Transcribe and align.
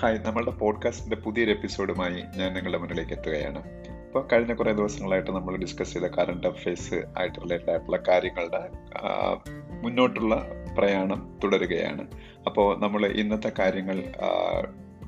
Hi 0.00 0.18
നമ്മളുടെ 0.18 0.50
പോഡ്കാസ്റ്റിന്റെ 0.50 1.16
പുതിയൊരു 1.16 1.50
എപ്പിസോഡുമായി 1.50 2.22
ഞാൻ 2.36 2.54
നിങ്ങളുടെ 2.54 2.78
മുന്നിലേക്ക് 2.78 3.12
എത്തുകയാണ്. 3.12 3.58
ഇപ്പോൾ 4.06 4.28
കഴിഞ്ഞ 4.32 4.54
കുറേ 4.54 4.72
ദിവസങ്ങളായിട്ട് 4.72 5.30
നമ്മൾ 5.30 5.56
ഡിസ്കസ് 5.56 5.92
ചെയ്ത 5.92 6.04
കറണ്ട് 6.04 6.46
അഫയേഴ്സ് 6.46 6.94
ആയിട്ട് 6.94 7.40
റിലേറ്റഡ് 7.44 7.70
ആയിട്ടുള്ള 7.70 7.98
കാര്യങ്ങളുടെ 8.08 8.68
മുന്നോട്ടുള്ള 9.82 10.46
പ്രയാണം 10.78 11.38
തുടരുകയാണ്. 11.44 12.06
അപ്പോൾ 12.46 12.80
നമ്മൾ 12.80 13.06
ഇന്നത്തെ 13.06 13.52
കാര്യങ്ങൾ 13.58 14.04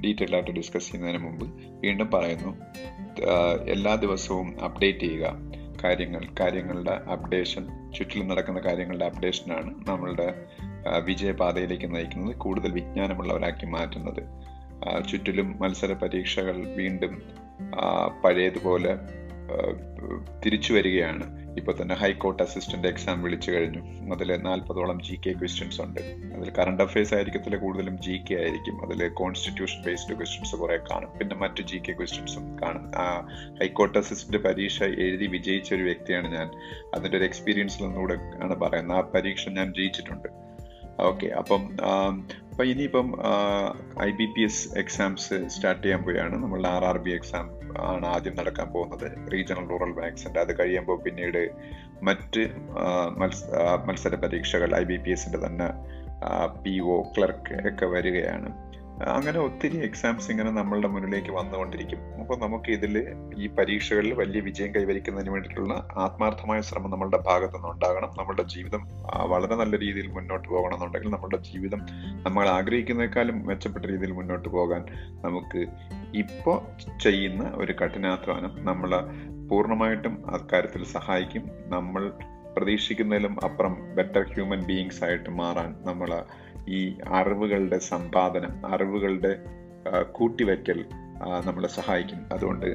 ഡീറ്റെയിൽ 0.04 0.34
ആയിട്ട് 0.34 0.50
ഡിസ്കസ് 0.50 0.86
ചെയ്യുന്നതിന് 0.86 1.22
മുമ്പ് 1.24 1.46
വീണ്ടും 1.80 2.10
പറയുന്നു 2.10 2.56
എല്ലാ 3.70 3.94
ദിവസവും 3.94 4.64
അപ്ഡേറ്റ് 4.64 4.98
ചെയ്യുക. 4.98 5.34
കാര്യങ്ങൾ 5.84 6.28
കാര്യങ്ങളുടെ 6.40 6.90
അപ്ഡേഷൻ 6.90 7.92
ചുറ്റിലും 7.92 8.28
നടക്കുന്ന 8.28 8.60
കാര്യങ്ങളുടെ 8.60 9.04
അപ്ഡേഷനാണ് 9.04 9.74
നമ്മളുടെ 9.88 10.44
വിജയപാതയിലേക്ക് 11.04 11.94
നയിക്കുന്നത് 11.94 12.36
കൂടുതൽ 12.36 12.72
വിജ്ഞാനമുള്ളവരാക്കി 12.72 13.66
മാറ്റുന്നത്. 13.66 14.50
ചുറ്റിലും 15.08 15.58
മത്സര 15.60 15.92
പരീക്ഷകൾ 15.92 16.66
വീണ്ടും 16.66 17.22
പഴയതുപോലെ 18.24 18.98
തിരിച്ചു 20.46 20.72
വരികയാണ്. 20.72 21.40
ഇപ്പോൾ 21.56 21.74
തന്നെ 21.82 21.94
ഹൈക്കോർട്ട് 21.94 22.42
അസിസ്റ്റന്റ് 22.42 22.88
എക്സാം 22.88 23.22
വിളിച്ചു 23.22 23.50
കഴിഞ്ഞു. 23.50 24.12
അതിൽ 24.14 24.36
നാൽപ്പതോളം 24.42 25.02
ജി 25.02 25.20
കെ 25.26 25.32
ക്വസ്റ്റ്യൻസ് 25.32 25.80
ഉണ്ട്. 25.80 26.00
അതിൽ 26.36 26.50
കറണ്ട് 26.50 26.82
അഫയേഴ്സ് 26.82 27.14
ആയിരിക്കത്തില്ല 27.14 27.56
കൂടുതലും 27.56 28.02
ജി 28.02 28.20
കെ 28.30 28.34
ആയിരിക്കും. 28.34 28.86
അതിൽ 28.86 29.08
കോൺസ്റ്റിറ്റ്യൂഷൻ 29.08 29.82
ബേസ്ഡ് 29.86 30.16
ക്വസ്റ്റ്യൻസ് 30.16 30.56
കുറെ 30.56 30.76
കാണും. 30.76 31.18
പിന്നെ 31.18 31.36
മറ്റു 31.36 31.62
ജി 31.62 31.76
കെ 31.76 31.92
ക്വസ്റ്റ്യൻസും 31.92 32.58
കാണും. 32.62 32.92
ഹൈക്കോർട്ട് 33.60 33.98
അസിസ്റ്റന്റ് 33.98 34.42
പരീക്ഷ 34.48 34.82
എഴുതി 34.82 35.26
വിജയിച്ച 35.26 35.74
ഒരു 35.74 35.82
വ്യക്തിയാണ് 35.82 36.34
ഞാൻ. 36.34 36.50
അതിന്റെ 36.94 37.18
ഒരു 37.18 37.24
എക്സ്പീരിയൻസിൽ 37.24 37.82
നിന്നുകൂടെ 37.82 38.14
ആണ് 38.14 38.56
പറയുന്നത്. 38.56 38.96
ആ 38.96 39.00
പരീക്ഷ 39.00 39.48
ഞാൻ 39.48 39.74
ജയിച്ചിട്ടുണ്ട്. 39.78 40.28
ഓക്കെ 41.00 41.26
അപ്പം 41.26 41.62
അപ്പം 42.60 42.70
ഇനിയിപ്പം 42.70 43.06
I 44.02 44.08
B 44.16 44.24
P 44.34 44.40
S 44.44 44.64
exams 44.78 45.36
start 45.48 45.82
ചെയ്യാൻ 45.82 46.02
പോയാണ്. 46.02 46.34
നമ്മൾ 46.42 46.66
ആർ 46.66 46.82
ആർ 46.84 46.98
ബി 46.98 47.10
എക്സാം 47.10 47.46
ആണ് 47.90 48.06
ആദ്യം 48.06 48.34
നടക്കാൻ 48.36 48.68
പോകുന്നത്. 48.72 49.06
റീജിയണൽ 49.32 49.66
റൂറൽ 49.70 49.92
ബാങ്ക്സിന്റെ 50.00 50.40
അത് 50.40 50.52
കഴിയുമ്പോൾ 50.58 50.98
പിന്നീട് 51.02 51.40
മറ്റ് 52.08 52.42
മത്സര 53.86 54.14
പരീക്ഷകൾ 54.14 54.76
ഐ 54.80 54.82
ബി 54.84 54.96
പി 54.96 55.10
എസിന്റെ 55.10 55.40
തന്നെ 55.46 55.68
പി 56.64 56.74
ഒ 56.80 56.98
ക്ലർക്ക് 57.16 57.68
ഒക്കെ 57.68 57.86
വരികയാണ്. 57.86 58.50
അങ്ങനെ 59.08 59.38
ഒത്തിരി 59.38 59.76
എക്സാംസ് 59.76 60.30
ഇങ്ങനെ 60.30 60.50
നമ്മളുടെ 60.50 60.88
മുന്നിലേക്ക് 60.88 61.32
വന്നുകൊണ്ടിരിക്കും. 61.32 62.00
അപ്പോൾ 62.20 62.36
നമുക്ക് 62.38 62.70
ഇതിൽ 62.70 63.14
ഈ 63.36 63.46
പരീക്ഷകളിൽ 63.46 64.12
വലിയ 64.14 64.40
വിജയം 64.40 64.74
കൈവരിക്കുന്നതിന് 64.74 65.30
വേണ്ടിയിട്ടുള്ള 65.30 65.88
ആത്മാർത്ഥമായ 65.96 66.60
ശ്രമം 66.60 66.90
നമ്മളുടെ 66.90 67.16
ഭാഗത്തു 67.16 67.56
നിന്ന് 67.56 67.68
ഉണ്ടാകണം. 67.68 68.10
നമ്മളുടെ 68.18 68.42
ജീവിതം 68.42 68.88
വളരെ 69.26 69.54
നല്ല 69.54 69.78
രീതിയിൽ 69.78 70.08
മുന്നോട്ട് 70.08 70.48
പോകണമെന്നുണ്ടെങ്കിൽ 70.48 71.10
നമ്മളുടെ 71.10 71.36
ജീവിതം 71.36 71.82
നമ്മൾ 72.26 72.48
ആഗ്രഹിക്കുന്നതിനേക്കാളും 72.48 73.46
മെച്ചപ്പെട്ട 73.46 73.84
രീതിയിൽ 73.86 74.12
മുന്നോട്ട് 74.12 74.48
പോകാൻ 74.48 74.84
നമുക്ക് 75.24 75.66
ഇപ്പോൾ 76.14 76.58
ചെയ്യുന്ന 76.98 77.50
ഒരു 77.56 77.72
കഠിനാധ്വാനം 77.72 78.52
നമ്മളെ 78.58 79.00
പൂർണമായിട്ടും 79.48 80.30
അക്കാര്യത്തിൽ 80.34 80.84
സഹായിക്കും. 80.84 81.50
നമ്മൾ 81.66 82.12
പ്രതീക്ഷിക്കുന്നതിലും 82.56 83.44
അപ്പുറം 83.44 83.94
ബെറ്റർ 83.94 84.22
ഹ്യൂമൻ 84.32 84.64
ബീയിങ്സ് 84.66 85.04
ആയിട്ട് 85.04 85.30
മാറാൻ 85.30 85.76
നമ്മൾ 85.80 86.24
ഈ 86.70 86.94
അറിവുകളുടെ 87.12 87.78
സമ്പാദനം 87.78 88.74
അറിവുകളുടെ 88.74 89.38
കൂട്ടിവയ്ക്കൽ 90.12 90.84
നമ്മളെ 91.46 91.68
സഹായിക്കും. 91.68 92.20
അതുകൊണ്ട് 92.32 92.66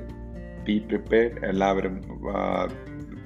ബി 0.63 0.77
പ്രിപ്പയർഡ് 0.77 1.45
എല്ലാവരും 1.45 2.01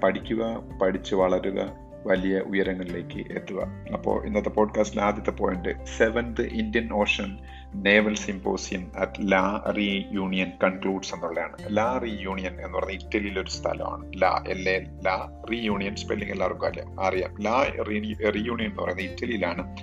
പഠിക്കുക 0.03 0.63
പഠിച്ച് 0.81 1.15
വളരുക 1.15 1.89
വലിയ 2.05 2.39
ഉയരങ്ങളിലേക്ക് 2.39 3.33
എത്തുക. 3.33 3.61
അപ്പോൾ 3.93 4.25
ഇന്നത്തെ 4.25 4.49
പോഡ്കാസ്റ്റിലെ 4.49 5.03
ആദ്യത്തെ 5.03 5.31
point 5.31 5.85
seventh 5.97 6.41
Indian 6.41 6.93
Ocean 6.93 7.37
naval 7.75 8.15
symposium 8.15 8.91
at 8.97 9.31
La 9.31 9.73
Reunion 10.11 10.51
concludes 10.63 11.15
എന്നുള്ളതാണ്. 11.15 11.77
ലാ 11.77 11.99
റീ 12.03 12.17
യൂണിയൻ 12.19 12.53
എന്ന് 12.65 12.77
പറഞ്ഞ 12.77 12.91
ഇറ്റലിയിലെ 12.91 13.41
ഒരു 13.41 13.49
സ്ഥലമാണ്. 13.49 14.11
La 14.21 14.43
L 14.47 14.69
A 14.69 14.79
La 15.05 15.43
Reunion 15.59 15.95
spelling 15.95 16.33
എല്ലാവർക്കും 16.33 16.67
അറിയാം. 16.67 17.03
അറിയാം. 17.03 17.41
ലാ 17.41 17.65
റീ 17.89 18.13
യൂണിയൻ 18.35 18.69
എന്ന് 18.69 18.83
പറയുന്നത് 18.83 19.05
ഇറ്റലിയിലാണ്. 19.05 19.77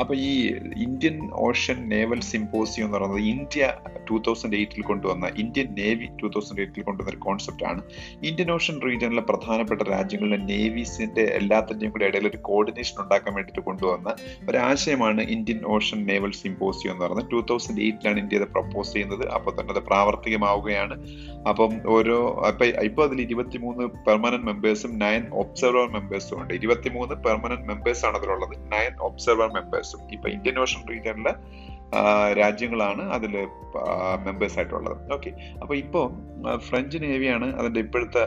അപ്പൊ 0.00 0.14
ഈ 0.14 0.46
ഇന്ത്യൻ 0.76 1.30
ഓഷൻ 1.32 1.88
നേവൽ 1.88 2.20
സിംപോസിയം 2.20 2.86
എന്ന് 2.86 2.98
പറയുന്നത് 2.98 3.20
ഇന്ത്യ 3.20 3.74
ടൂ 4.10 4.18
തൗസൻഡ് 4.18 4.56
എയ്റ്റിൽ 4.56 4.82
കൊണ്ടുവന്ന 4.82 5.30
ഇന്ത്യൻ 5.36 5.74
നേവി 5.74 6.06
ടൂ 6.22 6.28
തൗസൻഡ് 6.28 6.60
എയ്റ്റിൽ 6.60 6.82
കൊണ്ടുവന്ന 6.82 7.10
ഒരു 7.10 7.20
കോൺസെപ്റ്റ് 7.24 7.64
ആണ്. 7.64 7.82
ഇന്ത്യൻ 8.24 8.50
ഓഷൻ 8.50 8.80
റീജിയനിലെ 8.80 9.22
പ്രധാനപ്പെട്ട 9.22 9.82
രാജ്യങ്ങളിലെ 9.82 10.36
നേവീസിന്റെ 10.36 11.22
എല്ലാത്തിന്റെയും 11.22 11.92
കൂടെ 11.92 12.04
ഇടയിൽ 12.04 12.28
ഒരു 12.28 12.36
കോർഡിനേഷൻ 12.36 13.02
ഉണ്ടാക്കാൻ 13.02 13.34
വേണ്ടിയിട്ട് 13.34 13.60
കൊണ്ടുവന്ന 13.60 14.14
ഒരാശയമാണ് 14.48 15.20
ഇന്ത്യൻ 15.20 15.60
ഓഷൻ 15.64 16.06
നേവൽ 16.06 16.30
സിംപോസിയം 16.30 16.92
എന്ന് 16.92 17.04
പറയുന്നത്. 17.04 17.30
ടൂ 17.30 17.40
തൗസൻഡ് 17.40 17.80
എയ്റ്റിലാണ് 17.80 18.18
ഇന്ത്യ 18.18 18.38
അത് 18.38 18.48
പ്രപ്പോസ് 18.48 18.92
ചെയ്യുന്നത്. 18.92 19.28
അപ്പോൾ 19.28 19.60
തന്നെ 19.60 19.74
അത് 19.74 19.82
പ്രാവർത്തികമാവുകയാണ്. 19.82 20.96
അപ്പം 21.48 21.80
ഓരോ 21.86 22.42
അപ്പൊ 22.48 22.64
ഇപ്പൊ 22.64 23.04
അതിൽ 23.04 23.20
ഇരുപത്തിമൂന്ന് 23.20 23.88
പെർമനന്റ് 24.06 24.46
മെമ്പേഴ്സും 24.46 24.98
നയൻ 24.98 25.28
ഒബ്സർവർ 25.32 25.88
മെമ്പേഴ്സും 25.90 26.42
ഉണ്ട്. 26.42 26.54
ഇരുപത്തിമൂന്ന് 26.54 27.14
പെർമനന്റ് 27.14 27.68
മെമ്പേഴ്സ് 27.68 28.06
ആണ് 28.06 28.16
അതിലുള്ളത്. 28.16 28.72
നയൻ 28.72 28.94
ഒബ്സർവർ 29.00 29.52
മെമ്പേഴ്സും 29.52 29.87
ഇപ്പൊ 30.12 30.28
ഇന്ത്യൻ 30.28 30.58
ഓഷൻ 30.58 30.80
റീജിയനിലെ 30.90 31.34
രാജ്യങ്ങളാണ് 32.32 33.02
അതിൽ 33.02 33.46
മെമ്പേഴ്സ് 34.24 34.58
ആയിട്ടുള്ളത്. 34.58 35.12
ഓക്കെ 35.12 35.30
അപ്പൊ 35.62 35.74
ഇപ്പോൾ 35.74 36.04
ഫ്രഞ്ച് 36.56 36.98
നേവിയാണ് 37.02 37.56
അതിന്റെ 37.56 37.80
ഇപ്പോഴത്തെ 37.80 38.24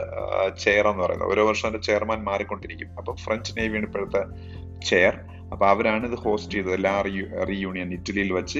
ചെയർ 0.58 0.88
എന്ന് 0.88 1.02
പറയുന്നത്. 1.02 1.28
ഓരോ 1.28 1.46
വർഷം 1.48 1.68
അതിന്റെ 1.68 1.86
ചെയർമാൻ 1.86 2.24
മാറിക്കൊണ്ടിരിക്കും. 2.24 2.88
അപ്പൊ 2.98 3.14
ഫ്രഞ്ച് 3.14 3.52
നേവിയാണ് 3.58 3.86
ഇപ്പോഴത്തെ 3.86 4.22
ചെയർ 4.86 5.16
അപ്പൊ 5.52 5.66
അവരാണ് 5.66 6.06
ഇത് 6.06 6.18
ഹോസ്റ്റ് 6.18 6.52
ചെയ്തത്. 6.54 6.74
എല്ലാ 6.74 7.02
റീയൂണിയൻ 7.48 7.92
ഇറ്റലിയിൽ 7.92 8.32
വെച്ച് 8.32 8.58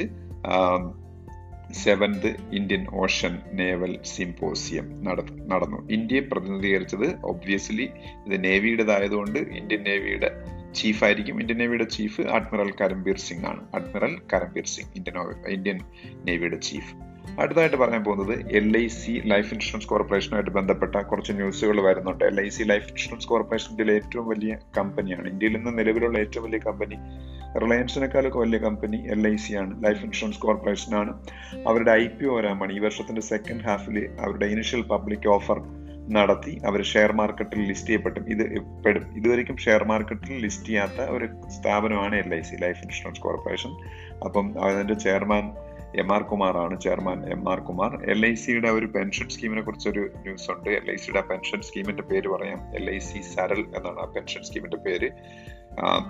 seventh 1.73 2.37
Indian 2.53 2.87
Ocean 2.95 3.39
naval 3.53 3.99
symposium 4.05 5.05
നടന്നു. 5.51 5.89
ഇന്ത്യയെ 5.91 6.21
പ്രതിനിധീകരിച്ചത് 6.21 7.07
ഒബ്വിയസ്ലി 7.25 7.87
ഇത് 8.27 8.45
നേവിയുടേതായതുകൊണ്ട് 8.45 9.39
ഇന്ത്യൻ 9.39 9.83
നേവിയുടെ 9.83 10.31
ചീഫ് 10.75 11.05
ആയിരിക്കും 11.05 11.41
ഇന്ത്യൻ 11.41 11.59
നേവിയുടെ 11.59 11.85
ചീഫ് 11.85 12.21
അഡ്മിറൽ 12.21 12.73
കരംബീർ 12.81 13.17
സിംഗ് 13.17 13.47
ആണ്. 13.47 13.61
Admiral 13.75 14.17
Karambir 14.33 14.65
Singh 14.67 14.91
Indian 14.97 15.49
Indian 15.49 15.79
നേവിയുടെ 16.25 16.57
chief. 16.57 16.95
അടുത്തതായിട്ട് 17.41 17.77
പറയാൻ 17.77 18.05
പോകുന്നത് 18.05 18.57
L 18.57 18.79
I 18.79 18.87
C 18.87 19.23
life 19.25 19.55
insurance 19.55 19.87
കോർപ്പറേഷനുമായിട്ട് 19.87 20.51
ബന്ധപ്പെട്ട 20.51 20.97
കുറച്ച് 20.97 21.33
ന്യൂസുകൾ 21.33 21.81
വരുന്നുണ്ട്. 21.81 22.25
L 22.25 22.41
I 22.41 22.49
C 22.49 22.63
life 22.63 22.89
insurance 22.89 23.27
corporation 23.27 23.71
ഇന്ത്യയിലെ 23.71 23.95
ഏറ്റവും 23.95 24.29
വലിയ 24.29 24.59
കമ്പനിയാണ്. 24.79 25.29
ഇന്ത്യയിൽ 25.29 25.57
നിന്ന് 25.57 25.79
നിലവിലുള്ള 25.79 26.19
ഏറ്റവും 26.19 26.45
വലിയ 26.45 26.59
കമ്പനി 26.59 26.97
റിലയൻസിനേക്കാളൊക്കെ 27.59 28.39
വലിയ 28.39 28.59
കമ്പനി 28.59 28.97
എൽ 28.97 29.29
ഐ 29.29 29.37
സി 29.37 29.53
ആണ്. 29.53 29.85
ലൈഫ് 29.85 30.05
ഇൻഷുറൻസ് 30.05 30.39
കോർപ്പറേഷൻ 30.39 30.95
ആണ്. 30.95 31.27
അവരുടെ 31.69 31.91
ഐ 31.91 32.07
പി 32.07 32.25
ഒ 32.27 32.37
വരാമാണ് 32.37 32.73
ഈ 32.73 32.79
വർഷത്തിന്റെ 32.79 33.21
സെക്കൻഡ് 33.21 33.63
ഹാഫിൽ 33.63 34.09
അവരുടെ 34.21 34.47
ഇനിഷ്യൽ 34.47 34.83
പബ്ലിക് 34.83 35.29
ഓഫർ 35.29 35.61
നടത്തി. 36.11 36.61
അവർ 36.67 36.83
ഷെയർ 36.83 37.13
മാർക്കറ്റിൽ 37.13 37.63
ലിസ്റ്റ് 37.63 37.89
ചെയ്യപ്പെട്ടു. 37.89 38.21
ഇത് 38.21 38.61
പെടും 38.85 39.17
ഇതുവരെയും 39.17 39.57
ഷെയർ 39.57 39.85
മാർക്കറ്റിൽ 39.85 40.39
ലിസ്റ്റ് 40.39 40.67
ചെയ്യാത്ത 40.67 41.01
ഒരു 41.01 41.29
സ്ഥാപനമാണ് 41.49 42.15
L 42.15 42.35
I 42.35 42.41
C 42.41 42.57
life 42.57 42.83
insurance 42.83 43.21
corporation 43.21 43.71
അപ്പം 44.25 44.65
അതിന്റെ 44.65 44.95
ചെയർമാൻ 44.95 45.53
എം 45.97 46.15
ആർ 46.15 46.23
കുമാറാണ് 46.23 46.81
chairman 46.81 47.33
M 47.33 47.51
R 47.51 47.61
Kumar 47.61 48.11
L 48.11 48.27
I 48.27 48.35
സിയുടെ 48.35 48.69
ഒരു 48.69 48.87
പെൻഷൻ 48.87 49.29
സ്കീമിനെ 49.29 49.63
കുറിച്ചൊരു 49.63 50.11
ന്യൂസ് 50.17 50.51
ഉണ്ട്. 50.51 50.71
എൽ 50.71 50.91
ഐ 50.91 50.97
സിയുടെ 50.97 51.21
പെൻഷൻ 51.21 51.61
സ്കീമിന്റെ 51.61 52.03
പേര് 52.03 52.29
പറയാം. 52.29 52.77
എൽ 52.77 52.91
ഐ 52.91 52.99
സി 52.99 53.21
സരൽ 53.21 53.61
എന്നാണ് 53.61 54.01
ആ 54.01 54.05
പെൻഷൻ 54.05 54.43
സ്കീമിന്റെ 54.43 54.77
പേര്. 54.77 55.11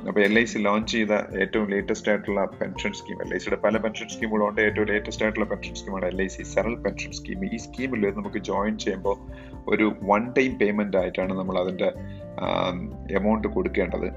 അപ്പൊ 0.09 0.21
എൽ 0.21 0.39
ഐ 0.39 0.45
സി 0.45 0.59
ലോഞ്ച് 0.59 0.93
ചെയ്ത 0.93 1.13
ഏറ്റവും 1.43 1.71
ലേറ്റസ്റ്റ് 1.71 2.09
ആയിട്ടുള്ള 2.09 2.45
പെൻഷൻ 2.45 2.93
സ്കീം 2.93 3.19
എൽ 3.25 3.35
ഐ 3.35 3.39
സിയുടെ 3.39 3.57
പല 3.57 3.77
പെൻഷൻ 3.77 4.09
സ്കീമുകളുണ്ട് 4.09 4.61
ഏറ്റവും 4.61 4.89
ലേറ്റസ്റ്റ് 4.89 5.25
ആയിട്ടുള്ള 5.25 5.47
പെൻഷൻ 5.47 5.75
സ്കീമാണ് 5.75 6.07
L 6.07 6.23
I 6.23 6.27
C 6.27 6.43
Saral 6.43 6.75
pension 6.75 7.13
scheme 7.13 7.45
ഈ 7.45 7.57
സ്കീമിൽ 7.57 8.07
നമുക്ക് 8.11 8.39
ജോയിൻ 8.39 8.79
ചെയ്യുമ്പോൾ 8.79 9.17
ഒരു 9.69 9.93
വൺ 10.03 10.33
ടൈം 10.39 10.59
പേയ്മെന്റ് 10.59 10.97
ആയിട്ടാണ് 10.97 11.39
നമ്മൾ 11.39 11.59
അതിന്റെ 11.59 11.93
എമൗണ്ട് 13.15 13.49
കൊടുക്കേണ്ടത്. 13.49 14.09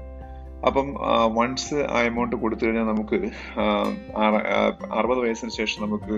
അപ്പം 0.66 0.94
വൺസ് 1.34 1.74
ആ 1.74 2.02
എമൗണ്ട് 2.02 2.36
കൊടുത്തു 2.36 2.64
കഴിഞ്ഞാൽ 2.64 2.84
നമുക്ക് 2.84 3.16
അറുപത് 4.90 5.20
വയസ്സിന് 5.20 5.50
ശേഷം 5.50 5.82
നമുക്ക് 5.82 6.14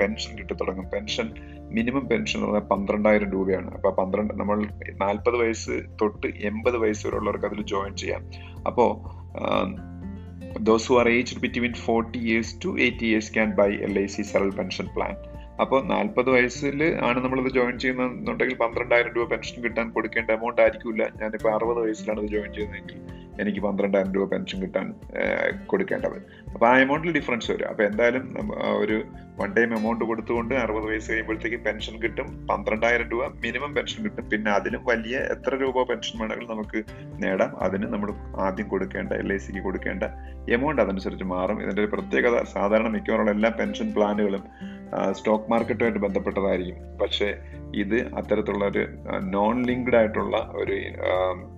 പെൻഷൻ 0.00 0.38
കിട്ടി 0.38 0.54
തുടങ്ങും 0.54 0.90
പെൻഷൻ 0.90 1.28
മിനിമം 1.72 2.08
പെൻഷൻ 2.08 2.38
എന്ന് 2.38 2.52
പറഞ്ഞാൽ 2.52 2.68
പന്ത്രണ്ടായിരം 2.68 3.30
രൂപയാണ്. 3.30 3.70
അപ്പൊ 3.70 3.90
പന്ത്രണ്ട് 3.90 4.34
നമ്മൾ 4.34 4.64
നാൽപ്പത് 4.90 5.36
വയസ്സ് 5.36 5.82
തൊട്ട് 6.02 6.26
എൺപത് 6.26 6.76
വയസ്സ് 6.76 7.06
വരെ 7.06 7.16
ഉള്ളവർക്ക് 7.16 7.46
അതിൽ 7.46 7.62
ജോയിൻ 7.62 7.96
ചെയ്യാം. 7.96 8.24
അപ്പോ 8.66 8.86
those 10.60 10.88
who 10.88 10.94
are 10.94 11.08
age 11.08 11.38
between 11.38 11.72
forty 11.72 12.18
years 12.18 12.54
to 12.64 12.80
eighty 12.80 13.06
years 13.06 13.34
can 13.34 13.50
buy 13.50 13.70
L 13.72 13.98
I 13.98 14.06
C 14.06 14.22
Saral 14.22 14.50
pension 14.50 14.88
plan 14.96 15.14
അപ്പോൾ 15.60 15.84
നാൽപ്പത് 15.84 16.30
വയസ്സിൽ 16.30 16.98
ആണ് 17.04 17.24
നമ്മളിത് 17.24 17.54
ജോയിൻ 17.54 17.78
ചെയ്യുന്നതെന്നുണ്ടെങ്കിൽ 17.78 18.56
പന്ത്രണ്ടായിരം 18.56 19.12
രൂപ 19.16 19.28
പെൻഷൻ 19.28 19.62
കിട്ടാൻ 19.62 19.90
കൊടുക്കേണ്ട 19.90 20.30
എമൗണ്ട് 20.30 20.62
ആയിരിക്കില്ല. 20.62 21.08
ഞാനിപ്പോൾ 21.20 21.54
അറുപത് 21.54 21.80
വയസ്സിലാണ് 21.84 22.20
ഇത് 22.20 22.30
ജോയിൻ 22.30 22.52
ചെയ്യുന്നതെങ്കിൽ. 22.52 23.21
എനിക്ക് 23.40 23.60
പന്ത്രണ്ടായിരം 23.66 24.12
രൂപ 24.14 24.24
പെൻഷൻ 24.32 24.58
കിട്ടാൻ 24.64 24.86
കൊടുക്കേണ്ടത് 25.70 26.16
അപ്പോൾ 26.54 26.66
ആ 26.70 26.72
എമൗണ്ടിൽ 26.84 27.12
ഡിഫറൻസ് 27.18 27.48
വരും. 27.52 27.68
അപ്പോൾ 27.72 27.82
എന്തായാലും 27.82 28.24
ഒരു 28.82 28.96
വൺ 29.40 29.50
ടൈം 29.56 29.70
എമൗണ്ട് 29.76 30.02
കൊടുത്തുകൊണ്ട് 30.08 30.54
അറുപത് 30.62 30.86
വയസ്സ് 30.90 31.10
കഴിയുമ്പോഴത്തേക്ക് 31.12 31.58
പെൻഷൻ 31.66 31.94
കിട്ടും. 32.02 32.26
പന്ത്രണ്ടായിരം 32.50 33.06
രൂപ 33.12 33.28
മിനിമം 33.44 33.74
പെൻഷൻ 33.76 33.98
കിട്ടും. 34.06 34.24
പിന്നെ 34.32 34.50
അതിലും 34.58 34.82
വലിയ 34.90 35.16
എത്ര 35.34 35.54
രൂപ 35.62 35.84
പെൻഷൻ 35.90 36.14
വേണമെങ്കിലും 36.20 36.52
നമുക്ക് 36.54 36.80
നേടാം. 37.24 37.52
അതിന് 37.66 37.88
നമ്മൾ 37.94 38.10
ആദ്യം 38.46 38.68
കൊടുക്കേണ്ട 38.74 39.12
എൽ 39.22 39.32
ഐ 39.32 39.38
സിക്ക് 39.46 39.62
കൊടുക്കേണ്ട 39.68 40.04
എമൗണ്ട് 40.56 40.82
അതനുസരിച്ച് 40.82 41.24
മാറും. 41.24 41.58
ഇതിന്റെ 41.64 41.82
ഒരു 41.84 41.90
പ്രത്യേകത 41.96 42.44
സാധാരണ 42.54 42.88
മിക്കവാറുള്ള 42.96 43.30
എല്ലാ 43.30 43.52
പെൻഷൻ 43.62 43.88
പ്ലാനുകളും 43.96 44.44
സ്റ്റോക്ക് 45.12 45.50
മാർക്കറ്റുമായിട്ട് 45.50 45.98
ബന്ധപ്പെട്ടതായിരിക്കും. 45.98 46.98
പക്ഷേ 46.98 47.34
ഇത് 47.74 48.14
അത്തരത്തിലുള്ള 48.14 48.64
ഒരു 48.64 48.88
നോൺ 49.20 49.62
ലിങ്ക്ഡ് 49.62 49.96
ആയിട്ടുള്ള 49.96 50.52
ഒരു 50.54 50.76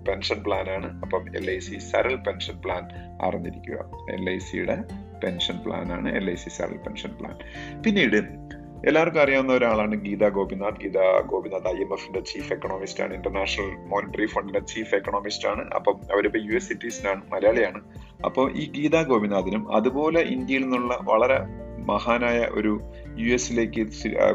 പെൻഷൻ 0.09 0.43
പ്ലാൻ 0.43 0.71
ആണ് 0.71 1.01
അപ്പം 1.01 1.37
L 1.37 1.51
I 1.51 1.59
C 1.59 1.79
Saral 1.79 2.15
pension 2.17 2.57
plan 2.65 2.85
അറിഞ്ഞിരിക്കുക. 3.23 3.79
എൽ 4.15 4.31
ഐ 4.31 4.39
സിയുടെ 4.39 4.77
പെൻഷൻ 5.25 5.59
പ്ലാനാണ് 5.67 6.17
L 6.17 6.31
I 6.31 6.35
C 6.35 6.49
Saral 6.49 6.77
pension 6.77 7.11
plan. 7.21 7.37
പിന്നീട് 7.83 8.45
എല്ലാവർക്കും 8.89 9.23
അറിയാവുന്ന 9.23 9.53
ഒരാളാണ് 9.53 9.95
ഗീത 9.95 10.29
ഗോപിനാഥ്. 10.29 10.81
ഗീത 10.83 11.21
ഗോപിനാഥ് 11.21 11.69
ഐ 11.69 11.81
എം 11.81 11.93
എഫിന്റെ 11.93 12.21
ചീഫ് 12.21 12.53
എക്കണോമിസ്റ്റ് 12.53 13.05
ആണ്. 13.05 13.15
ഇന്റർനാഷണൽ 13.15 13.71
മോണിറ്ററി 13.89 14.27
ഫണ്ടിന്റെ 14.27 14.61
ചീഫ് 14.61 14.95
എക്കണോമിസ്റ്റ് 14.95 15.49
ആണ്. 15.49 15.63
അപ്പം 15.75 15.97
അവരിപ്പോ 16.13 16.41
യു 16.43 16.57
എസ് 16.57 16.69
സിറ്റീസിനാണ് 16.69 17.23
മലയാളിയാണ്. 17.33 17.81
അപ്പോൾ 18.25 18.53
ഈ 18.53 18.73
ഗീത 18.73 19.03
ഗോപിനാഥിനും 19.03 19.75
അതുപോലെ 19.77 20.21
ഇന്ത്യയിൽ 20.21 20.63
നിന്നുള്ള 20.63 20.99
വളരെ 21.03 21.64
മഹാനായ 21.85 22.49
ഒരു 22.55 22.73
യു 23.17 23.35
എസിലേക്ക് 23.35 23.83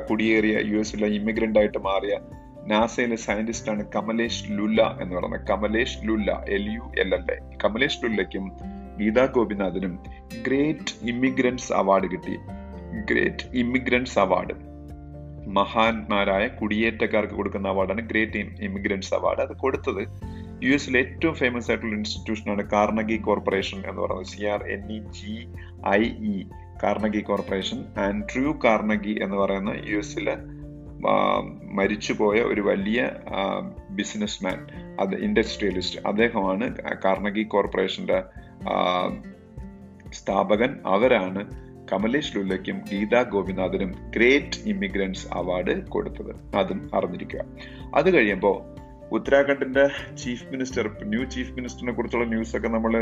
കുടിയേറിയ 0.09 0.59
യു 0.59 0.77
എസിലെ 0.79 1.07
ഇമിഗ്രന്റ് 1.07 1.59
ആയിട്ട് 1.59 1.77
മാറിയ 1.77 2.15
നാസയിലെ 2.67 3.15
സയന്റിസ്റ്റ് 3.15 3.71
ആണ് 3.71 3.83
കമലേഷ് 3.95 4.51
ലുല്ല 4.51 4.97
എന്ന് 5.01 5.15
പറയുന്നത് 5.15 5.47
Kamlesh 5.49 6.07
Lulla 6.07 6.43
L 6.47 6.65
U 6.73 6.91
L 6.97 7.15
L 7.15 7.25
A 7.31 7.57
Kamlesh 7.63 8.05
ലുല്ലയ്ക്കും 8.05 8.45
Gita 8.97 9.25
ഗോപിനാഥിനും 9.25 9.93
ഗ്രേറ്റ് 10.47 10.93
ഇമിഗ്രൻസ് 11.03 11.73
അവാർഡ് 11.73 12.07
കിട്ടി. 12.07 12.35
ഗ്രേറ്റ് 13.05 13.45
ഇമിഗ്രൻസ് 13.53 14.19
അവാർഡ് 14.19 14.55
മഹാന്മാരായ 15.47 16.47
കുടിയേറ്റക്കാർക്ക് 16.47 17.33
കൊടുക്കുന്ന 17.33 17.67
അവാർഡാണ് 17.67 18.01
ഗ്രേറ്റ് 18.01 18.37
ഇമിഗ്രൻസ് 18.61 19.13
അവാർഡ് 19.13 19.41
അത് 19.41 19.53
കൊടുത്തത് 19.57 20.03
യു 20.63 20.71
എസിലെ 20.73 20.99
ഏറ്റവും 20.99 21.35
ഫേമസ് 21.35 21.71
ആയിട്ടുള്ള 21.71 21.95
ഇൻസ്റ്റിറ്റ്യൂഷനാണ് 21.95 22.63
കാർണഗി 22.71 23.17
കോർപ്പറേഷൻ 23.17 23.77
എന്ന് 23.89 24.01
പറയുന്നത് 24.01 24.27
C 24.27 24.45
R 24.45 24.63
N 24.67 24.91
E 24.91 24.99
G 25.11 25.35
I 25.95 26.01
E 26.03 26.35
Carnegie 26.83 27.19
corporation 27.19 27.85
Andrew 27.97 28.59
Carnegie 28.63 29.19
എന്ന് 29.23 29.35
പറയുന്ന 29.35 29.69
യു 29.69 29.97
എസിലെ 29.97 30.37
മരിച്ചുപോയ 31.71 32.39
ഒരു 32.39 32.61
വലിയ 32.61 33.11
ബിസിനസ്മാൻ 33.89 34.67
അത് 34.99 35.15
ഇൻഡസ്ട്രിയലിസ്റ്റ് 35.15 35.99
അദ്ദേഹമാണ് 36.07 36.75
കാർണഗി 37.05 37.43
കോർപ്പറേഷന്റെ 37.43 38.23
സ്ഥാപകൻ. 40.13 40.79
അവരാണ് 40.85 41.69
കമലേഷ് 41.91 42.37
ലുല്ലയ്ക്കും 42.37 42.81
ഗീതാ 42.91 43.21
ഗോപിനാഥിനും 43.21 43.95
ഗ്രേറ്റ് 44.15 44.59
ഇമിഗ്രൻസ് 44.65 45.27
അവാർഡ് 45.33 45.87
കൊടുത്തത്. 45.87 46.55
അതും 46.55 46.89
അറിഞ്ഞിരിക്കുക. 46.93 47.45
അത് 47.95 48.13
കഴിയുമ്പോൾ 48.13 48.78
ഉത്തരാഖണ്ഡിന്റെ 49.11 49.83
ചീഫ് 50.21 50.45
മിനിസ്റ്റർ 50.51 50.85
ന്യൂ 51.03 51.23
ചീഫ് 51.23 51.51
മിനിസ്റ്ററിനെ 51.51 51.93
കുറിച്ചുള്ള 51.93 52.25
ന്യൂസ് 52.25 52.57
ഒക്കെ 52.57 52.67
നമ്മൾ 52.67 52.93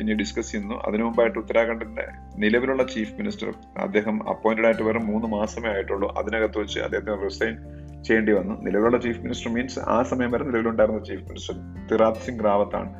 ഇനി 0.00 0.12
ഡിസ്കസ് 0.12 0.52
ചെയ്യുന്നു. 0.52 0.76
അതിനു 0.86 1.04
മുമ്പായിട്ട് 1.04 1.38
ഉത്തരാഖണ്ഡിന്റെ 1.38 2.06
നിലവിലുള്ള 2.36 2.84
ചീഫ് 2.94 3.14
മിനിസ്റ്റർ 3.14 3.48
അദ്ദേഹം 3.78 4.28
അപ്പോയിന്റഡ് 4.28 4.66
ആയിട്ട് 4.66 4.82
വെറും 4.82 5.06
മൂന്ന് 5.06 5.28
മാസമേ 5.28 5.70
ആയിട്ടുള്ളൂ. 5.70 6.08
അതിനകത്ത് 6.18 6.58
വെച്ച് 6.58 6.80
അദ്ദേഹത്തിന് 6.80 7.16
റിസൈൻ 7.24 7.54
ചെയ്യേണ്ടി 8.06 8.32
വന്നു. 8.32 8.54
നിലവിലുള്ള 8.60 8.98
ചീഫ് 8.98 9.22
മിനിസ്റ്റർ 9.22 9.50
മീൻസ് 9.52 9.78
ആ 9.78 10.02
സമയം 10.02 10.30
വരെ 10.30 10.44
നിലവിലുണ്ടായിരുന്ന 10.44 11.04
ചീഫ് 11.04 11.24
മിനിസ്റ്റർ 11.30 11.56
തിറാത് 11.92 12.22
സിംഗ് 12.26 12.46
ആണ് 12.82 12.90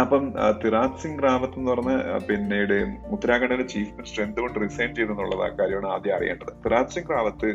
അപ്പം 0.00 0.24
തിരാത് 0.64 0.98
സിംഗ് 1.02 1.22
റാവത്ത് 1.22 1.56
എന്ന് 1.58 1.70
പറഞ്ഞ 1.70 1.92
പിന്നീട് 2.28 2.74
ഉത്തരാഖണ്ഡിന്റെ 3.14 3.66
ചീഫ് 3.66 3.92
മിനിസ്റ്റർ 3.92 4.22
എന്തുകൊണ്ട് 4.24 4.60
റിസൈൻ 4.64 4.94
ചെയ്തു 4.94 5.12
എന്നുള്ളത് 5.14 5.56
കാര്യമാണ് 5.60 5.88
ആദ്യം 5.94 6.14
അറിയേണ്ടത്. 6.16 6.52
തിരാത് 6.64 6.92
സിംഗ് 6.96 7.12
റാവത്ത് 7.14 7.50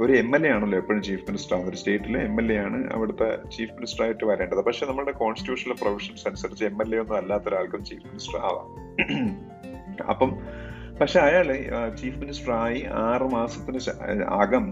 ഒരു 0.00 0.12
എം 0.12 0.36
എൽ 0.36 0.46
എ 0.46 0.50
ആണല്ലോ 0.50 0.78
എപ്പോഴും 0.78 1.02
ചീഫ് 1.02 1.22
മിനിസ്റ്റർ 1.22 1.54
ആവുന്നത്. 1.54 1.72
ഒരു 1.72 1.78
സ്റ്റേറ്റിലെ 1.80 2.20
എം 2.20 2.40
എൽ 2.40 2.52
എ 2.52 2.56
ആണ് 2.56 2.92
അവിടുത്തെ 2.92 3.28
ചീഫ് 3.56 3.72
മിനിസ്റ്റർ 3.72 4.04
ആയിട്ട് 4.04 4.24
വരേണ്ടത്. 4.24 4.60
പക്ഷെ 4.64 4.86
നമ്മുടെ 4.86 5.12
കോൺസ്റ്റിറ്റ്യൂഷണൽ 5.12 5.74
പ്രൊവിഷൻസ് 5.82 6.28
അനുസരിച്ച് 6.28 6.64
എം 6.64 6.82
എൽ 6.82 6.94
എ 6.94 6.98
ഒന്നും 6.98 7.16
അല്ലാത്ത 7.16 7.48
ഒരാൾക്കും 7.48 7.84
ചീഫ് 7.84 8.06
മിനിസ്റ്റർ 8.06 8.38
ആവാം. 8.38 8.68
അപ്പം 10.10 10.38
പക്ഷെ 11.00 11.20
അയാൾ 11.20 11.48
ചീഫ് 11.94 12.18
മിനിസ്റ്റർ 12.18 12.52
ആയി 12.52 12.86
ആറ് 12.92 13.22
മാസത്തിന് 13.22 13.80
അകം 14.24 14.66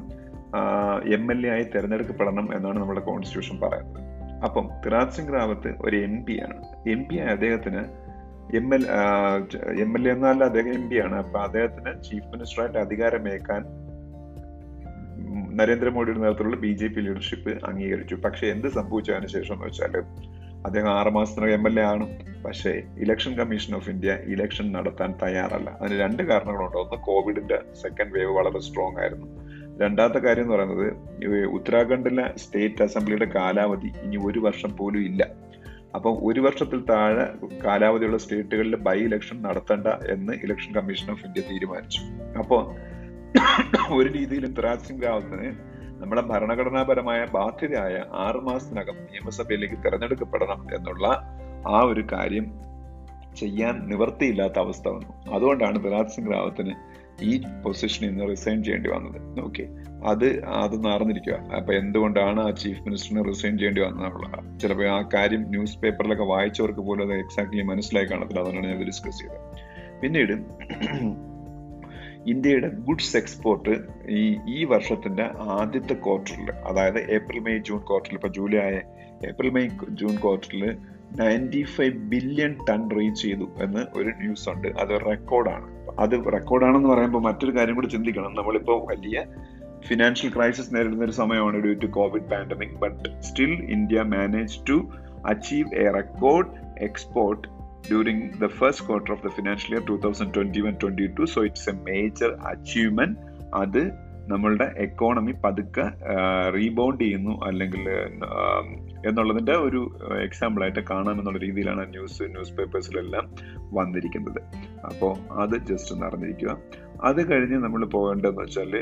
എം 1.14 1.32
എൽ 1.32 1.46
എ 1.46 1.50
ആയി 1.50 1.62
തിരഞ്ഞെടുക്കപ്പെടണം 1.62 2.56
എന്നാണ് 2.56 2.78
നമ്മുടെ 2.78 3.00
കോൺസ്റ്റിറ്റ്യൂഷൻ 3.00 3.60
പറയുന്നത്. 3.60 4.02
അപ്പം 4.44 4.70
തിരാജ് 4.86 5.14
സിംഗ് 5.16 5.34
റാവത്ത് 5.34 5.74
ഒരു 5.80 5.96
എം 5.96 6.24
പി 6.24 6.40
ആണ്. 6.40 6.60
എം 6.88 7.02
പി 7.08 7.16
ആയ 7.16 7.26
അദ്ദേഹത്തിന് 7.26 7.82
M 8.56 8.74
L 8.74 8.82
M 9.84 9.92
L 9.98 10.08
A 10.08 10.12
എന്നല്ല 10.12 10.44
അദ്ദേഹം 10.44 10.72
എം 10.74 10.88
പി 10.90 10.96
ആണ്. 10.96 11.16
അപ്പൊ 11.16 11.40
അദ്ദേഹത്തിന് 11.40 12.02
ചീഫ് 12.02 12.26
മിനിസ്റ്ററായിട്ട് 12.26 12.78
അധികാരമേക്കാൻ 12.78 13.85
നരേന്ദ്രമോദിയുടെ 15.56 16.18
നേതൃത്വത്തിലുള്ള 16.18 16.56
ബി 16.56 16.72
ജെ 16.72 16.86
പി 16.86 17.00
ലീഡർഷിപ്പ് 17.00 17.66
അംഗീകരിച്ചു. 17.66 18.14
പക്ഷേ 18.14 18.46
എന്ത് 18.46 18.68
സംഭവിച്ചതിന് 18.68 19.26
ശേഷം 19.26 19.54
എന്ന് 19.54 19.66
വെച്ചാൽ 19.66 19.96
അദ്ദേഹം 20.66 20.88
ആറ് 20.88 21.08
മാസത്തിനകം 21.08 21.52
എം 21.52 21.68
എൽ 21.68 21.80
എ 21.80 21.82
ആണ്. 21.82 22.06
പക്ഷേ 22.42 22.82
election 22.98 23.34
commission 23.34 23.76
of 23.76 23.90
India 23.90 24.18
election 24.24 24.72
നടത്താൻ 24.72 25.14
തയ്യാറല്ല. 25.22 25.70
അതിന് 25.70 26.00
രണ്ട് 26.00 26.22
കാരണങ്ങളുണ്ട്. 26.22 26.76
ഒന്ന് 26.76 26.96
കോവിഡിന്റെ 26.96 27.58
സെക്കൻഡ് 27.82 28.12
വേവ് 28.12 28.30
വളരെ 28.30 28.60
സ്ട്രോങ് 28.60 28.98
ആയിരുന്നു. 28.98 29.26
രണ്ടാമത്തെ 29.80 30.18
കാര്യം 30.18 30.42
എന്ന് 30.42 30.54
പറയുന്നത് 30.54 31.44
ഉത്തരാഖണ്ഡിലെ 31.44 32.38
സ്റ്റേറ്റ് 32.38 32.82
അസംബ്ലിയുടെ 32.82 33.24
കാലാവധി 33.24 33.86
ഇനി 34.02 34.16
ഒരു 34.16 34.38
വർഷം 34.38 34.76
പോലും 34.76 35.00
ഇല്ല. 35.00 35.30
അപ്പം 35.94 36.26
ഒരു 36.26 36.40
വർഷത്തിൽ 36.40 36.84
താഴെ 36.90 37.46
കാലാവധിയുള്ള 37.64 38.18
സ്റ്റേറ്റുകളിൽ 38.18 38.76
ബൈ 38.76 38.98
ഇലക്ഷൻ 38.98 39.42
നടത്തണ്ട 39.42 39.86
എന്ന് 39.86 40.32
ഇലക്ഷൻ 40.32 40.74
കമ്മീഷൻ 40.74 41.10
ഓഫ് 41.10 41.26
ഇന്ത്യ 41.26 41.40
തീരുമാനിച്ചു. 41.40 42.00
അപ്പോൾ 42.38 42.74
ഒരു 43.96 44.08
രീതിയിലും 44.18 44.52
സിംഗ് 44.86 45.04
റാവത്തിന് 45.06 45.48
നമ്മുടെ 46.00 46.22
ഭരണഘടനാപരമായ 46.22 47.26
ബാധ്യതയായ 47.32 48.04
ആറു 48.12 48.38
മാസത്തിനകം 48.38 48.96
നിയമസഭയിലേക്ക് 49.10 49.78
തിരഞ്ഞെടുക്കപ്പെടണം 49.84 50.60
എന്നുള്ള 50.76 51.06
ആ 51.68 51.78
ഒരു 51.80 52.02
കാര്യം 52.12 52.46
ചെയ്യാൻ 53.36 53.74
നിവർത്തിയില്ലാത്ത 53.88 54.58
അവസ്ഥ 54.58 54.88
വന്നു. 54.88 55.32
അതുകൊണ്ടാണ് 55.34 55.84
തിരാജ് 55.84 56.08
സിംഗ് 56.08 56.32
റാവത്തിന് 56.32 56.74
ഈ 57.22 57.42
പൊസിഷനിൽ 57.64 58.08
നിന്ന് 58.08 58.28
റിസൈൻ 58.30 58.64
ചെയ്യേണ്ടി 58.64 58.90
വന്നത്. 58.90 59.40
ഓക്കെ 59.40 59.64
അത് 60.06 60.26
അത് 60.44 60.84
നടന്നിരിക്കുക 60.84 61.36
അപ്പൊ 61.58 61.72
എന്തുകൊണ്ടാണ് 61.72 62.40
ആ 62.40 62.50
ചീഫ് 62.50 62.82
മിനിസ്റ്ററിന് 62.82 63.28
റിസൈൻ 63.28 63.54
ചെയ്യേണ്ടി 63.58 63.80
വന്നതെന്നുള്ള 63.80 64.58
ചിലപ്പോൾ 64.62 64.88
ആ 64.88 64.98
കാര്യം 65.14 65.42
ന്യൂസ് 65.54 65.78
പേപ്പറിലൊക്കെ 65.78 66.24
വായിച്ചവർക്ക് 66.24 66.80
പോലും 66.80 67.04
അത് 67.06 67.14
എക്സാക്ട്ലി 67.18 67.62
മനസ്സിലായി 67.62 68.08
കാണത്തില്ല. 68.12 68.40
അതുകൊണ്ടാണ് 68.40 68.72
ഞാൻ 68.72 68.84
ഡിസ്കസ് 68.84 69.18
ചെയ്തത്. 69.20 69.40
പിന്നീട് 70.02 70.34
ഇന്ത്യയുടെ 72.26 72.68
ഗുഡ്സ് 72.68 73.16
എക്സ്പോർട്ട് 73.16 73.72
ഈ 74.08 74.36
ഈ 74.48 74.64
വർഷത്തിന്റെ 74.64 75.22
ആദ്യത്തെ 75.38 75.94
ക്വാർട്ടറിൽ 75.94 76.50
അതായത് 76.52 77.10
ഏപ്രിൽ 77.10 77.40
മെയ് 77.40 77.58
ജൂൺ 77.58 77.78
ക്വാർട്ടറിൽ 77.78 78.14
ഇപ്പോൾ 78.14 78.28
ജൂലൈ 78.28 78.58
ആയ 78.58 78.80
ഏപ്രിൽ 79.28 79.50
മെയ് 79.50 79.68
ജൂൺ 79.90 80.16
ക്വാർട്ടറിൽ 80.16 80.76
ninety 81.20 81.62
five 81.62 81.92
billion 81.92 82.56
tonne 82.70 82.90
reach 82.90 83.22
ചെയ്തു 83.22 83.48
എന്ന് 83.62 83.98
ഒരു 83.98 84.08
ന്യൂസ് 84.08 84.48
ഉണ്ട് 84.48 84.68
അത് 84.68 85.00
റെക്കോർഡാണ്. 85.06 85.66
അത് 86.00 86.32
റെക്കോർഡാണെന്ന് 86.32 86.88
പറയുമ്പോൾ 86.88 87.22
മറ്റൊരു 87.22 87.58
കാര്യം 87.58 87.74
കൂടി 87.74 87.86
ചിന്തിക്കണം. 87.86 88.34
നമ്മളിപ്പോൾ 88.34 88.86
വലിയ 88.86 89.24
ഫിനാൻഷ്യൽ 89.86 90.32
ക്രൈസിസ് 90.36 90.74
നേരിടുന്ന 90.74 91.04
ഒരു 91.04 91.12
സമയമാണ് 91.12 91.56
due 91.56 91.74
to 91.74 91.86
COVID 91.86 92.22
pandemic 92.22 92.76
but 92.78 93.22
still 93.22 93.50
India 93.50 94.02
manage 94.02 94.58
to 94.68 94.88
achieve 95.26 95.74
a 95.74 95.90
record 95.90 96.48
export 96.78 97.55
during 97.88 98.38
the 98.38 98.48
first 98.48 98.84
quarter 98.84 99.12
of 99.12 99.22
the 99.22 99.30
financial 99.30 99.70
year 99.70 99.80
2021-22 99.80 101.28
so 101.28 101.42
it's 101.42 101.66
a 101.66 101.72
major 101.72 102.30
achievement. 102.54 103.18
അത് 103.54 103.82
നമ്മളുടെ 104.28 104.74
എക്കോണമി 104.76 105.32
പതുക്കെ 105.44 105.92
റീബൗണ്ട് 106.54 107.04
ചെയ്യുന്നു 107.04 107.40
അല്ലെങ്കിൽ 107.44 107.88
എന്നുള്ളതിന്റെ 109.06 109.52
ഒരു 109.52 109.98
എക്സാമ്പിൾ 110.22 110.62
ആയിട്ട് 110.62 110.80
കാണാമെന്നുള്ള 110.80 111.38
രീതിയിലാണ് 111.38 111.90
ന്യൂസ് 111.90 112.22
ന്യൂസ് 112.22 112.52
പേപ്പേഴ്സിലെല്ലാം 112.52 113.34
വന്നിരിക്കുന്നത്. 113.72 114.40
അപ്പോൾ 114.84 115.14
അത് 115.42 115.56
ജസ്റ്റ് 115.66 115.94
ഒന്ന് 115.94 116.06
അറിഞ്ഞിരിക്കുക. 116.06 116.58
അത് 117.02 117.30
കഴിഞ്ഞ് 117.30 117.56
നമ്മൾ 117.56 117.84
പോകേണ്ടതെന്ന് 117.84 118.42
വെച്ചാൽ 118.42 118.76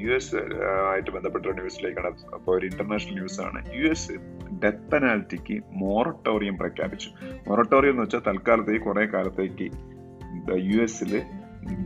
യു 0.00 0.14
എസ് 0.14 0.36
ആയിട്ട് 0.90 1.10
ബന്ധപ്പെട്ട 1.10 1.46
ന്യൂസിലേക്കാണ് 1.46 2.06
അപ്പോൾ 2.34 2.58
ഒരു 2.58 2.66
ഇന്റർനാഷണൽ 2.66 3.46
ആണ്. 3.46 3.60
യു 3.76 3.88
എസ് 3.88 4.12
ഡെത്ത് 4.64 4.90
പെനാൽറ്റിക്ക് 4.92 5.62
മോറട്ടോറിയം 5.72 6.56
പ്രഖ്യാപിച്ചു. 6.58 7.10
മൊറട്ടോറിയം 7.48 7.90
എന്ന് 7.90 8.02
വെച്ചാൽ 8.02 8.20
തൽക്കാലത്തേക്ക് 8.26 8.84
കുറേ 8.84 9.06
കാലത്തേക്ക് 9.06 9.70
യു 10.58 10.82
എസിൽ 10.82 11.22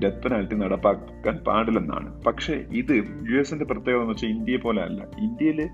ഡെത്ത് 0.03 0.23
പെനാൽറ്റി 0.23 0.55
നടപ്പാക്കാൻ 0.55 1.37
പാടില്ലെന്നാണ്. 1.37 2.23
പക്ഷേ 2.23 2.55
ഇത് 2.55 2.95
യു 3.31 3.39
എസിന്റെ 3.41 3.65
പ്രത്യേകത 3.65 4.01
എന്ന് 4.01 4.13
വെച്ചാൽ 4.13 4.29
ഇന്ത്യയെ 4.29 4.57
പോലെ 4.57 4.83
അല്ല. 4.83 5.03
ഇന്ത്യയിൽ 5.03 5.69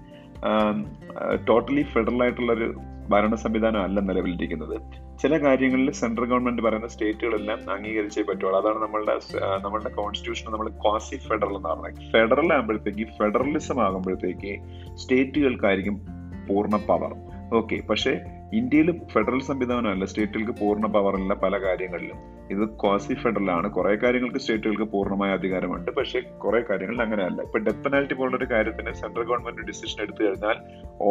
ടോട്ടലി 1.48 1.82
ഫെഡറൽ 1.82 2.22
ആയിട്ടുള്ള 2.22 2.52
ഒരു 2.52 2.74
ഭരണ 3.08 3.34
സംവിധാനം 3.34 3.82
അല്ല 3.82 4.00
നിലവിലിരിക്കുന്നത്. 4.00 4.80
ചില 5.22 5.38
കാര്യങ്ങളിൽ 5.38 5.92
സെൻട്രൽ 5.92 6.24
ഗവൺമെന്റ് 6.24 6.62
പറയുന്ന 6.62 6.88
സ്റ്റേറ്റുകളെല്ലാം 6.88 7.70
അംഗീകരിച്ചേ 7.72 8.22
പറ്റുള്ളൂ. 8.22 8.60
അതാണ് 8.60 8.82
നമ്മളുടെ 8.82 9.14
നമ്മളുടെ 9.62 9.88
കോൺസ്റ്റിറ്റ്യൂഷൻ 9.88 10.52
നമ്മൾ 10.52 10.68
ക്വാസി 10.68 11.16
ഫെഡറൽ 11.16 11.56
എന്ന് 11.56 11.68
പറഞ്ഞത്. 11.68 12.10
ഫെഡറൽ 12.12 12.52
ആകുമ്പോഴത്തേക്ക് 12.52 13.08
ഫെഡറലിസം 13.18 13.82
ആകുമ്പോഴത്തേക്ക് 13.84 14.52
സ്റ്റേറ്റുകൾക്കായിരിക്കും 14.96 16.00
പൂർണ 16.48 16.76
പവർ 16.76 17.14
ഓക്കെ 17.54 17.76
പക്ഷേ 17.90 18.20
ഇന്ത്യയിൽ 18.58 18.88
ഫെഡറൽ 19.12 19.40
സംവിധാനമല്ല 19.40 20.04
സ്റ്റേറ്റുകൾക്ക് 20.04 20.54
പൂർണ 20.60 20.86
പവറില്ല 20.86 21.34
പല 21.34 21.54
കാര്യങ്ങളിലും. 21.64 22.18
ഇത് 22.54 22.64
ക്വാസി 22.82 23.14
ഫെഡറൽ 23.14 23.50
ആണ്. 23.50 23.68
കുറെ 23.70 23.94
കാര്യങ്ങൾക്ക് 23.94 24.38
സ്റ്റേറ്റുകൾക്ക് 24.38 24.86
പൂർണമായ 24.94 25.30
അധികാരമുണ്ട്. 25.32 25.90
പക്ഷേ 25.90 26.20
കുറെ 26.44 26.60
കാര്യങ്ങളിൽ 26.60 27.02
അങ്ങനെയല്ല. 27.02 27.42
ഇപ്പൊ 27.42 27.58
ഡെത്ത് 27.58 27.84
പെനാൽറ്റി 27.84 28.14
പോലുള്ള 28.14 28.36
ഒരു 28.36 28.48
കാര്യത്തിന് 28.50 28.92
സെൻട്രൽ 28.92 29.24
ഗവൺമെന്റ് 29.24 29.62
ഡിസിഷൻ 29.62 30.02
എടുത്തു 30.02 30.22
കഴിഞ്ഞാൽ 30.24 30.56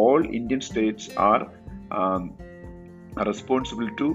all 0.02 0.20
Indian 0.40 0.60
states 0.60 1.10
are 1.30 1.40
responsible 3.26 3.86
to 4.00 4.08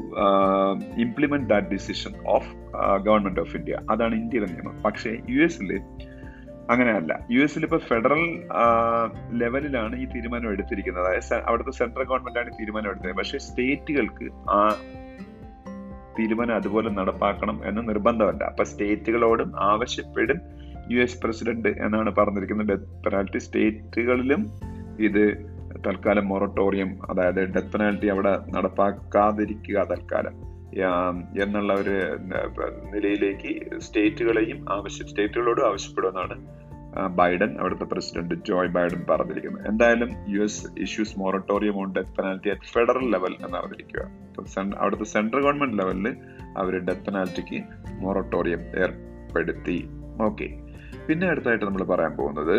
implement 0.98 1.50
that 1.50 1.68
decision 1.68 2.14
of 2.28 2.50
government 3.06 3.40
of 3.40 3.56
India 3.56 3.76
അതാണ് 3.92 4.16
ഇന്ത്യയിലെ 4.16 4.48
നിയമം. 4.54 4.76
പക്ഷേ 4.86 5.12
യു 5.30 5.40
അങ്ങനെയല്ല. 6.70 7.20
യു 7.32 7.42
എസിൽ 7.42 7.64
ഇപ്പൊ 7.64 7.78
ഫെഡറൽ 7.78 8.48
ലെവലിലാണ് 9.32 9.96
ഈ 9.96 10.06
തീരുമാനം 10.06 10.52
എടുത്തിരിക്കുന്നത്. 10.52 11.06
അതായത് 11.06 11.34
അവിടുത്തെ 11.34 11.72
സെൻട്രൽ 11.72 12.04
ഗവൺമെന്റ് 12.04 12.40
ആണ് 12.40 12.48
ഈ 12.48 12.52
തീരുമാനം 12.52 12.90
എടുത്തത്. 12.90 13.12
പക്ഷേ 13.12 13.38
സ്റ്റേറ്റുകൾക്ക് 13.38 14.32
ആ 14.50 14.76
തീരുമാനം 16.20 16.56
അതുപോലെ 16.56 16.90
നടപ്പാക്കണം 16.90 17.62
എന്ന് 17.66 17.90
നിർബന്ധമല്ല. 17.90 18.44
അപ്പൊ 18.44 18.64
സ്റ്റേറ്റുകളോടും 18.64 19.54
ആവശ്യപ്പെടും 19.60 20.42
യു 20.92 21.02
എസ് 21.02 21.22
പ്രസിഡന്റ് 21.22 21.70
എന്നാണ് 21.70 22.16
പറഞ്ഞിരിക്കുന്നത്. 22.16 22.68
ഡെത്ത് 22.68 23.04
പെനാൽറ്റി 23.04 23.38
സ്റ്റേറ്റുകളിലും 23.38 24.52
ഇത് 25.00 25.24
തൽക്കാലം 25.88 26.28
മൊറട്ടോറിയം 26.28 27.00
അതായത് 27.10 27.36
ഡെത്ത് 27.36 27.72
പെനാൽറ്റി 27.72 28.08
അവിടെ 28.08 28.40
നടപ്പാക്കാതിരിക്കുക 28.56 29.88
തൽക്കാലം. 29.92 30.49
എന്നുള്ള 31.42 31.74
ഒരു 31.82 31.96
നിലയിലേക്ക് 32.94 33.52
സ്റ്റേറ്റുകളെയും 33.86 34.60
ആവശ്യം 34.76 35.08
സ്റ്റേറ്റുകളോട് 35.12 35.62
ആവശ്യപ്പെടുമെന്നാണ് 35.70 36.38
ബൈഡൻ 37.20 37.52
അവിടുത്തെ 37.60 37.86
പ്രസിഡന്റ് 37.92 38.36
ജോയ് 38.48 38.72
ബൈഡൻ 38.78 39.02
പറഞ്ഞിരിക്കുന്നത്. 39.10 39.68
എന്തായാലും 39.68 40.12
U 40.34 40.40
S 40.44 40.64
issues 40.86 41.16
moratorium 41.22 41.76
on 41.82 41.90
death 41.96 42.16
penalty 42.18 42.50
at 42.54 42.72
federal 42.76 43.06
level 43.16 43.34
എന്ന് 43.46 43.58
പറഞ്ഞിരിക്കുക 43.58 44.02
അവിടുത്തെ 44.82 45.08
സെൻട്രൽ 45.16 45.42
ഗവൺമെന്റ് 45.46 45.78
ലെവലിൽ 45.82 46.08
അവർ 46.58 46.74
ഡെത്ത് 46.88 47.06
പെനാൽറ്റിക്ക് 47.08 47.60
മൊറട്ടോറിയം 48.04 48.64
ഏർപ്പെടുത്തി. 48.84 49.78
ഓക്കെ 50.28 50.48
പിന്നെ 51.08 51.28
അടുത്തായിട്ട് 51.28 51.66
നമ്മൾ 51.66 51.84
പറയാൻ 51.94 52.14
പോകുന്നത് 52.18 52.58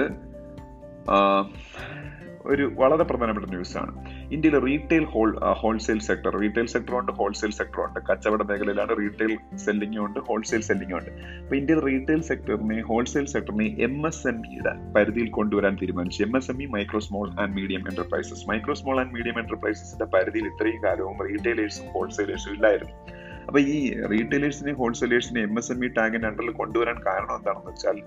ഒരു 2.46 2.72
വളരെ 2.74 3.04
പ്രധാനപ്പെട്ട 3.04 3.46
ന്യൂസ് 3.46 3.76
ആണ് 3.76 3.92
ഇന്ത്യയിലെ 4.32 4.58
retail 4.58 5.04
whole 5.04 5.38
wholesale 5.38 5.98
sector 5.98 6.40
retail 6.40 6.66
sector 6.66 6.94
ഉണ്ട് 6.94 7.12
ഹോൾസെയിൽ 7.12 7.52
സെക്ടർ 7.52 7.80
ഉണ്ട്. 7.80 8.00
കച്ചവട 8.00 8.42
മേഖലയിലാണ് 8.42 8.98
റീറ്റെയിൽ 8.98 9.56
സെല്ലിംഗും 9.56 10.04
ഉണ്ട് 10.04 10.20
ഹോൾസെയിൽ 10.20 10.62
സെല്ലിംഗും 10.62 10.98
ഉണ്ട്. 10.98 11.10
അപ്പോൾ 11.42 11.56
ഇന്ത്യയിൽ 11.56 11.80
റീറ്റെയിൽ 11.80 12.22
സെക്ടറിനെ 12.22 12.82
ഹോൾസെയിൽ 12.82 13.26
സെക്ടറിനെ 13.26 13.76
എം 13.80 14.06
എസ് 14.06 14.28
എം 14.28 14.42
ഇയുടെ 14.52 14.92
പരിധിയിൽ 14.92 15.30
കൊണ്ടുവരാൻ 15.30 15.78
തീരുമാനിച്ചു. 15.82 16.22
M 16.22 16.36
S 16.36 16.50
M 16.50 16.62
E 16.62 16.66
micro 16.66 17.00
small 17.00 17.30
and 17.40 17.54
medium 17.54 17.80
enterprises 17.88 18.48
micro 18.48 18.74
small 18.74 19.00
and 19.00 19.14
medium 19.14 19.38
എന്റർപ്രൈസസിന്റെ 19.38 20.04
പരിധിയിൽ 20.04 20.46
ഇത്രയും 20.46 20.84
കാലവും 20.84 21.28
റീറ്റെയിലേഴ്സും 21.28 21.86
ഹോൾസെയിലേഴ്സും 21.86 22.54
ഇല്ലായിരുന്നു. 22.54 22.94
അപ്പോൾ 23.46 23.60
ഈ 23.60 24.02
റീറ്റെയിലേഴ്സിനെയും 24.02 24.76
ഹോൾസെയിലേഴ്സിനെയും 24.76 25.50
എം 25.50 25.58
എസ് 25.58 25.72
എം 25.72 25.84
ഇ 25.84 25.88
ടാഗിന്റെ 25.88 26.28
അണ്ടറിൽ 26.28 26.50
കൊണ്ടുവരാൻ 26.50 26.98
കാരണം 27.06 27.36
എന്താണെന്ന് 27.36 27.70
വെച്ചാൽ 27.70 28.02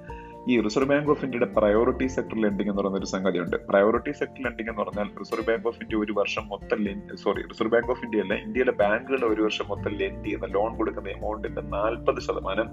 ഈ 0.52 0.62
റിസർവ് 0.62 0.90
ബാങ്ക് 0.90 1.10
ഓഫ് 1.10 1.24
ഇന്ത്യയുടെ 1.26 1.46
പ്രയോറിറ്റി 1.46 2.08
സെക്ടർ 2.08 2.42
ലെൻഡിംഗ് 2.42 2.72
എന്ന് 2.72 2.82
പറയുന്ന 2.82 2.98
ഒരു 2.98 3.06
സംഗതിയുണ്ട്. 3.06 3.56
പ്രയോറിറ്റി 3.68 4.12
സെക്ടർ 4.12 4.42
ലെൻഡിംഗ് 4.44 4.70
എന്ന് 4.70 4.82
പറഞ്ഞാൽ 4.82 5.10
റിസർവ് 5.20 5.46
ബാങ്ക് 5.46 5.68
ഓഫ് 5.68 5.82
ഇന്ത്യ 5.82 5.98
ഒരു 5.98 6.12
വർഷം 6.12 6.48
മൊത്തം 6.48 6.80
sorry 7.16 7.42
reserve 7.42 7.72
bank 7.72 7.92
of 7.92 8.04
India 8.06 8.22
അല്ല 8.22 8.34
ഇന്ത്യയിലെ 8.34 8.72
ബാങ്കുകൾ 8.72 9.26
ഒരു 9.34 9.42
വർഷം 9.42 9.68
മൊത്തം 9.68 9.94
ലെൻഡ് 10.02 10.26
ചെയ്യുന്ന 10.26 10.46
ലോൺ 10.46 10.78
കൊടുക്കുന്ന 10.78 11.10
എമൗണ്ടിന്റെ 11.10 11.62
നാൽപ്പത് 11.62 12.20
ശതമാനം 12.20 12.70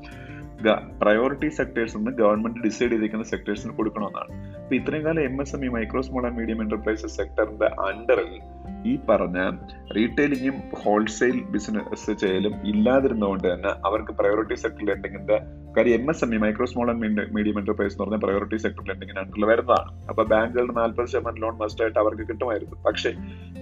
പ്രയോറിറ്റി 1.03 1.49
സെക്ടേഴ്സ് 1.49 1.97
നിന്ന് 1.97 2.11
ഗവൺമെന്റ് 2.11 2.61
ഡിസൈഡ് 2.61 2.91
ചെയ്തിരിക്കുന്ന 2.91 3.25
സെക്ടേഴ്സിന് 3.25 3.73
കൊടുക്കണമെന്നാണ്. 3.73 4.50
അപ്പൊ 4.71 4.83
ഇത്രയും 4.83 5.05
കാലം 5.05 5.23
M 5.23 5.41
S 5.41 5.57
M 5.57 5.65
E 5.65 5.69
micro 5.69 6.00
small 6.00 6.27
and 6.27 6.39
medium 6.39 6.62
enterprises 6.62 7.17
സെക്ടറിന്റെ 7.17 7.67
അണ്ടറിൽ 7.67 8.41
ഈ 8.87 8.99
പറഞ്ഞ 9.09 9.50
റീറ്റെയിലിങ്ങും 9.97 10.62
ഹോൾസെയിൽ 10.75 11.43
ബിസിനസ് 11.43 12.12
ചെയ്യലും 12.12 12.67
ഇല്ലാതിരുന്നതുകൊണ്ട് 12.67 13.53
തന്നെ 13.53 13.69
അവർക്ക് 13.69 14.12
പ്രയോറിറ്റി 14.12 14.55
സെക്ടർ 14.55 14.85
ലെൻഡിങ്ങിന്റെ 14.85 15.41
കാര്യം 15.77 15.95
M 15.95 16.11
S 16.11 16.25
M 16.25 16.35
E 16.35 16.39
micro 16.39 16.67
small 16.67 16.91
and 16.91 17.35
medium 17.35 17.59
enterprise 17.59 17.95
എന്ന് 17.95 18.05
പറഞ്ഞാൽ 18.05 18.19
പ്രയോറിറ്റി 18.19 18.57
സെക്ടർ 18.57 18.85
ലെൻഡിങ്ങിന് 18.89 19.19
അണ്ടറിൽ 19.19 19.45
വരുന്നതാണ്. 19.45 20.09
അപ്പൊ 20.09 20.25
ബാങ്കുകളുടെ 20.25 20.73
നാൽപ്പത് 20.73 21.07
ശതമാനം 21.07 21.39
ലോൺ 21.39 21.59
മസ്റ്റ് 21.59 21.83
ആയിട്ട് 21.83 21.99
അവർക്ക് 21.99 22.29
കിട്ടുമായിരുന്നു. 22.29 22.83
പക്ഷേ 22.83 23.11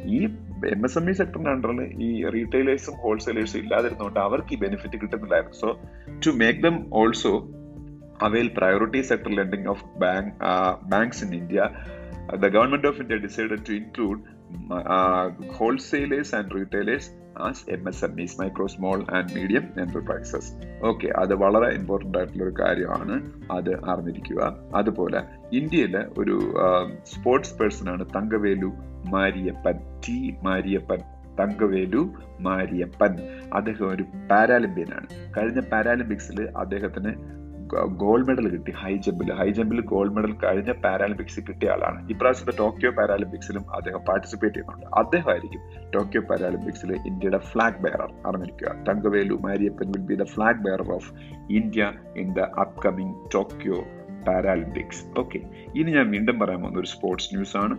ഈ 0.04 0.24
എം 0.68 0.84
എസ് 0.84 0.98
എം 0.98 1.10
ഇ 1.10 1.12
സെക്ടറിന്റെ 1.12 1.50
അണ്ടറിൽ 1.50 2.02
ഈ 2.02 2.30
റീറ്റെയിലേഴ്സും 2.30 2.94
ഹോൾസെയിലേഴ്സും 2.96 3.58
ഇല്ലാതിരുന്നതുകൊണ്ട് 3.58 4.20
അവർക്ക് 4.20 4.54
ഈ 4.54 4.58
benefit 4.58 5.00
കിട്ടുന്നില്ലായിരുന്നു. 5.02 5.56
So 5.60 5.80
to 6.26 6.30
make 6.30 6.60
them 6.60 6.86
also 6.92 7.48
avail 8.20 8.48
priority 8.50 9.02
sector 9.02 9.30
lending 9.30 9.66
of 9.66 9.78
bank 9.98 10.34
uh, 10.40 10.76
banks 10.84 11.22
in 11.22 11.32
India, 11.32 11.64
uh, 12.28 12.36
the 12.36 12.50
government 12.50 12.84
of 12.84 13.00
India 13.00 13.18
decided 13.18 13.64
to 13.64 13.72
include 13.76 14.18
uh, 14.70 15.30
wholesalers 15.56 16.32
and 16.32 16.52
retailers 16.52 17.06
as 17.40 17.58
MSMEs, 17.64 18.36
micro, 18.38 18.66
small 18.66 19.04
and 19.08 19.26
medium 19.34 19.66
enterprises. 19.84 20.46
Okay 20.88 21.08
അത് 21.20 21.34
വളരെ 21.42 21.68
important 21.78 22.18
ആയിട്ടുള്ള 22.18 22.42
ഒരു 22.44 22.54
കാര്യമാണ് 22.62 23.14
അത് 23.56 23.70
അറിഞ്ഞിരിക്കുക 23.90 24.40
അതുപോലെ 24.78 25.20
ഇന്ത്യയിലെ 25.52 26.02
ഒരു 26.20 26.36
സ്പോർട്സ് 27.12 27.54
പേഴ്സൺ 27.60 27.88
ആണ് 27.94 28.04
തങ്കവേലു 28.16 28.70
മാരിയപ്പൻ 29.14 29.78
ടി 30.06 30.18
മാരിയപ്പൻ 30.46 31.00
തങ്കവേലു 31.40 32.02
മാരിയപ്പൻ 32.46 33.12
അദ്ദേഹം 33.54 33.86
ഒരു 33.94 34.04
പാരാലിമ്പ്യൻ 34.30 34.90
ആണ് 34.98 35.08
കഴിഞ്ഞ 35.36 35.60
പാരാലിമ്പിക്സിൽ 35.72 36.40
അദ്ദേഹത്തിന് 36.62 37.12
ഗോൾഡ് 37.74 38.26
മെഡൽ 38.26 38.48
കിട്ടി. 38.48 38.72
ഹൈ 38.72 38.96
ജമ്പിൽ 38.96 39.32
ഹൈ 39.32 39.50
ജമ്പിൽ 39.50 39.80
ഗോൾഡ് 39.80 40.12
മെഡൽ 40.12 40.32
കഴിഞ്ഞ 40.32 40.72
പാരാലിമ്പിക്സിൽ 40.72 41.44
കിട്ടിയ 41.48 41.70
ആളാണ്. 41.70 42.10
ഇപ്രാവശ്യത്തെ 42.10 42.52
ടോക്കിയോ 42.58 42.90
പാരാലിമ്പിക്സിലും 42.90 43.74
അദ്ദേഹം 43.74 44.00
പാർട്ടിസിപ്പേറ്റ് 44.00 44.56
ചെയ്യുന്നുണ്ട്. 44.56 44.86
അദ്ദേഹമായിരിക്കും 44.96 45.60
ടോക്കിയോ 45.90 46.22
പാരാലിമ്പിക്സിൽ 46.22 46.92
ഇന്ത്യയുടെ 47.06 47.38
ഫ്ലാഗ് 47.38 47.78
ബെയറർ 47.78 48.12
അറിഞ്ഞിരിക്കുക. 48.26 48.84
Thangavelu 48.88 49.34
Mariyappan 49.34 49.88
will 49.88 50.00
be 50.00 50.14
the 50.14 50.22
flag 50.22 50.62
bearer 50.64 50.92
of 50.92 51.12
India 51.50 51.92
in 52.16 52.32
the 52.32 52.40
upcoming 52.40 53.30
Tokyo 53.34 53.97
Paralympics 54.28 55.02
okay 55.20 55.40
ഇനി 55.78 55.90
ഞാൻ 55.96 56.06
വീണ്ടും 56.10 56.36
പറയാൻ 56.40 56.60
പോകുന്ന 56.60 56.80
ഒരു 56.80 56.90
സ്പോർട്സ് 56.94 57.30
ന്യൂസ് 57.34 57.56
ആണ്. 57.56 57.74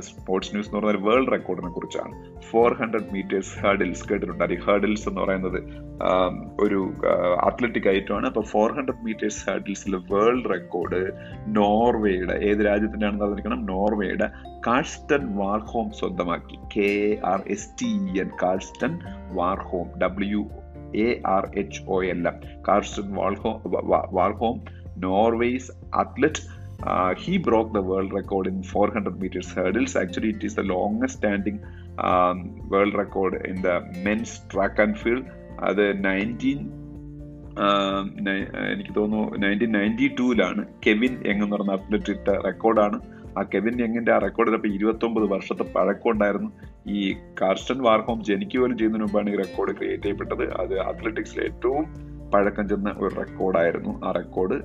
സ്പോർട്സ് 0.00 0.52
ന്യൂസ് 0.54 0.68
എന്ന് 0.68 0.80
പറഞ്ഞാൽ 0.80 1.04
വേൾഡ് 1.08 1.32
റെക്കോർഡിനെ 1.32 1.70
കുറിച്ചാണ്. 1.72 2.14
ഫോർ 2.50 2.70
ഹൺഡ്രഡ് 2.80 3.08
മീറ്റേഴ്സ് 3.12 3.52
ഹേർഡിൽസ് 3.64 4.04
കേട്ടിട്ടുണ്ട്. 4.08 4.58
ഹേഡിൽസ് 4.66 5.08
എന്ന് 5.08 5.20
പറയുന്നത് 5.20 5.58
ഒരു 6.60 6.80
അത്ലറ്റിക് 7.48 7.88
ഐറ്റമാണ് 7.88 8.26
അപ്പോൾ 8.26 8.44
ഫോർ 8.52 8.68
ഹൺഡ്രഡ് 8.76 9.04
മീറ്റേഴ്സ് 9.04 9.42
ഹേർഡിൽസിൽ 9.50 9.96
വേൾഡ് 10.12 10.48
റെക്കോർഡ് 10.54 11.00
നോർവേയുടെ 11.58 12.36
ഏത് 12.48 12.60
രാജ്യത്തിന്റെ 12.66 13.06
ആണെന്ന് 13.06 13.24
അറിഞ്ഞിരിക്കണം? 13.24 13.60
നോർവേയുടെ 13.66 14.28
കാൾസ്റ്റൻ 14.66 15.22
വാർഹോം 15.36 15.90
സ്വന്തമാക്കി. 16.00 16.56
K 16.76 16.90
R 17.32 17.40
S 17.54 17.70
T 17.82 17.92
N 18.20 18.30
Karsten 18.42 18.92
Warholm 19.32 19.88
W 20.02 20.42
A 20.96 21.08
R 21.34 21.44
H 21.58 21.80
O 21.88 21.96
L 22.12 22.22
M 22.28 22.36
Warholm 23.18 23.56
Warholm 24.16 24.56
Norway's 25.00 25.70
athlete. 25.94 26.40
Uh, 26.82 27.14
he 27.16 27.36
broke 27.38 27.72
the 27.72 27.82
world 27.82 28.12
record 28.12 28.46
in 28.46 28.62
400 28.64 29.20
meters 29.20 29.50
hurdles. 29.52 29.96
Actually, 29.96 30.30
it 30.30 30.42
is 30.42 30.54
the 30.54 30.62
longest 30.64 31.24
um, 31.98 32.36
world 32.68 32.94
record 32.94 33.34
in 33.44 33.60
the 33.60 33.76
men's 33.98 34.32
track 34.50 34.78
and 34.78 34.98
field. 34.98 35.24
അത് 35.62 35.82
nineteen 36.04 36.60
എനിക്ക് 38.72 38.92
തോന്നുന്നു 38.94 39.24
nineteen 39.36 39.72
ninety 39.76 40.06
ടൂവിലാണ് 40.18 40.62
Kevin 40.86 41.14
Young 41.28 41.42
എന്ന് 41.44 41.56
പറഞ്ഞ 41.56 41.72
athlete 41.78 42.12
ഇട്ട 42.12 42.36
റെക്കോർഡാണ് 42.46 42.98
ആ 43.38 43.42
Kevin 43.52 43.74
യങ്ങിന്റെ 43.82 44.12
ആ 44.14 44.18
റെക്കോർഡിൽ 44.24 44.54
അപ്പോൾ 44.58 44.72
ഇരുപത്തൊമ്പത് 44.76 45.26
വർഷത്തെ 45.32 45.64
പഴക്കമുണ്ടായിരുന്നു 45.74 46.50
ഈ 46.94 47.00
കാർസ്റ്റൻ 47.40 47.78
വാർഹോം 47.88 48.20
ജനിക്കുക 48.28 48.60
പോലും 48.62 48.76
ചെയ്യുന്നതിന് 48.78 49.06
മുമ്പാണ് 49.06 49.30
ഈ 49.34 49.36
റെക്കോർഡ് 49.42 49.74
ക്രിയേറ്റ് 49.78 50.06
ചെയ്യപ്പെട്ടത് 50.06 50.44
അത് 50.62 50.74
അത്ലറ്റിക്സിലെ 50.90 51.44
ഏറ്റവും 51.50 51.84
പഴക്കം 52.34 52.68
ചെന്ന 52.68 52.94
ഒരു 52.98 53.14
റെക്കോർഡായിരുന്നു. 53.14 54.00
ആ 54.04 54.12
റെക്കോർഡ് 54.12 54.62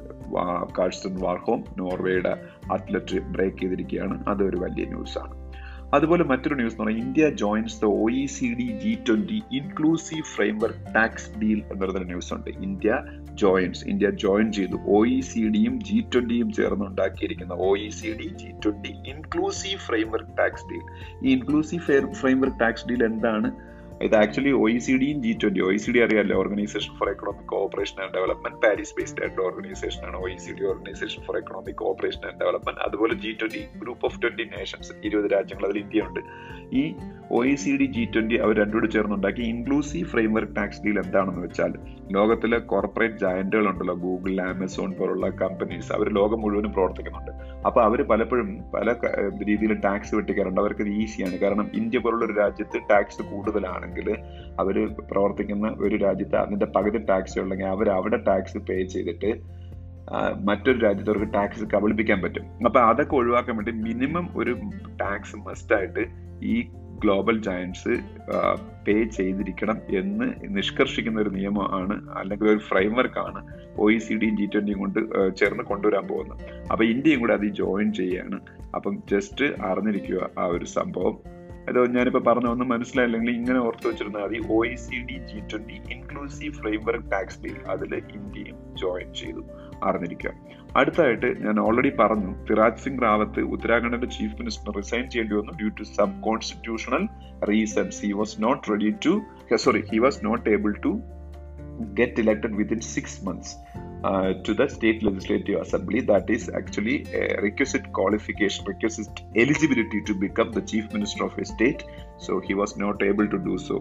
കാഴ്സൺ 0.79 1.15
വാർഹോം 1.19 1.63
നോർവേയുടെ 1.77 2.33
അത്ലറ്റ് 2.71 3.19
ബ്രേക്ക് 3.19 3.57
ചെയ്തിരിക്കുകയാണ്. 3.57 4.23
അതൊരു 4.27 4.57
വലിയ 4.57 4.85
ന്യൂസാണ്. 4.85 5.45
അതുപോലെ 5.93 6.23
മറ്റൊരു 6.23 6.55
ന്യൂസ് 6.55 6.73
എന്ന് 6.73 6.85
പറഞ്ഞാൽ 6.85 7.03
India 7.03 7.29
joins 7.29 7.81
the 7.81 7.85
O 7.85 8.09
E 8.09 8.25
C 8.25 8.45
D 8.59 8.79
G 8.83 8.97
twenty 9.09 9.41
inclusive 9.51 10.23
framework 10.23 10.95
tax 10.95 11.39
deal 11.39 11.63
എന്നൊരു 11.71 12.03
ന്യൂസ് 12.03 12.33
ഉണ്ട് 12.33 12.49
ഇന്ത്യ 12.49 13.03
ജോയിൻസ് 13.33 13.87
ഇന്ത്യ 13.87 14.09
ജോയിൻ 14.09 14.51
ചെയ്തു. 14.51 14.77
ഒ 14.87 15.05
ഇ 15.05 15.19
സി 15.19 15.49
ഡിയും 15.49 15.83
ജി 15.83 16.05
ട്വന്റിയും 16.13 16.51
ചേർന്ന് 16.51 16.85
ഉണ്ടാക്കിയിരിക്കുന്ന 16.85 17.53
O 17.53 17.77
E 17.77 17.89
C 17.89 18.17
D 18.19 18.27
G 18.27 18.51
twenty 18.65 18.93
inclusive 19.09 19.79
framework 19.79 20.37
tax 20.37 20.65
deal 20.71 20.85
ഈ 21.27 21.33
inclusive 21.35 22.13
framework 22.13 22.59
tax 22.59 22.87
deal 22.89 23.03
എന്താണ്? 23.03 23.74
ഇത് 24.05 24.15
ആക്ച്വലി 24.21 24.51
ഒ 24.61 24.63
ഇ 24.73 24.77
സി 24.85 24.93
ഡിയും 25.01 25.17
G 25.25 25.31
twenty 25.41 25.61
O 25.67 25.69
E 25.75 25.79
C 25.83 25.91
D 25.95 25.99
അറിയാമല്ലോ 26.05 26.35
organisation 26.41 26.91
for 26.99 27.07
economic 27.13 27.47
cooperation 27.53 27.97
and 28.03 28.13
development 28.17 28.59
Paris 28.65 28.93
based 28.97 29.21
ആയിട്ടുള്ള 29.23 29.45
organisation 29.49 30.01
ആണ് 30.07 30.17
O 30.23 30.27
E 30.33 30.37
C 30.43 30.53
D 30.57 30.65
organization 30.71 31.21
for 31.27 31.37
economic 31.41 31.77
cooperation 31.81 32.23
and 32.29 32.39
development 32.43 32.81
അതുപോലെ 32.87 33.15
G 33.23 33.31
twenty 33.41 33.61
group 33.83 34.05
of 34.09 34.19
twenty 34.23 34.45
nations 34.55 34.93
ഇരുപത് 35.09 35.27
രാജ്യങ്ങൾ 35.35 35.65
അതിൽ 35.69 35.79
India 35.83 36.07
ഉണ്ട്. 36.07 36.21
ഈ 36.81 36.83
O 37.37 37.39
E 37.51 37.55
C 37.63 37.71
D 37.79 37.87
G 37.95 38.03
twenty 38.13 38.37
അവർ 38.45 38.55
രണ്ടുകൂടി 38.61 38.87
ചേർന്നുണ്ടാക്കി 38.95 39.43
ഇൻക്ലൂസീവ് 39.53 40.07
ഫ്രെയിംവർക്ക് 40.13 40.55
ടാക്സ് 40.59 40.81
ഡീൽ 40.85 40.97
എന്താണെന്ന് 41.03 41.43
വെച്ചാൽ 41.45 41.71
ലോകത്തിലെ 42.15 42.57
കോർപ്പറേറ്റ് 42.71 43.19
ജയന്റുകൾ 43.23 43.67
ഉണ്ടല്ലോ 43.71 43.95
ഗൂഗിൾ 44.05 44.33
ആമസോൺ 44.51 44.91
പോലുള്ള 44.99 45.27
കമ്പനീസ് 45.43 45.91
അവർ 45.97 46.09
ലോകം 46.19 46.41
മുഴുവനും 46.45 46.73
പ്രവർത്തിക്കുന്നുണ്ട്. 46.77 47.31
അപ്പൊ 47.65 47.81
അവർ 47.81 48.01
പലപ്പോഴും 48.07 48.49
പല 48.73 48.93
രീതിയിൽ 49.47 49.73
ടാക്സ് 49.73 50.15
വെട്ടിക്കാറുണ്ട്. 50.15 50.61
അവർക്ക് 50.61 50.81
ഇത് 50.81 50.89
ഈസിയാണ്. 50.89 51.37
കാരണം 51.37 51.67
ഇന്ത്യ 51.73 51.99
പോലുള്ള 51.99 52.25
ഒരു 52.25 52.33
രാജ്യത്ത് 52.33 52.81
ടാക്സ് 52.91 53.21
കൂടുതലാണെങ്കിൽ 53.21 54.09
അവർ 54.59 54.75
പ്രവർത്തിക്കുന്ന 55.11 55.75
ഒരു 55.79 55.95
രാജ്യത്ത് 55.95 56.35
അതിന്റെ 56.35 56.65
പകുതി 56.65 56.97
ടാക്സ് 56.97 57.39
ഉള്ളെങ്കിൽ 57.39 57.65
അവർ 57.65 57.89
അവിടെ 57.89 58.17
ടാക്സ് 58.17 58.57
പേ 58.57 58.83
ചെയ്തിട്ട് 58.83 59.31
മറ്റൊരു 60.43 60.79
രാജ്യത്ത് 60.79 61.11
അവർക്ക് 61.11 61.33
ടാക്സ് 61.33 61.63
കബളിപ്പിക്കാൻ 61.73 62.21
പറ്റും. 62.21 62.43
അപ്പൊ 62.65 62.79
അതൊക്കെ 62.79 63.15
ഒഴിവാക്കാൻ 63.15 63.55
വേണ്ടി 63.57 63.71
മിനിമം 63.71 64.29
ഒരു 64.35 64.51
ടാക്സ് 65.01 65.35
മസ്റ്റായിട്ട് 65.35 66.03
ഈ 66.43 66.55
ഗ്ലോബൽ 67.03 67.41
ജയൻസ് 67.41 67.93
പേ 68.87 69.03
ചെയ്തിരിക്കണം 69.03 69.77
എന്ന് 69.89 70.25
നിഷ്കർഷിക്കുന്ന 70.57 71.21
ഒരു 71.21 71.29
നിയമമാണ് 71.29 71.95
അല്ലെങ്കിൽ 72.17 72.49
ഒരു 72.49 72.57
ഫ്രെയിംവർക്ക് 72.57 73.19
ആണ് 73.19 73.41
ഒ 73.77 73.91
ഇ 73.91 73.97
സി 73.97 74.13
ഡിയും 74.13 74.37
ജി 74.37 74.45
ട്വന്റിയും 74.45 74.79
കൊണ്ട് 74.79 74.99
ചേർന്ന് 75.35 75.63
കൊണ്ടുവരാൻ 75.63 76.07
പോകുന്നത്. 76.07 76.41
അപ്പൊ 76.71 76.85
ഇന്ത്യയും 76.85 77.19
കൂടെ 77.19 77.33
അതിൽ 77.33 77.49
ജോയിൻ 77.49 77.93
ചെയ്യാണ്. 77.93 78.39
അപ്പം 78.75 79.03
ജസ്റ്റ് 79.11 79.45
അറിഞ്ഞിരിക്കുക 79.65 80.29
ആ 80.39 80.45
ഒരു 80.45 80.65
സംഭവം. 80.65 81.17
അതോ 81.69 81.85
ഞാനിപ്പോൾ 81.85 82.23
പറഞ്ഞ 82.23 82.47
ഒന്നും 82.47 82.69
മനസ്സിലായില്ലെങ്കിൽ 82.69 83.31
ഇങ്ങനെ 83.31 83.59
ഓർത്ത് 83.59 83.87
വെച്ചിരുന്നാൽ 83.87 84.21
മതി. 84.21 84.39
O 84.49 84.65
E 84.65 84.75
C 84.75 84.95
D 85.05 85.17
G 85.31 85.39
twenty 85.51 85.77
inclusive 85.93 86.53
framework 86.53 87.11
tax 87.11 87.41
bill 87.41 87.55
അതിൽ 87.67 87.95
ഇന്ത്യയും 87.95 88.57
ജോയിൻ 88.81 89.13
ചെയ്തു. 89.13 89.43
അറിഞ്ഞിരിക്കുക. 89.83 90.31
അടുത്തായിട്ട് 90.79 91.29
ഞാൻ 91.45 91.57
ഓൾറെഡി 91.65 91.91
പറഞ്ഞു 91.99 92.31
തിരാജ് 92.47 92.81
സിംഗ് 92.85 93.03
റാവത്ത് 93.05 93.41
ഉത്തരാഖണ്ഡിന്റെ 93.55 94.09
ചീഫ് 94.15 94.35
മിനിസ്റ്റർ 94.39 94.73
റിസൈൻ 94.79 95.05
ചെയ്യേണ്ടി 95.13 95.35
വന്നു 95.39 95.53
due 95.61 95.69
to 95.79 95.85
some 95.97 96.09
constitutional 96.27 97.03
reasons 97.51 97.99
he 98.05 98.11
was 98.21 98.35
not 98.45 98.63
ready 98.73 98.91
to 99.05 99.13
sorry 99.65 99.83
he 99.91 99.99
was 100.05 100.19
not 100.29 100.47
able 100.55 100.73
to 100.85 100.93
get 101.99 102.19
elected 102.19 102.55
within 102.55 102.81
six 102.81 103.21
months 103.21 103.55
uh, 104.03 104.33
to 104.45 104.53
the 104.53 104.67
state 104.67 105.03
legislative 105.03 105.59
assembly. 105.61 106.01
That 106.01 106.29
is 106.29 106.49
actually 106.49 107.05
a 107.13 107.41
requisite 107.41 107.91
qualification, 107.91 108.65
requisite 108.65 109.21
eligibility 109.35 110.01
to 110.03 110.13
become 110.15 110.51
the 110.51 110.61
chief 110.61 110.91
minister 110.93 111.25
of 111.25 111.37
a 111.37 111.45
state. 111.45 111.83
So 112.17 112.39
he 112.39 112.53
was 112.53 112.77
not 112.77 113.03
able 113.03 113.27
to 113.27 113.39
do 113.39 113.57
so. 113.59 113.77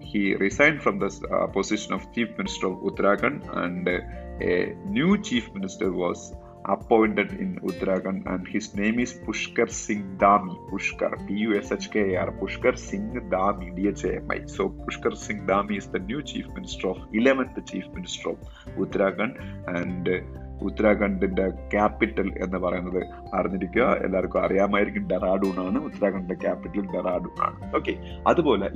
He 0.00 0.34
resigned 0.34 0.82
from 0.82 0.98
the 0.98 1.10
uh, 1.30 1.46
position 1.46 1.92
of 1.92 2.12
chief 2.12 2.36
minister 2.36 2.66
of 2.66 2.78
Uttarakhand, 2.80 3.56
and 3.56 3.88
uh, 3.88 4.00
a 4.40 4.74
new 4.86 5.20
chief 5.22 5.52
minister 5.54 5.92
was 5.92 6.34
appointed 6.64 7.32
in 7.32 7.58
Uttarakhand, 7.60 8.26
and 8.26 8.46
his 8.46 8.74
name 8.74 8.98
is 9.00 9.14
Pushkar 9.14 9.70
Singh 9.70 10.16
Dhami. 10.18 10.56
Pushkar, 10.70 11.26
P-U-S-H-K-A-R, 11.26 12.32
Pushkar 12.32 12.78
Singh 12.78 13.28
Dhami, 13.30 13.74
D-H-A-M-I. 13.76 14.46
So 14.46 14.68
Pushkar 14.68 15.16
Singh 15.16 15.46
Dhami 15.46 15.78
is 15.78 15.86
the 15.86 16.00
new 16.00 16.22
chief 16.22 16.46
minister 16.48 16.88
of 16.88 16.98
11th 17.12 17.70
chief 17.70 17.88
minister 17.94 18.30
of 18.30 18.38
Uttarakhand, 18.76 19.38
and 19.68 20.08
uh, 20.08 20.20
ഉത്തരാഖണ്ഡിന്റെ 20.62 21.50
capital 21.50 22.32
എന്ന് 22.42 22.58
പറയുന്നത് 22.58 23.02
അറിഞ്ഞിരിക്കുക. 23.34 23.82
എല്ലാവർക്കും 23.82 24.44
അറിയാമായിരിക്കും 24.44 25.08
ഡെറാഡൂൺ 25.10 25.66
ആണ്. 25.66 25.78
ഉത്തരാഖണ്ഡിന്റെ 25.78 26.34
capital 26.34 26.86
Dehradun 26.94 27.42
ആണ്. 27.42 27.76
Okay 27.76 27.94
അതുപോലെ 28.26 28.70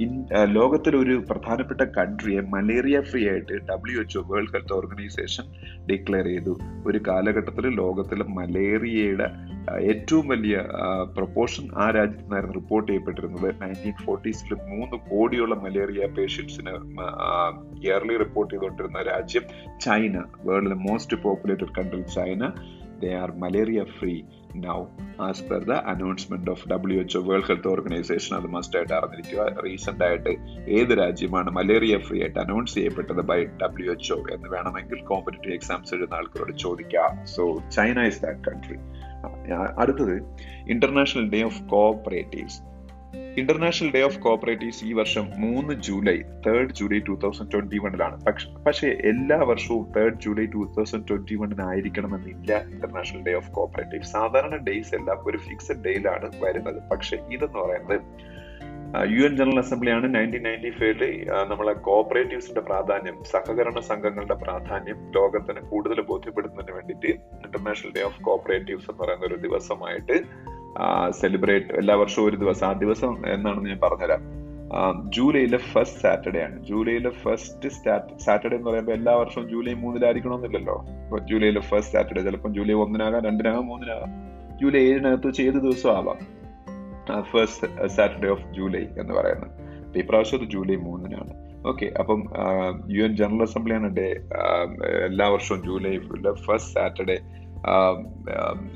ലോകത്തിലെ 0.45 0.99
ഒരു 0.99 1.25
പ്രധാനപ്പെട്ട 1.31 1.81
കൺട്രിയെ 1.81 2.41
മലേറിയ 2.41 3.01
ഫ്രീ 3.01 3.29
ആയിട്ട് 3.29 3.53
W 3.69 4.01
H O 4.01 4.23
world 4.27 4.53
health 4.53 4.73
organization 4.73 5.45
declare 5.91 6.25
ചെയ്തു. 6.25 6.59
ഒരു 6.87 7.01
കാലഘട്ടത്തിൽ 7.09 7.75
ലോകത്തിലെ 7.77 8.25
മലേറിയയുടെ 8.25 9.31
ഏറ്റവും 9.81 10.29
വലിയ 10.29 10.65
പ്രൊപ്പോർഷൻ 11.15 11.69
ആ 11.77 11.91
രാജ്യത്ത് 11.91 12.23
നിന്നായിരുന്നു 12.23 12.55
റിപ്പോർട്ട് 12.55 12.93
ചെയ്യപ്പെട്ടിരുന്നത് 12.93 13.63
നയന്റീൻ 13.63 13.93
ഫോർട്ടീസിൽ 14.05 14.55
മൂന്ന് 14.55 15.11
കോടിയുള്ള 15.11 15.55
മലേറിയ 15.55 16.07
പേഷ്യൻസിന് 16.07 16.71
ഇയർലി 17.87 18.17
റിപ്പോർട്ട് 18.17 18.55
ചെയ്തുകൊണ്ടിരുന്ന 18.55 19.03
രാജ്യം 19.03 19.43
China. 19.81 20.23
വേൾഡിലെ 20.45 20.75
most 20.75 21.17
populated 21.17 21.75
country 21.79 22.01
China. 22.01 22.51
They 23.01 23.15
are 23.15 23.33
malaria 23.33 23.85
free 23.85 24.23
now 24.57 24.85
as 25.21 25.43
per 25.43 25.63
the 25.65 25.73
announcement 25.73 26.51
of 26.51 26.69
W 26.69 27.01
H O 27.01 27.21
world 27.23 27.45
health 27.45 27.69
organization 27.69 28.37
അത് 28.37 28.47
മസ്റ്റ് 28.47 28.77
ആയിട്ട് 28.77 28.93
അറിഞ്ഞിരിക്കുക. 28.93 29.63
റീസെന്റ് 29.65 30.05
ആയിട്ട് 30.05 30.31
ഏത് 30.69 30.99
രാജ്യമാണ് 30.99 31.51
മലേറിയ 31.51 31.99
ഫ്രീ 31.99 32.21
ആയിട്ട് 32.21 32.39
അനൗൺസ് 32.39 32.75
ചെയ്യപ്പെട്ടത് 32.75 33.23
ബൈ 33.31 33.45
ഡബ്ല്യു 33.63 33.91
എച്ച്ഒ 33.91 34.17
എന്ന് 34.17 34.49
വേണമെങ്കിൽ 34.49 35.01
കോമ്പറ്റേറ്റീവ് 35.01 35.55
എക്സാംസ് 35.55 35.95
എഴുതുന്ന 35.95 36.15
ആൾക്കാരോട് 36.15 36.59
ചോദിക്കാം. 36.59 37.27
So 37.27 37.63
China 37.73 38.01
is 38.01 38.23
that 38.23 38.41
country 38.41 38.79
അടുത്തത് 39.77 40.17
international 40.69 41.31
day 41.31 41.43
of 41.43 41.63
cooperatives 41.63 42.61
international 43.39 43.93
day 43.93 44.01
of 44.03 44.19
cooperatives 44.19 44.85
ഈ 44.85 44.93
വർഷം 44.93 45.31
മൂന്ന് 45.37 45.75
July 45.75 46.23
third 46.47 46.75
July 46.75 46.99
two 46.99 47.15
thousand 47.17 47.53
twenty 47.53 47.79
വണ്ണിലാണ് 47.79 48.25
പക്ഷേ 48.67 48.89
എല്ലാ 48.89 49.37
വർഷവും 49.37 49.93
third 49.97 50.21
July 50.21 50.47
two 50.47 50.65
thousand 50.65 51.09
twenty 51.09 51.35
വണ്ണിനായിരിക്കണമെന്നില്ല 51.35 52.69
international 52.71 53.23
day 53.23 53.35
of 53.35 53.51
cooperative 53.51 54.03
സാധാരണ 54.03 54.57
ഡേയ്സ് 54.57 54.95
എല്ലാം 54.95 55.19
ഒരു 55.27 55.37
ഫിക്സഡ് 55.37 55.85
ഡേയിലാണ് 55.85 56.31
വരുന്നത്. 56.41 56.83
പക്ഷെ 56.91 57.17
ഇതെന്ന് 57.17 57.59
പറയുന്നത് 57.59 58.01
യു 59.03 59.25
എൻ 59.27 59.37
ജനറൽ 59.37 59.59
അസംബ്ലിയാണ് 59.59 60.15
നയന്റീൻ 60.15 60.43
നയന്റി 60.43 60.71
ഫൈവിൽ 60.71 61.27
നമ്മളെ 61.49 61.73
കോഓപ്പറേറ്റീവ്സിന്റെ 61.73 62.61
പ്രാധാന്യം 62.61 63.25
സഹകരണ 63.25 63.81
സംഘങ്ങളുടെ 63.81 64.35
പ്രാധാന്യം 64.35 64.97
ലോകത്തിന് 65.15 65.61
കൂടുതൽ 65.61 66.01
ബോധ്യപ്പെടുത്തുന്നതിന് 66.01 66.75
വേണ്ടിയിട്ട് 66.75 67.21
ഇന്റർനാഷണൽ 67.47 67.93
ഡേ 67.97 68.03
ഓഫ് 68.03 68.21
കോഓപ്പറേറ്റീവ്സ് 68.23 68.91
എന്ന് 68.91 69.03
പറയുന്ന 69.03 69.27
ഒരു 69.27 69.35
ദിവസമായിട്ട് 69.35 70.17
സെലിബ്രേറ്റ് 71.13 71.75
എല്ലാ 71.75 71.95
വർഷവും 71.95 72.29
ഒരു 72.29 72.37
ദിവസം. 72.37 72.67
ആ 72.67 72.73
ദിവസം 72.73 73.35
എന്നാണെന്ന് 73.35 73.69
ഞാൻ 73.69 73.81
പറഞ്ഞുതരാം. 73.83 74.23
ജൂലൈയിലെ 75.11 75.59
ഫസ്റ്റ് 75.59 76.01
സാറ്റർഡേ 76.01 76.43
ആണ്. 76.43 76.65
ജൂലൈയിലെ 76.65 77.11
ഫസ്റ്റ് 77.11 77.69
സാറ്റർഡേ 78.19 78.57
എന്ന് 78.57 78.71
പറയുമ്പോൾ 78.71 78.93
എല്ലാ 78.93 79.15
വർഷവും 79.15 79.49
ജൂലൈ 79.49 79.75
മൂന്നിലായിരിക്കണമെന്നില്ലല്ലോ. 79.75 80.85
ഇപ്പൊ 81.05 81.19
ജൂലൈയിലെ 81.19 81.61
ഫസ്റ്റ് 81.61 81.93
സാറ്റർഡേ 81.93 82.23
ചിലപ്പോൾ 82.23 82.53
ജൂലൈ 82.53 82.75
ഒന്നിനാകാം 82.75 83.25
രണ്ടിനാകാം 83.25 83.67
മൂന്നിനാകാം. 83.67 84.11
ജൂലൈ 84.59 84.81
ഏഴിനകത്ത് 84.81 85.27
വെച്ച് 85.27 85.43
ഏത് 85.43 85.55
ദിവസം 85.55 85.97
ആവാം. 85.97 86.44
ഫസ്റ്റ് 87.33 87.87
സാറ്റർഡേ 87.87 88.29
ഓഫ് 88.29 88.47
ജൂലൈ 88.55 88.85
എന്ന് 89.03 89.15
പറയുന്നത്. 89.15 89.51
അപ്പൊ 89.85 90.01
ഇപ്രാവശ്യം 90.01 90.43
അത് 90.43 90.51
ജൂലൈ 90.51 90.77
മൂന്നിനാണ്. 90.77 91.33
ഓക്കെ 91.67 91.93
അപ്പം 91.99 92.21
യു 92.91 93.05
എൻ 93.05 93.17
ജനറൽ 93.17 93.43
അസംബ്ലിയാണ് 93.43 93.97
ഡേ 93.97 94.09
എല്ലാ 95.05 95.29
വർഷവും 95.29 95.65
July 95.65 95.99
first 96.35 96.75
Saturday 96.75 97.19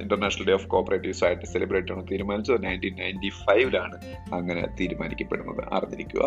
international 0.02 0.46
day 0.46 0.52
of 0.52 0.66
cooperatives 0.66 1.24
ആയിട്ട് 1.24 1.46
സെലിബ്രേറ്റ് 1.46 1.88
ചെയ്യണം 1.88 2.06
തീരുമാനിച്ചത്. 2.10 2.64
നയന്റീൻ 2.64 2.94
നയന്റി 2.94 3.28
ഫൈവിലാണ് 3.28 3.96
അങ്ങനെ 4.34 4.68
തീരുമാനിക്കപ്പെടുന്നത്. 4.80 5.64
അറിഞ്ഞിരിക്കുക. 5.72 6.22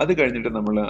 അത് 0.00 0.20
കഴിഞ്ഞിട്ട് 0.20 0.48
നമ്മൾ 0.48 0.80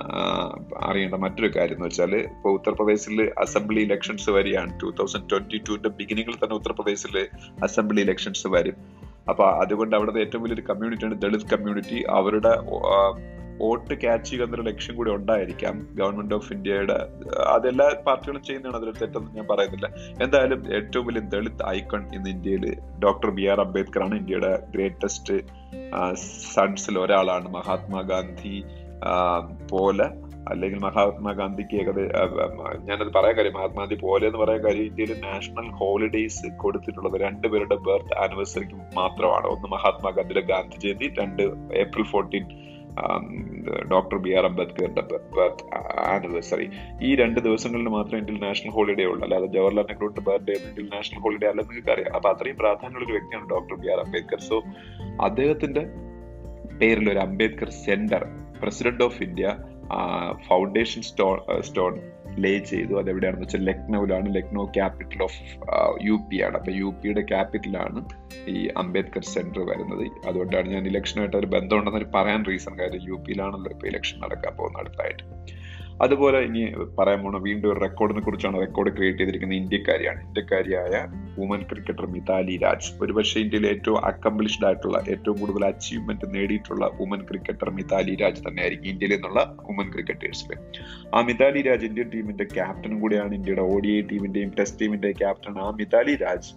അറിയേണ്ട 0.85 1.15
മറ്റൊരു 1.15 1.51
കാര്യം 1.57 1.75
എന്ന് 1.75 1.87
വെച്ചാൽ 1.87 2.15
ഇപ്പോൾ 2.17 2.53
ഉത്തർപ്രദേശിൽ 2.53 3.33
അസംബ്ലി 3.39 3.83
ഇലക്ഷൻസ് 3.83 4.31
വരികയാണ്. 4.31 4.81
ടൂ 4.83 4.91
തൗസൻഡ് 4.91 5.31
ട്വന്റി 5.31 5.61
ടുവിന്റെ 5.69 5.89
ബിഗിനിങ്ങിൽ 5.89 6.35
തന്നെ 6.35 6.57
ഉത്തർപ്രദേശിൽ 6.57 7.29
അസംബ്ലി 7.63 8.01
ഇലക്ഷൻസ് 8.01 8.47
വരും. 8.47 9.00
അപ്പൊ 9.31 9.45
അതുകൊണ്ട് 9.63 9.95
അവിടുത്തെ 9.97 10.21
ഏറ്റവും 10.25 10.43
വലിയൊരു 10.45 10.67
കമ്മ്യൂണിറ്റിയാണ് 10.71 11.17
ദളിത് 11.25 11.47
കമ്മ്യൂണിറ്റി 11.53 12.01
അവരുടെ 12.19 12.53
വോട്ട് 13.63 13.95
ക്യാച്ച് 14.03 14.27
ചെയ്യുക 14.29 14.45
എന്നൊരു 14.47 14.63
ലക്ഷ്യം 14.69 14.95
കൂടി 14.99 15.11
ഉണ്ടായിരിക്കാം 15.17 15.75
ഗവൺമെന്റ് 15.99 16.35
ഓഫ് 16.35 16.53
ഇന്ത്യയുടെ. 16.53 16.97
അതെല്ലാ 17.55 17.87
പാർട്ടികളും 18.07 18.43
ചെയ്യുന്നതാണ് 18.43 18.77
അതിൽ 18.79 18.95
തെറ്റൊന്നും 19.01 19.33
ഞാൻ 19.39 19.47
പറയുന്നില്ല. 19.51 19.89
എന്തായാലും 20.25 20.61
ഏറ്റവും 20.79 21.05
വലിയ 21.07 21.23
ദളിത് 21.35 21.65
ഐക്കൺ 21.77 22.05
ഇന്ന് 22.17 22.31
ഇന്ത്യയിൽ 22.31 22.65
ഡോക്ടർ 23.05 23.31
ബി 23.39 23.45
ആർ 23.55 23.61
അംബേദ്കർ 23.67 24.03
ആണ് 24.07 24.15
ഇന്ത്യയുടെ 24.15 24.53
ഗ്രേറ്റസ്റ്റ് 24.75 25.37
സൺസിൽ 26.55 26.97
ഒരാളാണ് 26.99 27.49
മഹാത്മാഗാന്ധി 27.59 28.57
പോലെ 29.75 30.09
അല്ലെങ്കിൽ 30.49 30.79
മഹാത്മാഗാന്ധിക്ക് 30.79 31.75
ഏകദേശം 31.77 32.57
ഞാനത് 32.89 33.13
പറയാൻ 33.13 33.37
കാര്യം 33.37 33.53
മഹാത്മാഗാന്ധി 33.53 33.95
പോലെ 33.95 34.27
എന്ന് 34.27 34.39
പറയാൻ 34.39 34.65
കാര്യം 34.65 34.83
ഇന്ത്യയിൽ 34.83 35.13
നാഷണൽ 35.21 35.69
ഹോളിഡേയ്സ് 35.71 36.47
കൊടുത്തിട്ടുള്ളത് 36.57 37.21
രണ്ടുപേരുടെ 37.21 37.75
ബർത്ത് 37.75 38.19
ആനിവേഴ്സറിക്ക് 38.19 38.75
മാത്രമാണ്. 38.75 39.47
ഒന്ന് 39.47 39.69
മഹാത്മാഗാന്ധിയുടെ 39.69 40.47
ഗാന്ധി 40.47 40.77
ജയന്തി 40.77 41.15
രണ്ട് 41.21 41.43
April 41.73 42.03
fourteen 42.03 42.47
doctor 43.91 44.17
B 44.17 44.31
R 44.31 44.45
അംബേദ്കറിന്റെ 44.45 45.03
birth 45.37 45.65
anniversary. 46.15 46.71
ഈ 47.03 47.15
രണ്ട് 47.15 47.41
ദിവസങ്ങളിൽ 47.41 47.89
മാത്രമേ 47.89 48.19
ഇന്ത്യയിൽ 48.19 48.41
നാഷണൽ 48.41 48.71
ഹോളിഡേ 48.71 49.05
ഉള്ളൂ. 49.05 49.23
അല്ലാതെ 49.23 49.47
ജവഹർലാൽ 49.47 49.87
നെഹ്റുവിന്റെ 49.91 50.21
ബർത്ത്ഡേ 50.21 50.53
ഇന്ത്യയിൽ 50.53 50.91
നാഷണൽ 50.95 51.19
ഹോളിഡേ 51.19 51.49
അല്ലെന്ന് 51.49 51.71
നിങ്ങൾക്ക് 51.71 51.93
അറിയാം 51.95 52.15
അപ്പൊ 52.15 52.31
അത്രയും 52.31 52.57
പ്രാധാന്യമുള്ള 52.57 53.07
ഒരു 53.07 53.13
വ്യക്തിയാണ് 53.13 53.51
doctor 53.51 53.75
B 53.75 53.91
R 53.93 54.01
Ambedkar. 54.07 54.41
So 54.41 54.59
അദ്ദേഹത്തിന്റെ 55.25 55.85
പേരിൽ 56.81 57.13
ഒരു 57.13 57.19
Ambedkar 57.19 57.71
centre 57.71 58.25
president 58.63 59.05
of 59.05 59.23
India 59.23 59.47
foundation 60.49 61.03
stone 61.03 61.61
stone 61.61 62.01
lay 62.39 62.59
ചെയ്തു. 62.59 62.95
അതെവിടെയാണെന്ന് 62.95 63.45
വെച്ചാൽ 63.45 63.65
ലക്നൌവിലാണ് 63.65 64.35
Lucknow 64.35 64.65
capital 64.65 65.23
of 65.23 65.39
U 66.03 66.29
P 66.33 66.43
ആണ്. 66.43 66.57
അപ്പൊ 66.57 66.73
യു 66.73 66.95
പിയുടെ 67.03 67.21
ക്യാപിറ്റലാണ് 67.21 68.01
ഈ 68.49 68.69
അംബേദ്കർ 68.77 69.23
സെന്റർ 69.23 69.61
വരുന്നത്. 69.61 70.27
അതുകൊണ്ടാണ് 70.27 70.69
ഞാൻ 70.69 70.87
ഇലക്ഷനുമായിട്ട് 70.87 71.37
ഒരു 71.37 71.47
ബന്ധമുണ്ടെന്ന് 71.47 72.13
പറയാൻ 72.15 72.45
റീസൺ 72.45 72.79
കാര്യം 72.79 73.01
യു 73.09 73.15
പിയിലാണല്ലോ 73.15 73.71
ഇപ്പൊ 73.71 73.89
ഇലക്ഷൻ 73.89 74.19
നടക്കാൻ 74.21 74.57
പോകുന്ന 74.57 74.79
അടുത്തായിട്ട്. 74.79 75.23
അതുപോലെ 76.01 76.39
ഇനി 76.39 76.63
പറയാൻ 76.99 77.23
പോണ 77.23 77.37
വീണ്ടും 77.37 77.73
ഒരു 77.73 77.81
റെക്കോർഡിനെ 77.81 78.21
കുറിച്ചാണ് 78.21 78.61
റെക്കോർഡ് 78.61 78.97
ക്രിയേറ്റ് 78.97 79.19
ചെയ്തിരിക്കുന്ന 79.19 79.55
ഇന്ത്യക്കാരിയാണ്. 79.55 80.27
ഇന്ത്യക്കാരിയായ 80.27 81.07
വുമൻ 81.39 81.63
ക്രിക്കറ്റർ 81.63 82.07
മിതാലി 82.07 82.57
രാജ്. 82.57 82.93
ഒരുപക്ഷെ 83.03 83.41
ഇന്ത്യയിൽ 83.41 83.67
ഏറ്റവും 83.67 84.05
അക്കംപ്ലിഷ്ഡ് 84.05 84.67
ആയിട്ടുള്ള 84.67 85.05
ഏറ്റവും 85.09 85.41
കൂടുതൽ 85.41 85.65
അച്ചീവ്മെന്റ് 85.65 86.35
നേടിയിട്ടുള്ള 86.35 86.91
വുമൻ 87.01 87.21
ക്രിക്കറ്റർ 87.21 87.71
മിതാലി 87.71 88.15
രാജ് 88.15 88.49
തന്നെയായിരിക്കും 88.49 88.89
ഇന്ത്യയിൽ 88.89 89.13
നിന്നുള്ള 89.13 89.57
വുമൻ 89.69 89.93
ക്രിക്കറ്റേഴ്സിൽ 89.93 90.53
ആ 91.15 91.21
മിതാലി 91.21 91.63
രാജ് 91.63 91.87
ഇന്ത്യൻ 91.87 92.11
ടീമിന്റെ 92.15 92.45
ക്യാപ്റ്റനും 92.45 93.01
കൂടിയാണ് 93.01 93.35
ഇന്ത്യയുടെ 93.35 93.63
ഒ 93.63 93.79
ഡി 93.79 93.89
ഐ 93.89 94.01
ടീമിന്റെയും 94.01 94.53
ടെസ്റ്റ് 94.59 94.81
ടീമിന്റെയും 94.81 95.17
ക്യാപ്റ്റൻ 95.19 95.59
ആ 95.59 95.71
മിതാലി 95.71 96.17
രാജ് 96.17 96.53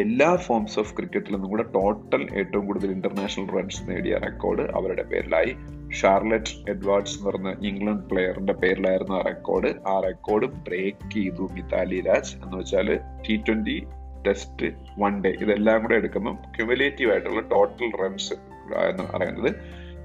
എല്ലാ 0.00 0.36
ഫോംസ് 0.36 0.78
ഓഫ് 0.78 0.96
ക്രിക്കറ്റിൽ 0.96 1.32
നിന്നും 1.32 1.50
കൂടെ 1.50 1.62
ടോട്ടൽ 1.62 2.28
ഏറ്റവും 2.34 2.66
കൂടുതൽ 2.66 2.90
ഇന്റർനാഷണൽ 2.90 3.48
റൺസ് 3.48 3.90
നേടിയ 3.90 4.16
റെക്കോർഡ് 4.16 4.60
അവരുടെ 4.60 5.02
പേരിലായി. 5.02 5.56
ഷാർലറ്റ് 5.98 6.70
എഡ്വാർഡ്സ് 6.70 7.18
എന്ന് 7.18 7.30
പറഞ്ഞ 7.30 7.66
ഇംഗ്ലണ്ട് 7.68 8.10
പ്ലെയറിന്റെ 8.10 8.52
പേരിലായിരുന്നു 8.52 9.14
ആ 9.16 9.22
റെക്കോർഡ് 9.22 9.88
ആ 9.88 10.00
റെക്കോർഡ് 10.00 10.46
ബ്രേക്ക് 10.46 11.12
ചെയ്തു 11.12 11.48
മിതാലി 11.52 12.00
രാജ്. 12.00 12.34
എന്ന് 12.44 12.56
വെച്ചാൽ 12.56 13.00
T 13.28 13.36
twenty 13.48 13.86
test 14.26 14.66
one 14.98 15.24
day 15.24 15.30
ഇതെല്ലാം 15.30 15.82
കൂടെ 15.82 15.94
എടുക്കുമ്പോൾ 15.94 16.34
ക്യുമുലേറ്റീവ് 16.56 17.10
ആയിട്ടുള്ള 17.10 17.40
ടോട്ടൽ 17.40 17.90
റൺസ് 18.02 18.32
എന്ന് 18.90 19.04
പറയുന്നത് 19.12 19.50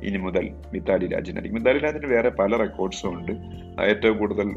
ഇനി 0.05 0.17
മുതൽ 0.17 0.45
മിതാലി 0.73 1.07
രാജിനായിരിക്കും. 1.07 1.59
മിതാലി 1.59 1.79
രാജിന് 1.79 2.05
വേറെ 2.05 2.29
പല 2.29 2.57
റെക്കോർഡ്സും 2.57 3.13
ഉണ്ട്. 3.13 3.31
ഏറ്റവും 3.83 4.17
കൂടുതൽ 4.17 4.49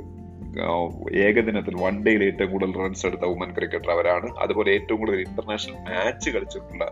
ഏകദിനത്തിൽ 1.16 1.74
വൺ 1.80 2.04
ഡേയിൽ 2.04 2.24
ഏറ്റവും 2.24 2.50
കൂടുതൽ 2.52 2.72
റൺസ് 2.72 3.06
എടുത്ത 3.06 3.22
വുമൻ 3.22 3.50
ക്രിക്കറ്റർ 3.52 3.90
അവരാണ്. 3.90 4.28
അതുപോലെ 4.38 4.70
ഏറ്റവും 4.70 4.98
കൂടുതൽ 4.98 5.20
ഇന്റർനാഷണൽ 5.20 5.74
മാച്ച് 5.74 6.30
കളിച്ചിട്ടുള്ള 6.30 6.84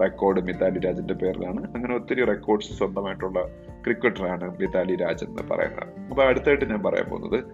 റെക്കോർഡ് 0.00 0.40
മിതാലി 0.40 0.78
രാജന്റെ 0.78 1.14
പേരിലാണ്. 1.14 1.74
അങ്ങനെ 1.74 1.94
ഒത്തിരി 1.94 2.24
റെക്കോർഡ്സ് 2.24 2.72
സ്വന്തമായിട്ടുള്ള 2.72 3.42
ക്രിക്കറ്ററാണ് 3.84 4.58
മിതാലി 4.60 4.96
രാജ് 4.96 5.24
എന്ന് 5.24 5.42
പറയുന്നത്. 5.50 6.00
അപ്പൊ 6.10 6.22
അടുത്തായിട്ട് 6.24 6.64
ഞാൻ 6.64 6.82
പറയാൻ 6.82 7.10
പോകുന്നത് 7.10 7.44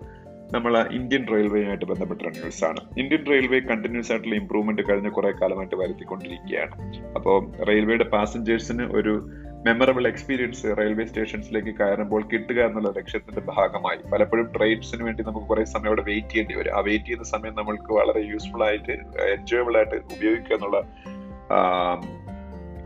നമ്മൾ 0.54 0.78
ഇന്ത്യൻ 0.78 1.26
റെയിൽവേയുമായിട്ട് 1.32 1.84
ബന്ധപ്പെട്ട 1.84 2.20
ന്യൂസ് 2.22 2.64
ആണ്. 2.64 2.80
ഇന്ത്യൻ 2.98 3.26
റെയിൽവേ 3.30 3.60
കണ്ടിന്യൂസ് 3.60 4.12
ആയിട്ടുള്ള 4.12 4.34
ഇംപ്രൂവ്മെന്റ് 4.34 4.82
കഴിഞ്ഞ 4.90 5.08
കുറെ 5.08 5.30
കാലമായിട്ട് 5.30 5.74
വരുത്തിക്കൊണ്ടിരിക്കുകയാണ്. 5.74 6.74
അപ്പോൾ 7.14 7.64
റെയിൽവേയുടെ 7.64 8.04
പാസഞ്ചേഴ്സിന് 8.04 8.82
ഒരു 8.82 9.28
മെമ്മറബിൾ 9.66 10.06
എക്സ്പീരിയൻസ് 10.06 10.64
റെയിൽവേ 10.64 11.04
സ്റ്റേഷൻസിലേക്ക് 11.04 11.78
കയറുമ്പോൾ 11.78 12.28
കിട്ടുക 12.32 12.60
എന്നുള്ള 12.60 12.92
ലക്ഷ്യത്തിന്റെ 12.96 13.40
ഭാഗമായി. 13.40 14.10
പലപ്പോഴും 14.10 14.52
ട്രെയിൻസിന് 14.56 15.04
വേണ്ടി 15.04 15.22
നമുക്ക് 15.22 15.46
കുറെ 15.46 15.64
സമയം 15.64 15.86
അവിടെ 15.86 16.02
വെയിറ്റ് 16.02 16.28
ചെയ്യേണ്ടി 16.28 16.54
വരും. 16.54 16.76
ആ 16.76 16.80
വെയിറ്റ് 16.80 17.04
ചെയ്യുന്ന 17.04 17.24
സമയം 17.24 17.54
നമ്മൾക്ക് 17.54 17.92
വളരെ 17.92 18.20
യൂസ്ഫുൾ 18.20 18.64
ആയിട്ട് 18.64 18.92
എൻജോയബിൾ 19.22 19.76
ആയിട്ട് 19.76 19.96
ഉപയോഗിക്കുക 19.96 20.54
എന്നുള്ള 20.56 20.80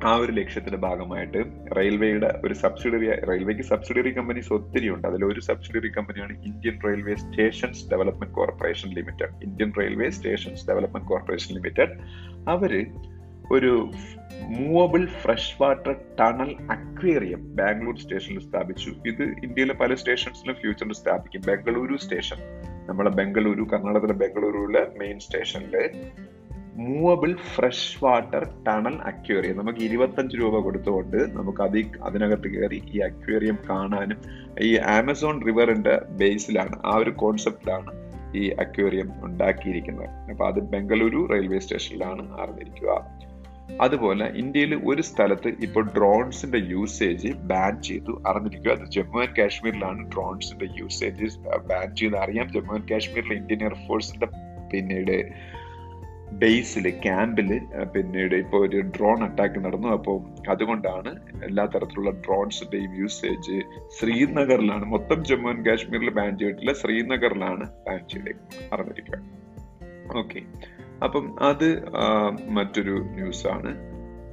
ആ 0.05 0.17
ഒരു 0.17 0.33
ലക്ഷ്യത്തിന്റെ 0.33 0.79
ഭാഗമായിട്ട് 0.79 1.39
റെയിൽവേയുടെ 1.77 2.41
ഒരു 2.45 2.55
സബ്സിഡറി 2.55 3.25
റെയിൽവേക്ക് 3.25 3.61
സബ്സിഡറി 3.61 4.11
കമ്പനീസ് 4.11 4.53
ഒത്തിരി 4.53 4.89
ഉണ്ട്. 4.89 5.09
അതിൽ 5.09 5.25
ഒരു 5.25 5.41
സബ്സിഡറി 5.41 5.89
കമ്പനിയാണ് 5.89 6.45
Indian 6.45 6.79
railway 6.87 7.15
stations 7.15 7.91
development 7.91 8.35
corporation 8.35 8.91
limited. 8.91 9.35
Indian 9.43 9.73
railway 9.79 10.11
stations 10.11 10.69
development 10.69 11.09
corporation 11.09 11.55
limited. 11.55 11.93
അവർ 12.49 12.87
ഒരു 13.53 13.91
movable 14.49 15.07
fresh 15.07 15.63
water 15.63 15.95
tunnel 16.21 16.57
aquarium 16.71 17.57
Bangalore 17.57 17.99
സ്റ്റേഷനിൽ 17.99 18.41
സ്ഥാപിച്ചു. 18.41 18.91
ഇത് 19.07 19.23
ഇന്ത്യയിലെ 19.23 19.75
പല 19.75 19.95
സ്റ്റേഷൻസിലും 19.95 20.55
ഫ്യൂച്ചറിൽ 20.55 20.93
സ്ഥാപിക്കും. 20.93 21.43
ബംഗളൂരു 21.47 21.97
സ്റ്റേഷൻ 21.97 22.37
നമ്മളെ 22.87 23.11
ബംഗളൂരു 23.11 23.63
കർണാടകത്തിലെ 23.63 24.13
ബംഗളൂരുവിലെ 24.13 24.87
മെയിൻ 24.99 25.19
സ്റ്റേഷനിൽ 25.19 25.91
movable 26.77 27.37
fresh 27.55 28.05
water 28.05 28.65
tunnel 28.69 28.95
aquarium. 28.95 29.59
നമുക്ക് 29.59 29.79
ഇരുപത്തഞ്ച് 29.79 30.37
രൂപ 30.37 30.59
കൊടുത്തുകൊണ്ട് 30.59 31.17
നമുക്ക് 31.17 31.63
അതി 31.63 31.91
അതിനകത്ത് 32.03 32.49
കയറി 32.49 32.83
ഈ 32.91 32.99
അക്വേറിയം 32.99 33.59
കാണാനും 33.71 34.19
ഈ 34.61 34.77
ആമസോൺ 34.77 35.47
റിവറിന്റെ 35.47 36.01
ബേസിലാണ് 36.11 36.77
ആ 36.85 36.97
ഒരു 36.97 37.11
കോൺസെപ്റ്റിലാണ് 37.11 38.11
ഈ 38.37 38.49
അക്വേറിയം 38.49 39.11
ഉണ്ടാക്കിയിരിക്കുന്നത്. 39.25 40.09
അപ്പൊ 40.31 40.47
അത് 40.47 40.61
ബംഗളൂരു 40.61 41.29
റെയിൽവേ 41.33 41.59
സ്റ്റേഷനിലാണ് 41.59 42.41
അറിഞ്ഞിരിക്കുക 42.41 43.21
അതുപോലെ 43.81 44.27
ഇന്ത്യയിൽ 44.27 44.81
ഒരു 44.85 45.03
സ്ഥലത്ത് 45.03 45.49
ഇപ്പോൾ 45.49 45.91
ഡ്രോൺസിന്റെ 45.97 46.59
യൂസേജ് 46.59 47.29
ബാൻ 47.29 47.83
ചെയ്തു 47.83 48.23
അറിഞ്ഞിരിക്കുക. 48.27 48.71
അത് 48.73 48.91
ജമ്മു 48.91 49.21
ആൻഡ് 49.21 49.37
കാശ്മീരിലാണ് 49.39 50.11
ഡ്രോൺസിന്റെ 50.13 50.69
യൂസേജ് 50.79 51.39
ബാൻ 51.67 51.97
ചെയ്ത് 51.97 52.17
അറിയാം 52.17 52.53
ജമ്മു 52.53 52.73
ആൻഡ് 52.73 52.89
കാശ്മീരിലെ 52.91 53.35
ഇന്ത്യൻ 53.35 53.63
എയർഫോഴ്സിന്റെ 53.63 54.27
പിന്നീട് 54.73 55.33
ബേസിൽ 56.33 56.91
ക്യാമ്പിൽ 56.91 57.61
പിന്നീട് 57.95 58.35
ഇപ്പോൾ 58.35 58.69
ഒരു 58.69 58.81
ഡ്രോൺ 58.81 59.25
അറ്റാക്ക് 59.25 59.65
നടന്നു. 59.65 59.89
അപ്പോൾ 59.89 60.51
അതുകൊണ്ടാണ് 60.51 61.11
എല്ലാ 61.45 61.65
തരത്തിലുള്ള 61.65 62.11
ഡ്രോൺസിന്റെയും 62.11 62.95
യൂസേജ് 63.01 63.61
ശ്രീനഗറിലാണ്. 63.99 64.85
മൊത്തം 64.85 65.25
ജമ്മു 65.25 65.49
ആൻഡ് 65.49 65.65
കാശ്മീരിൽ 65.67 66.11
ബാൻ 66.11 66.39
ചെയ്തിട്ടില്ല. 66.39 66.73
ശ്രീനഗറിലാണ് 66.73 67.71
ബാൻ 67.89 68.09
ചെയ്തേക്കുന്നത്. 68.09 68.75
അറിഞ്ഞിരിക്കുക 68.75 69.41
ഓക്കെ 70.19 70.41
അപ്പം 71.05 71.43
അത് 71.43 71.69
മറ്റൊരു 72.49 72.91
ന്യൂസാണ്. 72.91 73.73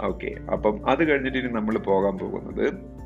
ഓക്കെ 0.06 0.32
അപ്പം 0.52 0.90
അത് 0.90 1.04
കഴിഞ്ഞിട്ട് 1.04 1.38
ഇനി 1.38 1.48
നമ്മൾ 1.48 1.78
പോകാൻ 1.78 2.18
പോകുന്നത് 2.18 2.98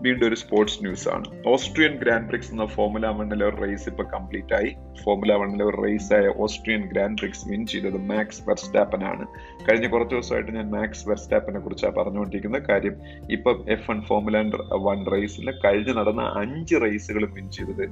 വീണ്ടും 0.00 0.28
ഒരു 0.28 0.34
സ്പോർട്സ് 0.34 0.84
ന്യൂസ് 0.84 1.08
ആണ്. 1.08 1.24
ഓസ്ട്രിയൻ 1.46 1.96
ഗ്രാൻഡ് 1.96 2.28
പ്രിക്സ് 2.28 2.50
എന്ന 2.52 2.66
ഫോർമുല 2.66 3.06
വണ്ണിലെ 3.06 3.46
ഒരു 3.46 3.56
റേസ് 3.56 3.88
ഇപ്പൊ 3.88 4.04
കംപ്ലീറ്റ് 4.04 4.54
ആയി. 4.54 4.70
ഫോർമുല 5.04 5.32
വണ്ണിലെ 5.32 5.64
ഒരു 5.64 5.78
റേസ് 5.84 6.14
ആയ 6.14 6.26
ഓസ്ട്രിയൻ 6.44 6.82
ഗ്രാൻഡ് 6.92 7.18
പ്രിക്സ് 7.18 7.48
വിൻ 7.48 7.66
ചെയ്തത് 7.66 7.98
മാക്സ് 8.12 8.42
വെർസ്റ്റാപ്പൻ 8.48 9.04
ആണ്. 9.04 9.26
കഴിഞ്ഞ 9.68 9.88
കുറച്ച് 9.88 10.14
ദിവസമായിട്ട് 10.14 10.52
ഞാൻ 10.52 10.70
മാക്സ് 10.70 11.08
വെർസ്റ്റാപ്പനെ 11.08 11.60
കുറിച്ചാണ് 11.60 11.94
പറഞ്ഞുകൊണ്ടിരിക്കുന്ന 11.94 12.58
കാര്യം 12.68 12.96
ഇപ്പൊ 13.30 13.52
എഫ് 13.66 13.90
വൺ 13.90 14.00
ഫോർമുല 14.02 14.42
വൺ 14.88 15.06
റേസിൽ 15.14 15.50
കഴിഞ്ഞ് 15.64 15.94
നടന്ന 15.94 16.22
അഞ്ച് 16.22 16.74
റേസുകളും 16.84 17.32
വിൻ 17.34 17.50
ചെയ്തത് 17.50 17.84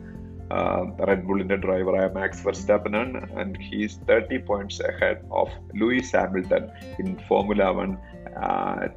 റെഡ് 1.09 1.27
ബുള്ളിന്റെ 1.29 1.57
ഡ്രൈവറായ 1.57 2.07
മാക്സ് 2.15 2.47
വെർസ്റ്റാപ്പൻ 2.47 2.97
ആണ്. 2.97 3.21
And 3.41 3.59
he's 3.59 3.99
thirty 4.11 4.37
points 4.37 4.83
head 5.01 5.25
of 5.31 5.57
Lewis 5.81 6.17
Hamilton 6.17 6.65
in 7.03 7.17
formula 7.29 7.65
one 7.81 7.97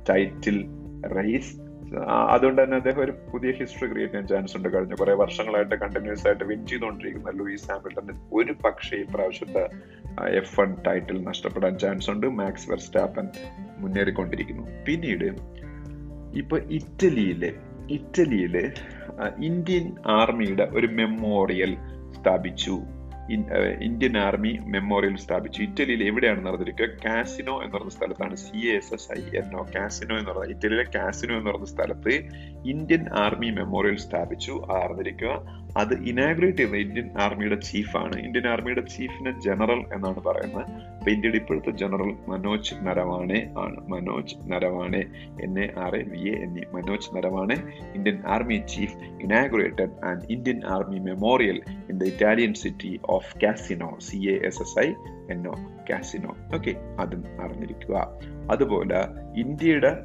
title 0.09 0.59
race 1.17 1.70
അതുകൊണ്ട് 2.29 2.63
തന്നെ 2.63 2.77
അദ്ദേഹം 2.77 3.01
ഒരു 3.03 3.13
പുതിയ 3.33 3.51
ഹിസ്റ്ററി 3.51 3.89
ക്രിയേറ്റ് 3.89 4.13
ചെയ്യാൻ 4.13 4.27
ചാൻസ് 4.27 4.57
ഉണ്ട്. 4.57 4.69
കഴിഞ്ഞ 4.69 4.95
കുറെ 4.95 5.13
വർഷങ്ങളായിട്ട് 5.13 5.75
കണ്ടിന്യൂസ് 5.75 6.27
ആയിട്ട് 6.27 6.43
വിൻ 6.43 6.67
ചെയ്തുകൊണ്ടിരിക്കുന്ന 6.67 7.29
ലൂയിസ് 7.29 7.71
ഹാമിൽട്ടന് 7.71 8.19
ഒരു 8.33 8.55
പക്ഷേ 8.65 8.97
ഇപ്രാവശ്യത്തെ 8.97 9.69
എഫ് 10.37 10.59
വൺ 10.59 10.75
ടൈറ്റിൽ 10.87 11.23
നഷ്ടപ്പെടാൻ 11.23 11.77
ചാൻസ് 11.77 12.09
ഉണ്ട്. 12.09 12.27
മാക്സ് 12.27 12.71
വെർസ്റ്റാപ്പൻ 12.71 13.27
മുന്നേറിക്കൊണ്ടിരിക്കുന്നു. 13.77 14.67
പിന്നീട് 14.87 15.25
ഇപ്പൊ 16.37 16.57
ഇറ്റലിയിലെ 16.57 17.53
ഇറ്റലിയിലെ 17.89 18.71
ഇന്ത്യൻ 19.43 19.95
ആർമിയുടെ 20.07 20.69
ഒരു 20.71 20.87
മെമ്മോറിയൽ 20.87 21.77
സ്ഥാപിച്ചു. 22.21 22.79
ഇന്ത്യൻ 23.81 24.17
ആർമി 24.17 24.59
മെമ്മോറിയൽ 24.65 25.17
സ്ഥാപിച്ചു. 25.17 25.61
ഇറ്റലിയിൽ 25.61 26.03
എവിടെയാണ് 26.03 26.45
നടന്നിരിക്കുക? 26.45 26.87
കാസിനോ 27.05 27.63
എന്ന് 27.63 27.77
പറഞ്ഞ 27.77 27.89
സ്ഥലത്താണ്. 27.89 28.35
C 28.35 28.57
S 28.67 28.93
S 28.93 29.09
I 29.19 29.23
N 29.37 29.55
O 29.55 29.65
Cassino 29.75 30.17
എന്ന് 30.17 30.31
പറഞ്ഞ 30.31 30.51
ഇറ്റലിയിലെ 30.51 30.85
കാസിനോ 30.95 31.37
എന്ന് 31.37 31.51
പറഞ്ഞ 31.51 31.65
സ്ഥലത്ത് 31.65 32.13
ഇന്ത്യൻ 32.65 33.03
ആർമി 33.13 33.49
മെമ്മോറിയൽ 33.49 33.97
സ്ഥാപിച്ചു. 33.97 34.51
അറിഞ്ഞിരിക്കുക 34.51 35.60
അത് 35.77 35.93
ഇനാഗ്രേറ്റ് 35.93 36.57
ചെയ്യുന്ന 36.57 36.77
ഇന്ത്യൻ 36.77 37.11
ആർമിയുടെ 37.21 37.55
ചീഫാണ് 37.55 38.15
ഇന്ത്യൻ 38.19 38.47
ആർമിയുടെ 38.47 38.81
ചീഫിനെ 38.81 39.39
ജനറൽ 39.39 39.79
എന്നാണ് 39.95 40.19
പറയുന്നത്. 40.23 40.71
അപ്പൊ 40.71 41.11
ഇന്ത്യയുടെ 41.11 41.37
ഇപ്പോഴത്തെ 41.37 41.69
ജനറൽ 41.69 42.15
മനോജ് 42.27 42.75
നരവാണെ 42.81 43.53
ആണ്. 43.57 43.75
Manoj 43.87 44.35
Naravane 44.51 45.03
N 45.43 45.59
A 45.59 45.71
R 45.77 45.95
A 45.95 46.03
V 46.03 46.19
A 46.19 46.33
E 46.43 46.63
Manoj 46.75 47.15
Naravane 47.15 47.55
Indian 47.95 48.21
army 48.27 48.61
chief 48.67 48.97
inaugurated 49.21 50.05
and 50.05 50.21
Indian 50.29 50.65
army 50.65 50.99
memorial 50.99 51.61
in 51.89 51.97
the 51.97 52.03
Italian 52.03 52.53
city 52.53 52.99
of 53.03 53.39
Cassino 53.39 53.97
C 53.99 54.17
A 54.17 54.39
S 54.45 54.61
S 54.61 54.79
I 54.79 54.93
N 55.29 55.47
O 55.47 55.53
Cassino 55.89 56.35
okay 56.55 56.75
അതും 56.99 57.25
അറിഞ്ഞിരിക്കുക. 57.41 58.17
അതുപോലെ 58.51 59.01
ഇന്ത്യയുടെ 59.35 60.03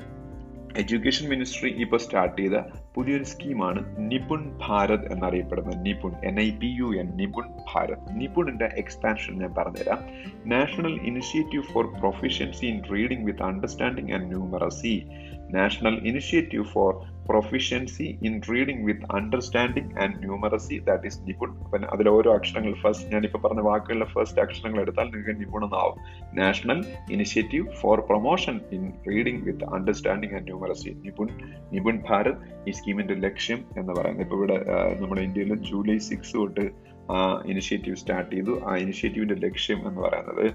education 0.79 1.29
ministry 1.29 1.70
ഇപ്പോൾ 1.70 1.96
start 1.96 2.42
ചെയ്ത 2.42 2.57
പുതിയൊരു 2.96 3.24
സ്കീമാണ് 3.24 4.11
നിപുൺ 4.12 4.59
ഭാരത് 4.66 5.12
എന്നറിയപ്പെടുന്നത് 5.12 5.87
Nipun 5.87 6.12
N 6.24 6.40
I 6.40 6.50
P 6.50 6.66
U 6.66 6.96
N 6.96 7.16
Nipun 7.16 7.44
Bharat. 7.74 8.20
നിപുണിന്റെ 8.20 8.64
expansion 8.64 9.38
ഞാൻ 9.38 9.54
പറഞ്ഞുതരാം. 9.59 9.98
National 10.46 11.00
initiative 11.02 11.62
for 11.62 11.87
proficiency 11.87 12.66
in 12.66 12.82
reading 12.92 13.26
with 13.26 13.42
understanding 13.42 14.12
and 14.12 14.26
numeracy 14.26 15.06
national 15.50 15.94
initiative 16.04 16.64
for 16.64 17.15
proficiency 17.28 18.18
in 18.22 18.40
reading 18.52 18.86
with 18.86 19.06
understanding 19.12 19.90
and 19.98 20.18
numeracy 20.18 20.78
that 20.78 21.06
is 21.06 21.20
Nipun 21.28 21.50
അപ്പം 21.64 21.84
അതിൽ 21.92 22.08
ഓരോ 22.08 22.34
അക്ഷരങ്ങൾ 22.34 22.74
first 22.82 23.14
ഞാനിപ്പോൾ 23.14 23.38
പറഞ്ഞ 23.38 23.60
വാക്കുകളിലെ 23.60 24.06
first 24.06 24.42
അക്ഷരങ്ങൾ 24.42 24.80
എടുത്താൽ 24.80 25.10
നിങ്ങൾക്ക് 25.10 25.40
നിപുണെന്നാവും 25.40 25.98
national 26.34 26.84
initiative 27.10 27.66
for 27.72 28.00
promotion 28.00 28.60
in 28.72 28.92
reading 29.08 29.44
with 29.44 29.64
understanding 29.74 30.32
and 30.32 30.44
numeracy 30.44 30.90
Nipun 31.04 31.28
Nipun 31.72 31.98
Bharat 32.10 32.68
ഈ 32.68 32.72
സ്കീമിന്റെ 32.72 33.14
ലക്ഷ്യം 33.14 33.64
എന്ന് 33.76 33.92
പറയുന്നത്. 33.92 34.24
ഇപ്പോൾ 34.24 34.36
ഇവിടെ 34.36 34.56
നമ്മുടെ 35.00 35.20
ഇന്ത്യയിൽ 35.20 35.54
ജൂലൈ 35.54 35.98
സിക്സ് 35.98 36.34
തൊട്ട് 36.34 36.66
ആ 37.12 37.42
ഇനിഷ്യേറ്റീവ് 37.46 37.96
സ്റ്റാർട്ട് 37.96 38.30
ചെയ്തു. 38.36 38.60
ആ 38.66 38.76
ഇനിഷ്യേറ്റീവിന്റെ 38.76 39.34
ലക്ഷ്യം 39.34 39.88
എന്ന് 39.88 40.00
പറയുന്നത് 40.00 40.46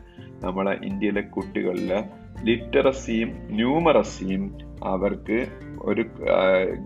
നമ്മളെ 0.46 0.74
ഇന്ത്യയിലെ 0.84 1.22
കുട്ടികളിലെ 1.22 2.00
ലിറ്ററസിയും 2.44 3.30
ന്യൂമറസിയും 3.52 4.58
അവർക്ക് 4.84 5.48
ഒരു 5.82 6.02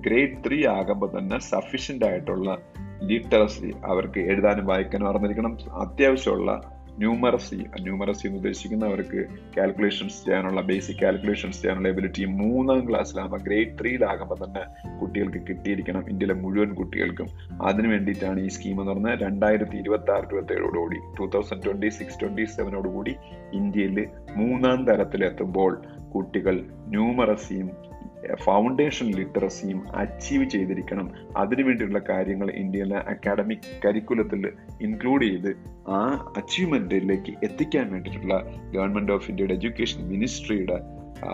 ഗ്രേഡ് 0.06 0.44
ത്രീ 0.48 0.66
ആകുമ്പോൾ 0.68 1.18
തന്നെ 1.18 1.40
സഫീഷ്യന്റ് 1.40 2.06
ആയിട്ടുള്ള 2.06 2.58
ലിറ്ററസി 3.04 3.74
അവർക്ക് 3.86 4.20
എഴുതാനും 4.20 4.66
വായിക്കാനും 4.66 5.10
അറിഞ്ഞിരിക്കണം. 5.10 5.58
അത്യാവശ്യമുള്ള 5.74 6.75
ന്യൂമറസി 6.98 7.56
ന്യൂമറസി 7.56 8.28
എന്ന് 8.28 8.38
ഉദ്ദേശിക്കുന്ന 8.38 8.86
അവർക്ക് 8.86 9.26
കാൽക്കുലേഷൻസ് 9.58 10.26
ചെയ്യാനുള്ള 10.26 10.62
ബേസിക് 10.62 11.02
കാൽക്കുലേഷൻസ് 11.04 11.58
ചെയ്യാനുള്ള 11.58 11.90
എബിലിറ്റി 11.90 12.26
മൂന്നാം 12.26 12.90
ക്ലാസ്സിലാകുമ്പോൾ 12.90 13.42
ഗ്രേഡ് 13.42 13.80
ത്രീയിലാകുമ്പോൾ 13.82 14.46
തന്നെ 14.46 14.64
കുട്ടികൾക്ക് 15.00 15.48
കിട്ടിയിരിക്കണം 15.48 16.10
ഇന്ത്യയിലെ 16.10 16.34
മുഴുവൻ 16.34 16.74
കുട്ടികൾക്കും. 16.74 17.28
അതിനു 17.62 17.88
വേണ്ടിയിട്ടാണ് 17.88 18.40
ഈ 18.40 18.48
സ്കീം 18.48 18.82
എന്ന് 18.82 18.92
പറഞ്ഞാൽ 18.92 19.20
രണ്ടായിരത്തി 19.20 19.78
ഇരുപത്തി 19.78 20.12
ആറ് 20.12 20.24
ഇരുപത്തി 20.24 20.54
ഏഴോടുകൂടി 20.54 20.96
two 21.20 21.26
thousand 21.26 21.66
twenty 21.66 21.90
six 21.90 22.22
twenty 22.22 22.46
സെവനോടുകൂടി 22.46 23.16
ഇന്ത്യയിൽ 23.54 24.08
മൂന്നാം 24.36 24.86
തരത്തിലെത്തുമ്പോൾ 24.86 25.82
കുട്ടികൾ 26.16 26.56
ന്യൂമറസിയും 26.88 27.95
ഫൗണ്ടേഷൻ 28.34 29.06
ലിറ്ററസിയും 29.06 29.98
അച്ചീവ് 29.98 30.50
ചെയ്തിരിക്കണം. 30.50 31.12
അതിനുവേണ്ടിയുള്ള 31.38 32.00
കാര്യങ്ങൾ 32.10 32.52
ഇന്ത്യയിലെ 32.52 32.98
അക്കാഡമിക് 32.98 33.82
കരിക്കുലത്തിൽ 33.86 34.52
ഇൻക്ലൂഡ് 34.82 35.26
ചെയ്ത് 35.26 35.56
ആ 35.88 36.34
അച്ചീവ്മെന്റിലേക്ക് 36.38 37.34
എത്തിക്കാൻ 37.44 37.92
വേണ്ടിയിട്ടുള്ള 37.92 38.44
ഗവൺമെന്റ് 38.76 39.12
ഓഫ് 39.12 39.30
ഇന്ത്യയുടെ 39.30 39.54
എഡ്യൂക്കേഷൻ 39.54 40.08
മിനിസ്ട്രിയുടെ 40.08 40.80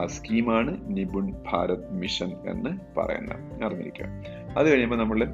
സ്കീമാണ് 0.06 0.78
നിപുൺ 0.88 1.34
ഭാരത് 1.52 1.94
മിഷൻ 1.94 2.32
എന്ന് 2.48 3.00
പറയുന്നത്. 3.00 3.64
അറിഞ്ഞിരിക്കുക. 3.64 4.06
അത് 4.58 4.72
കഴിയുമ്പോൾ 4.72 4.96
നമ്മൾ 4.96 5.28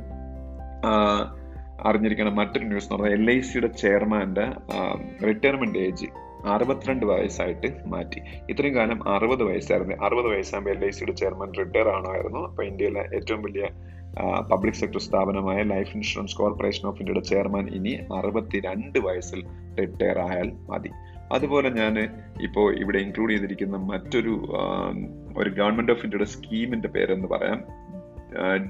അറിഞ്ഞിരിക്കണം. 1.81 2.35
മറ്റൊരു 2.35 2.65
ന്യൂസ് 2.65 2.93
എന്ന് 2.93 3.03
പറഞ്ഞാൽ 3.03 3.19
എൽ 3.19 3.37
ഐ 3.37 3.39
സിയുടെ 3.39 3.67
ചെയർമാന്റെ 3.67 4.53
റിട്ടയർമെന്റ് 5.25 5.79
ഏജ് 5.79 6.05
അറുപത്തിരണ്ട് 6.45 7.05
വയസ്സായിട്ട് 7.05 7.67
മാറ്റി. 7.85 8.21
ഇത്രയും 8.49 8.75
കാലം 8.75 9.09
അറുപത് 9.09 9.43
വയസ്സായിരുന്നു. 9.43 9.95
അറുപത് 10.05 10.25
വയസ്സാകുമ്പോൾ 10.25 10.71
എൽ 10.71 10.85
ഐ 10.85 10.89
സിയുടെ 10.89 11.11
ചെയർമാൻ 11.11 11.53
റിട്ടയർ 11.53 11.89
ആണായിരുന്നു. 11.89 12.39
അപ്പൊ 12.39 12.63
ഇന്ത്യയിലെ 12.63 12.99
ഏറ്റവും 13.15 13.41
വലിയ 13.41 13.67
പബ്ലിക് 14.51 14.73
സെക്ടർ 14.73 14.99
സ്ഥാപനമായ 14.99 15.61
ലൈഫ് 15.61 15.95
ഇൻഷുറൻസ് 15.95 16.37
കോർപ്പറേഷൻ 16.37 16.87
ഓഫ് 16.87 16.97
ഇന്ത്യയുടെ 16.99 17.25
ചെയർമാൻ 17.25 17.67
ഇനി 17.67 17.99
അറുപത്തിരണ്ട് 18.17 18.99
വയസ്സിൽ 18.99 19.45
റിട്ടയർ 19.79 20.19
ആയാൽ 20.19 20.51
മതി. 20.69 20.89
അതുപോലെ 21.31 21.69
ഞാൻ 21.69 21.99
ഇപ്പോൾ 22.41 22.75
ഇവിടെ 22.77 22.97
ഇൻക്ലൂഡ് 22.97 23.31
ചെയ്തിരിക്കുന്ന 23.31 23.77
മറ്റൊരു 23.77 24.53
ഒരു 25.37 25.49
ഗവൺമെന്റ് 25.49 25.91
ഓഫ് 25.91 26.03
ഇന്ത്യയുടെ 26.03 26.25
സ്കീമിന്റെ 26.25 26.87
പേരെന്ന് 26.87 27.27
പറയാം. 27.27 27.87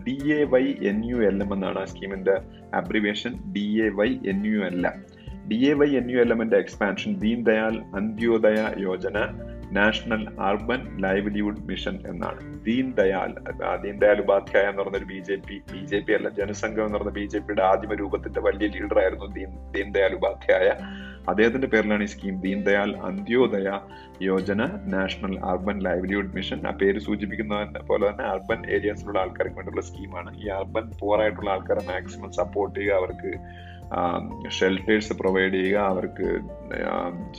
D 0.07 0.31
A 0.31 0.43
Y 0.43 0.63
N 0.63 1.05
U 1.05 1.15
L 1.15 1.43
M 1.43 1.53
എന്നാണ് 1.53 1.79
ആ 1.79 1.85
സ്കീമിന്റെ 1.85 2.37
abbreviation 2.73 3.53
D 3.53 3.81
A 3.85 3.89
Y 3.89 4.07
N 4.07 4.45
U 4.47 4.59
L 4.59 4.87
M 4.87 5.05
D 5.49 5.57
A 5.69 5.73
Y 5.73 5.89
N 5.95 6.07
U 6.11 6.17
L 6.17 6.31
expansion 6.55 7.11
Deen 7.19 7.39
Dayal 7.43 7.75
Antyodaya 7.95 8.61
Yojana 8.77 9.17
national 9.71 10.21
urban 10.39 10.81
livelihood 10.99 11.63
mission 11.69 11.95
എന്നാണ്. 12.07 12.41
ദീൻ 12.63 12.85
ദയാൽ 12.99 13.31
ദീൻ 13.83 13.95
ദയാൽ 13.99 14.19
ഉപാധ്യായ 14.21 14.69
എന്ന് 14.69 14.81
പറഞ്ഞൊരു 14.81 15.05
B 15.05 15.19
J 15.19 15.35
P 15.47 15.55
B 15.71 15.81
J 15.85 15.99
P 15.99 16.13
അല്ല 16.13 16.29
ജനസംഘം 16.29 16.85
എന്ന് 16.85 16.97
പറഞ്ഞ 16.97 17.09
B 17.09 17.25
J 17.25 17.39
പിയുടെ 17.39 17.63
ആദിമ 17.63 17.93
രൂപത്തിന്റെ 17.93 18.41
വലിയ 18.41 18.67
ലീഡർ 18.75 18.99
ആയിരുന്നു 19.03 19.27
ദീൻ 19.37 19.51
ദീൻ 19.71 19.91
ദയാൽ 19.91 20.15
ഉപാധ്യായ. 20.15 20.67
അദ്ദേഹത്തിന്റെ 21.29 21.67
പേരിലാണ് 21.67 22.03
ഈ 22.03 22.05
scheme 22.05 22.35
Deen 22.41 22.59
Dayal 22.63 22.91
Antyodaya 23.07 23.69
Yojana 24.21 24.61
national 24.95 25.33
urban 25.51 25.79
livelihood 25.87 26.33
mission. 26.35 26.59
ആ 26.67 26.71
പേര് 26.81 26.99
സൂചിപ്പിക്കുന്ന 26.99 27.81
പോലെ 27.89 28.03
തന്നെ 28.09 28.25
അർബൻ 28.33 28.61
ഏരിയാസിലുള്ള 28.75 29.19
ആൾക്കാർക്ക് 29.19 29.55
വേണ്ടിയുള്ള 29.55 29.81
സ്കീമാണ് 29.81 30.31
ഈ 30.43 30.47
അർബൻ 30.59 30.85
പോർ 31.01 31.21
ആയിട്ടുള്ള 31.21 31.49
ആൾക്കാരെ 31.49 31.83
മാക്സിമം 31.93 32.31
സപ്പോർട്ട് 32.31 32.79
ചെയ്യുക 32.79 32.93
അവർക്ക് 32.93 33.31
ഷെൽട്ടേഴ്സ് 34.49 35.13
പ്രൊവൈഡ് 35.13 35.53
ചെയ്യുക 35.53 35.79
അവർക്ക് 35.79 36.39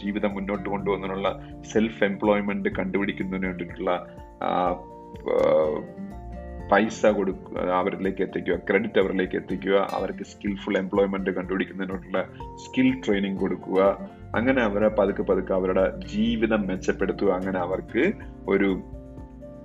ജീവിതം 0.03 0.35
മുന്നോട്ട് 0.35 0.69
കൊണ്ടുപോകുന്നതിനുള്ള 0.69 1.41
സെൽഫ് 1.73 2.05
എംപ്ലോയ്മെന്റ് 2.05 2.69
കണ്ടുപിടിക്കുന്നതിന് 2.69 3.47
വേണ്ടിയിട്ടുള്ള 3.47 4.05
പൈസ 6.73 7.07
കൊടുക്കുക 7.07 7.59
അവരിലേക്ക് 7.61 8.23
എത്തിക്കുക 8.23 8.57
ക്രെഡിറ്റ് 8.57 8.99
അവരിലേക്ക് 8.99 9.37
എത്തിക്കുക 9.37 9.89
അവർക്ക് 9.93 10.25
സ്കിൽഫുൾ 10.25 10.79
എംപ്ലോയ്മെന്റ് 10.79 11.31
കണ്ടുപിടിക്കുന്നതിനുള്ള 11.31 12.25
സ്കിൽ 12.57 13.01
ട്രെയിനിങ് 13.01 13.39
കൊടുക്കുക. 13.39 14.09
അങ്ങനെ 14.35 14.63
അവരെ 14.63 14.89
പതുക്കെ 14.89 15.23
പതുക്കെ 15.23 15.55
അവരുടെ 15.55 16.01
ജീവിതം 16.07 16.67
മെച്ചപ്പെടുത്തുക. 16.67 17.31
അങ്ങനെ 17.31 17.59
അവർക്ക് 17.59 18.13
ഒരു 18.49 18.83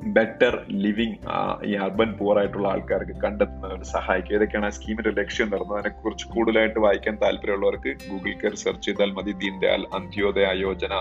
ബെറ്റർ 0.05 0.65
ലിവിങ് 0.69 1.17
ഈ 1.65 1.73
അർബൻ 1.73 2.13
പൂർ 2.13 2.39
ആയിട്ടുള്ള 2.39 2.67
ആൾക്കാർക്ക് 2.67 3.21
കണ്ടെത്തുന്നതിന് 3.21 3.83
സഹായിക്കും. 3.83 4.35
ഏതൊക്കെയാണ് 4.35 4.65
ആ 4.65 4.69
സ്കീമിന്റെ 4.69 5.09
ലക്ഷ്യം 5.09 5.47
നടന്നത്. 5.49 5.79
അതിനെ 5.79 6.01
കുറിച്ച് 6.01 6.27
കൂടുതലായിട്ട് 6.27 6.79
വായിക്കാൻ 6.79 7.17
താല്പര്യമുള്ളവർക്ക് 7.21 7.93
ഗൂഗിൾ 8.09 8.33
കയറി 8.33 8.55
സെർച്ച് 8.55 8.85
ചെയ്താൽ 8.85 9.11
മതി. 9.11 9.31
Deen 9.31 9.59
Dayal 9.59 9.85
Antyodaya 9.93 10.49
Yojana 10.53 10.93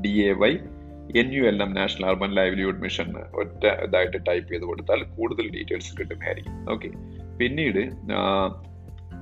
D 0.00 0.08
A 0.08 0.32
Y 0.32 0.58
N 1.16 1.32
U 1.32 1.42
L 1.42 1.62
M 1.62 1.74
national 1.74 2.06
urban 2.06 2.34
livelihood 2.34 2.78
mission 2.78 3.12
ഒറ്റ 3.32 3.66
ഇതായിട്ട് 3.66 4.16
ടൈപ്പ് 4.28 4.52
ചെയ്ത് 4.52 4.64
കൊടുത്താൽ 4.64 5.02
കൂടുതൽ 5.02 5.48
ഡീറ്റെയിൽസ് 5.50 5.98
കിട്ടുന്നതായിരിക്കും 5.98 6.72
ഓക്കെ 6.72 6.88
പിന്നീട് 7.38 7.82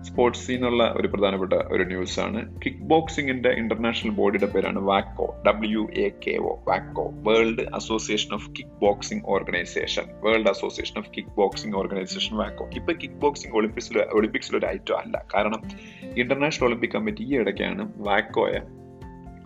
സ്പോർട്സിൽ 0.02 0.42
സീനുള്ള 0.42 0.94
ഒരു 0.96 1.08
പ്രധാനപ്പെട്ട 1.08 1.52
ഒരു 1.52 1.84
ന്യൂസ് 1.84 2.20
ആണ് 2.20 2.60
കിക്ക് 2.60 2.78
ബോക്സിംഗിന്റെ 2.78 3.48
ഇന്റർനാഷണൽ 3.48 4.10
ബോഡിയുടെ 4.10 4.46
പേരാണ് 4.46 4.78
വാക്കോ 4.78 5.42
ഡബ്ല്യു 5.46 5.88
എ 5.96 6.10
കെ 6.26 6.36
ഒ 6.36 6.58
വാക്കോ 6.68 7.10
world 7.12 7.60
association 7.74 8.34
of 8.34 8.50
kick 8.50 8.80
boxing 8.80 9.24
organisation 9.26 10.02
world 10.20 10.48
association 10.48 10.98
of 10.98 11.10
kick 11.16 11.28
boxing 11.28 11.76
organisation 11.76 12.36
വാക്കോ. 12.36 12.70
ഇപ്പൊ 12.74 12.92
കിക്ക് 12.92 13.14
ബോക്സിംഗ് 13.14 13.56
ഒളിമ്പിക്സിൽ 13.56 13.98
ഒളിമ്പിക്സിൽ 14.12 14.56
ഒരു 14.56 14.66
ഐറ്റം 14.66 14.98
അല്ല. 14.98 15.24
കാരണം 15.34 15.62
ഇന്റർനാഷണൽ 16.16 16.66
ഒളിമ്പിക് 16.66 16.90
കമ്മിറ്റി 16.90 17.22
ഈ 17.22 17.36
ഇടയ്ക്കാണ് 17.36 17.92
വാക്കോയെ 17.96 18.58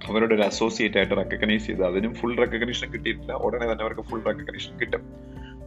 അവരുടെ 0.06 0.34
ഒരു 0.34 0.42
അസോസിയേറ്റ് 0.42 0.96
ആയിട്ട് 0.96 1.16
റെക്കഗ്നൈസ് 1.16 1.66
ചെയ്ത് 1.66 1.84
അതിനും 1.84 2.14
ഫുൾ 2.14 2.36
റെക്കഗ്നീഷൻ 2.36 2.92
കിട്ടിയിട്ടില്ല. 2.92 3.32
ഉടനെ 3.32 3.72
തന്നെ 3.72 3.84
അവർക്ക് 3.84 4.00
ഫുൾ 4.00 4.22
റെക്കഗ്നീഷൻ 4.22 4.78
കിട്ടും. 4.78 5.00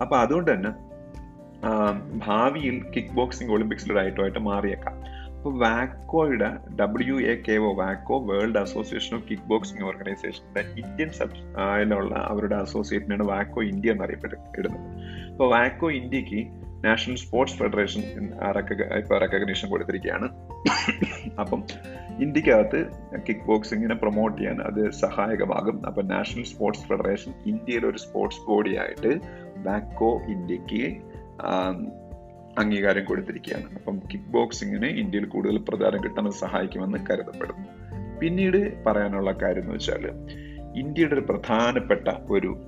അപ്പൊ 0.02 0.18
അതുകൊണ്ട് 0.18 0.52
തന്നെ 0.52 0.93
ഭാവിയിൽ 2.18 2.86
കിക്ക് 2.96 3.14
ബോക്സിംഗ് 3.14 3.54
ഒളിമ്പിക്സിൽ 3.54 3.94
ഒരു 3.94 4.00
ഐറ്റമായിട്ട് 4.00 4.40
മാറിയേക്കാം. 4.40 5.24
അപ്പോൾ 5.36 5.60
വാക്കോയുടെ 5.60 6.50
W 6.80 7.16
A 7.16 7.42
K 7.48 7.52
O 7.52 7.74
വാക്കോ 7.76 8.26
world 8.26 8.58
association 8.58 9.18
of 9.18 9.24
kick 9.30 9.44
boxing 9.44 9.84
ഓർഗനൈസേഷന്റെ 9.84 10.60
ഇന്ത്യൻ 10.60 11.10
സബ് 11.10 11.60
അതിലുള്ള 11.62 12.16
അവരുടെ 12.16 12.56
അസോസിയേറ്റിനാണ് 12.56 13.24
വാക്കോ 13.24 13.64
ഇന്ത്യ 13.64 13.92
എന്നറിയപ്പെടുന്നത് 13.92 14.88
അപ്പോൾ 15.32 15.50
വാക്കോ 15.50 15.92
ഇന്ത്യയ്ക്ക് 15.92 16.64
നാഷണൽ 16.86 17.16
സ്പോർട്സ് 17.16 17.56
ഫെഡറേഷൻ 17.56 18.02
ഇപ്പോൾ 18.98 19.20
റെക്കഗ്നീഷൻ 19.20 19.70
കൊടുത്തിരിക്കുകയാണ്. 19.70 20.30
അപ്പം 21.40 21.64
ഇന്ത്യക്കകത്ത് 22.20 22.86
കിക്ക് 23.30 23.46
ബോക്സിങ്ങിനെ 23.46 23.96
പ്രൊമോട്ട് 23.96 24.38
ചെയ്യാൻ 24.38 24.62
അത് 24.62 24.92
സഹായകമാകും. 24.92 25.88
അപ്പം 25.88 26.08
നാഷണൽ 26.08 26.44
സ്പോർട്സ് 26.44 26.86
ഫെഡറേഷൻ 26.88 27.34
ഇന്ത്യയിലെ 27.46 27.88
ഒരു 27.88 27.98
സ്പോർട്സ് 27.98 28.42
ബോഡിയായിട്ട് 28.48 29.20
വാക്കോ 29.58 30.22
ഇന്ത്യയ്ക്ക് 30.28 31.13
അംഗീകാരം 32.60 33.06
കൊടുത്തിരിക്കുകയാണ്. 33.06 33.76
അപ്പം 33.76 34.00
കിക്ക് 34.00 34.26
ബോക്സിങ്ങിന് 34.26 34.86
ഇന്ത്യയിൽ 34.86 35.26
കൂടുതൽ 35.26 35.58
പ്രചാരം 35.58 36.04
കിട്ടാൻ 36.04 36.32
സഹായിക്കുമെന്ന് 36.32 36.98
കരുതപ്പെടുന്നു. 36.98 37.68
പിന്നീട് 38.20 38.84
പറയാനുള്ള 38.84 39.32
കാര്യം 39.32 39.62
എന്ന് 39.62 39.74
വെച്ചാൽ 39.74 40.12
ഇന്ത്യയുടെ 40.76 41.14
ഒരു 41.14 41.22
പ്രധാനപ്പെട്ട 41.22 42.08
ഒരു 42.32 42.62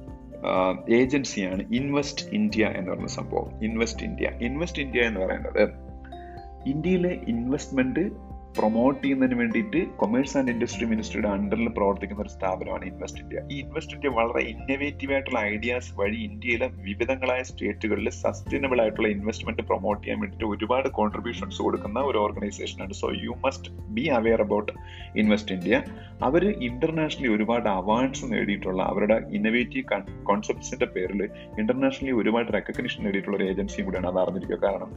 ഏജൻസിയാണ് 0.90 1.74
ഇൻവെസ്റ്റ് 1.74 2.26
ഇന്ത്യ 2.34 2.66
എന്ന് 2.66 2.92
പറയുന്ന 2.92 3.08
സംഭവം. 3.08 3.64
ഇൻവെസ്റ്റ് 3.64 4.04
ഇന്ത്യ 4.04 4.32
ഇൻവെസ്റ്റ് 4.42 4.82
ഇന്ത്യ 4.82 5.02
എന്ന് 5.02 5.20
പറയുന്നത് 5.20 5.70
ഇന്ത്യയിലെ 6.66 7.10
ഇൻവെസ്റ്റ്മെന്റ് 7.10 8.25
പ്രൊമോട്ട് 8.58 9.04
ചെയ്യുന്നതിന് 9.04 9.40
വേണ്ടിയിട്ട് 9.40 9.86
കൊമേഴ്സ് 9.98 10.38
ആൻഡ് 10.38 10.52
ഇൻഡസ്ട്രി 10.52 10.86
മിനിസ്ട്രിയുടെ 10.86 11.30
അണ്ടറിൽ 11.30 11.68
പ്രവർത്തിക്കുന്ന 11.68 12.22
ഒരു 12.22 12.30
സ്ഥാപനമാണ് 12.30 12.86
ഇൻവെസ്റ്റ് 12.86 13.22
ഇന്ത്യ 13.22 13.42
ഈ 13.52 13.60
ഇൻവെസ്റ്റ് 13.60 13.94
ഇന്ത്യ 13.94 14.10
വളരെ 14.10 14.42
ഇന്നവേറ്റീവ് 14.42 15.14
ആയിട്ടുള്ള 15.14 15.40
ഐഡിയാസ് 15.40 15.94
വഴി 15.96 16.16
ഇന്ത്യയിലെ 16.16 16.68
വിവിധങ്ങളായ 16.68 17.42
സ്റ്റേറ്റുകളിൽ 17.42 18.10
സസ്റ്റൈനബിൾ 18.10 18.82
ആയിട്ടുള്ള 18.82 19.08
ഇൻവെസ്റ്റ്മെന്റ് 19.08 19.62
പ്രൊമോട്ട് 19.62 20.04
ചെയ്യാൻ 20.04 20.22
വേണ്ടിയിട്ട് 20.22 20.46
ഒരുപാട് 20.46 20.90
കോൺട്രിബ്യൂഷൻസ് 20.90 21.62
കൊടുക്കുന്ന 21.62 22.00
ഒരു 22.00 22.18
ഓർഗനൈസേഷൻ 22.18 22.84
ആണ്. 22.84 22.94
So 22.94 23.10
you 23.24 23.36
must 23.46 23.72
be 23.72 24.02
aware 24.02 24.42
about 24.42 24.72
invest 25.16 25.56
India 25.56 25.82
our 26.24 26.46
internationally 26.46 27.36
ഒരുപാട് 27.36 27.70
അവാർഡ്സ് 27.70 28.34
നേടിയിട്ടുള്ള 28.34 28.84
അവരുടെ 28.84 29.14
ഇന്നവേറ്റീവ് 29.14 29.86
കോൺസെപ്റ്റ്സിന്റെ 30.24 30.86
പേരിൽ 30.86 31.24
ഇന്റർനാഷണലി 31.60 32.12
ഒരുപാട് 32.12 32.54
റെക്കഗ്നിഷൻ 32.54 33.04
നേടിയിട്ടുള്ള 33.04 33.38
ഒരു 33.38 33.44
ഏജൻസിയും 33.44 33.86
കൂടിയാണ്. 33.86 34.08
അത് 34.08 34.20
അറിഞ്ഞിരിക്കുക 34.20 34.70
കാരണം 34.70 34.92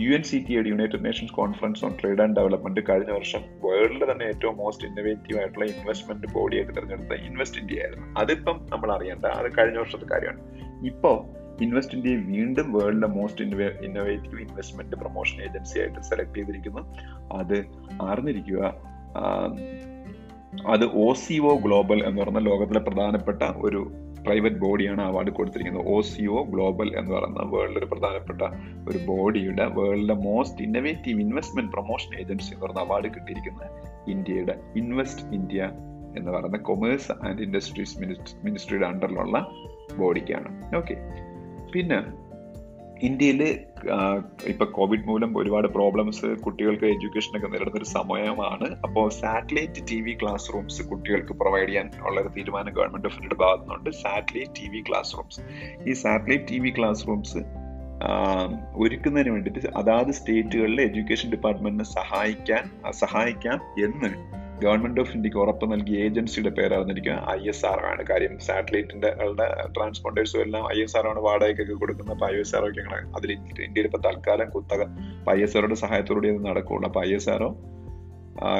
U 0.00 0.10
N 0.10 0.22
C 0.22 0.44
T 0.48 0.52
united 0.52 1.04
nations 1.04 1.32
conference 1.32 1.84
on 1.84 1.92
trade 2.02 2.20
and 2.20 2.36
development 2.36 2.80
കഴിഞ്ഞ 3.02 3.18
വർഷം 3.18 3.40
വേൾഡിലെ 3.64 4.12
തന്നെ 4.12 4.24
ഏറ്റവും 4.24 4.56
മോസ്റ്റ് 4.56 4.86
ഇന്നവേറ്റീവ് 4.86 5.38
ആയിട്ടുള്ള 5.40 5.64
ഇൻവെസ്റ്റ്മെന്റ് 5.66 6.32
ബോഡിയായിട്ട് 6.32 6.72
തിരഞ്ഞെടുത്ത 6.72 7.12
ഇൻവെസ്റ്റ് 7.12 7.60
ഇന്ത്യ 7.60 7.80
ആയിരുന്നു. 7.80 8.20
അതിപ്പം 8.20 8.66
നമ്മൾ 8.72 8.92
അറിയേണ്ട 8.92 9.24
അത് 9.24 9.52
കഴിഞ്ഞ 9.58 9.78
വർഷത്തെ 9.78 10.06
കാര്യമാണ്. 10.12 10.40
ഇപ്പോ 10.86 11.26
ഇൻവെസ്റ്റ് 11.62 11.94
ഇന്ത്യയെ 11.94 12.16
വീണ്ടും 12.16 12.72
വേൾഡിലെ 12.72 13.06
most 13.06 13.44
innovative 13.84 14.40
investment 14.40 14.96
promotion 14.96 15.42
agency 15.42 15.78
ആയിട്ട് 15.78 16.00
സെലക്ട് 16.00 16.34
ചെയ്തിരിക്കുന്നു. 16.34 16.82
അത് 17.32 17.66
അറിഞ്ഞിരിക്കുക 18.02 18.74
അത് 20.66 20.84
ഒ 20.84 21.12
ഗ്ലോബൽ 21.56 22.06
എന്ന് 22.06 22.22
പറഞ്ഞ 22.22 22.38
ലോകത്തിലെ 22.38 22.80
പ്രധാനപ്പെട്ട 22.80 23.42
ഒരു 23.42 23.90
പ്രൈവറ്റ് 24.26 24.56
ബോഡിയാണ് 24.56 25.02
അവാർഡ് 25.02 25.30
കൊടുത്തിരിക്കുന്നത്. 25.30 25.86
ഒ 25.86 26.00
സി 26.00 26.22
ഒ 26.22 26.42
ഗ്ലോബൽ 26.42 26.98
എന്ന് 26.98 27.12
പറയുന്ന 27.14 27.42
വേൾഡിലെ 27.56 27.78
ഒരു 27.78 27.86
പ്രധാനപ്പെട്ട 27.86 28.42
ഒരു 28.88 28.98
ബോഡിയുടെ 29.06 29.66
വേൾഡിലെ 29.66 30.14
most 30.14 30.64
innovative 30.64 31.20
investment 31.20 31.72
promotion 31.72 32.14
agency 32.20 32.54
എന്ന് 32.54 32.64
പറയുന്ന 32.66 32.80
അവാർഡ് 32.80 33.08
കിട്ടിയിരിക്കുന്നത് 33.08 33.70
ഇന്ത്യയുടെ 34.10 34.56
ഇൻവെസ്റ്റ് 34.76 35.34
ഇന്ത്യ 35.34 35.62
എന്ന് 36.16 36.30
പറയുന്ന 36.32 36.56
കൊമേഴ്സ് 36.56 37.12
ആൻഡ് 37.26 37.42
ഇൻഡസ്ട്രീസ് 37.42 37.98
മിനിസ്ട്രിയുടെ 38.44 38.86
അണ്ടറിലുള്ള 38.86 39.36
ബോഡിക്കാണ് 39.98 40.76
ഓക്കെ 40.76 40.96
പിന്നെ 41.72 41.98
ഇന്ത്യയിൽ 43.02 43.40
ഇപ്പൊ 44.46 44.64
കോവിഡ് 44.64 45.06
മൂലം 45.06 45.38
ഒരുപാട് 45.38 45.68
പ്രോബ്ലംസ് 45.68 46.26
കുട്ടികൾക്ക് 46.26 46.84
എഡ്യൂക്കേഷൻ 46.84 47.32
ഒക്കെ 47.36 47.48
നേരിടുന്ന 47.48 47.78
ഒരു 47.78 47.84
സമയമാണ്. 47.84 48.76
അപ്പോൾ 48.82 49.10
satellite 49.10 49.82
T 49.90 50.00
V 50.00 50.12
class 50.22 50.52
rooms 50.54 50.82
കുട്ടികൾക്ക് 50.82 51.32
പ്രൊവൈഡ് 51.32 51.68
ചെയ്യാൻ 51.68 51.90
ഉള്ള 52.06 52.20
ഒരു 52.20 52.28
തീരുമാനം 52.28 52.74
ഗവൺമെന്റ് 52.74 53.06
ഓഫ് 53.06 53.14
ഇന്ത്യയുടെ 53.14 53.34
ഭാഗത്തുനിന്നുണ്ട് 53.34 53.90
satellite 53.90 54.52
T 54.62 54.68
V 54.68 54.82
class 54.88 55.16
rooms 55.16 55.40
ഈ 55.88 55.92
satellite 55.92 56.48
T 56.48 56.58
V 56.58 56.70
class 56.70 57.08
rooms 57.08 57.42
ഒരുക്കുന്നതിന് 58.76 59.32
വേണ്ടിയിട്ട് 59.32 59.72
അതാത് 59.76 60.12
സ്റ്റേറ്റുകളിലെ 60.12 60.82
എഡ്യൂക്കേഷൻ 60.82 61.30
ഡിപ്പാർട്ട്മെന്റിനെ 61.30 61.84
സഹായിക്കാൻ 61.84 62.64
സഹായിക്കാം 62.92 63.60
എന്ന് 63.84 64.10
ഗവൺമെന്റ് 64.62 65.00
ഓഫ് 65.00 65.12
ഇന്ത്യയ്ക്ക് 65.16 65.38
ഉറപ്പ് 65.38 65.72
നൽകിയ 65.72 66.04
ഏജൻസിയുടെ 66.04 66.50
പേര് 66.50 66.74
അറിഞ്ഞിരിക്കുക 66.74 67.16
ഐ 67.30 67.48
എസ് 67.48 67.66
ആർ 67.66 67.80
ആണ്. 67.86 68.06
കാര്യം 68.10 68.38
സാറ്റലൈറ്റിന്റെ 68.38 69.10
ട്രാൻസ്പോണ്ടേഴ്സും 69.76 70.40
എല്ലാം 70.40 70.64
ഐ 70.78 70.82
എസ് 70.82 70.96
ആർ 70.96 71.08
ആണ് 71.08 71.20
വാടകയ്ക്കൊക്കെ 71.20 71.74
കൊടുക്കുന്നത് 71.74 72.16
അപ്പൊ 72.16 72.36
ഐ 72.36 72.38
എസ് 72.38 72.56
ആർ 72.56 72.64
ഒക്കെ 72.68 72.80
അതിൽ 73.16 73.32
ഇന്ത്യയിൽ 73.32 73.86
ഇപ്പൊ 73.86 73.98
തൽക്കാലം 74.06 74.50
കുത്തക 74.50 74.82
ഐ 75.36 75.42
എസ് 75.42 75.56
ആറുടെ 75.56 75.74
സഹായത്തോടെ 75.74 76.28
ഇത് 76.28 76.48
അപ്പൊ 76.84 77.04
I 77.04 77.12
S 77.14 77.30
R O 77.30 77.50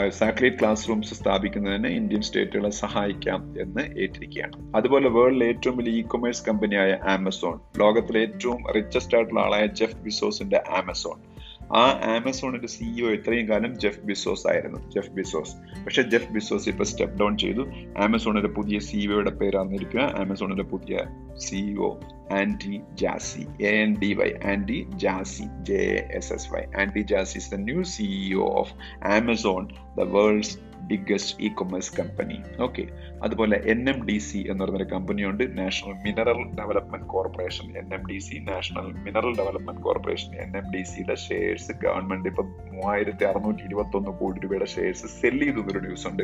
satellite 0.08 0.56
class 0.60 0.88
rooms 0.88 1.14
സ്ഥാപിക്കുന്നതിന് 1.14 1.88
ഇന്ത്യൻ 1.88 2.22
സ്റ്റേറ്റുകളെ 2.22 2.70
സഹായിക്കാം 2.70 3.54
എന്ന് 3.60 3.82
ഏറ്റിരിക്കുകയാണ്. 3.98 4.76
അതുപോലെ 4.76 5.08
വേൾഡിലെ 5.08 5.46
ഏറ്റവും 5.46 5.76
വലിയ 5.76 5.92
ഇ 5.92 6.02
കൊമേഴ്സ് 6.02 6.46
കമ്പനിയായ 6.48 6.98
ആമസോൺ 7.08 7.60
ലോകത്തിലെ 7.78 8.20
ഏറ്റവും 8.20 8.72
റിച്ചസ്റ്റ് 8.72 9.16
ആയിട്ടുള്ള 9.16 9.40
ആളായ 9.40 9.66
ജെഫ് 9.66 9.96
ബിസോസിന്റെ 9.96 10.62
ആമസോൺ. 10.78 11.31
ആ 11.76 12.00
ആമസോണിന്റെ 12.04 12.66
സിഇഒ 12.66 13.10
ഇത്രയും 13.10 13.48
കാലം 13.48 13.78
ജെഫ് 13.78 14.00
ബിസോസ് 14.00 14.46
ആയിരുന്നു. 14.46 14.90
Jeff 14.90 15.10
Bezos. 15.10 15.56
പക്ഷെ 15.84 16.02
ജെഫ് 16.02 16.32
ബിസോസ് 16.32 16.68
ഇപ്പൊ 16.68 16.84
സ്റ്റെപ്പ് 16.84 17.18
ഡൗൺ 17.18 17.38
ചെയ്തു. 17.38 17.66
ആമസോണിന്റെ 17.98 18.48
പുതിയ 18.48 18.78
സിഇഒയുടെ 18.78 19.30
പേരാന്നിരിക്കുക. 19.30 20.00
ആമസോണിന്റെ 20.00 20.62
പുതിയ 20.62 20.98
CEO 21.36 22.00
Andy 22.32 22.80
Jassy. 22.92 23.46
A 23.62 23.68
N 23.68 23.96
D 23.98 24.12
Y 24.14 24.32
Andy 24.50 24.86
Jassy 24.96 25.44
J 25.62 26.08
S 26.12 26.32
S 26.32 26.54
Y 26.54 26.62
Andy 26.80 27.00
Jassy 27.00 27.38
is 27.38 27.50
the 27.50 27.54
new 27.54 27.82
CEO 27.82 28.40
of 28.40 29.04
Amazon 29.04 29.68
the 29.98 30.00
world's 30.00 30.71
biggest 30.86 31.44
e-commerce 31.48 31.96
company 31.96 32.38
okay 32.62 32.84
അതുപോലെ 33.22 33.62
N 33.66 33.90
M 33.90 34.06
D 34.06 34.18
C 34.18 34.38
എന്ന് 34.50 34.64
പറഞ്ഞൊരു 34.64 34.84
കമ്പനിയുണ്ട് 34.84 35.58
national 35.58 35.92
mineral 35.92 36.42
development 36.54 37.06
corporation 37.06 37.78
N 37.78 37.94
M 37.94 38.06
D 38.06 38.18
C 38.18 38.38
national 38.38 38.86
mineral 39.02 39.36
development 39.36 39.82
corporation 39.82 40.34
N 40.34 40.56
M 40.56 40.72
D 40.72 40.82
സിയുടെ 40.82 41.16
shares 41.16 41.72
government 41.72 42.28
ഇപ്പൊ 42.28 42.42
മൂവായിരത്തി 42.42 43.24
അറുന്നൂറ്റി 43.24 43.62
ഇരുപത്തി 43.62 43.96
ഒന്ന് 43.96 44.10
കോടി 44.10 44.40
രൂപയുടെ 44.40 44.64
ഷെയർസ് 44.64 45.06
സെൽ 45.06 45.38
ചെയ്തു 45.44 45.60
എന്നൊരു 45.60 45.78
ന്യൂസ് 45.78 46.06
ഉണ്ട്. 46.06 46.22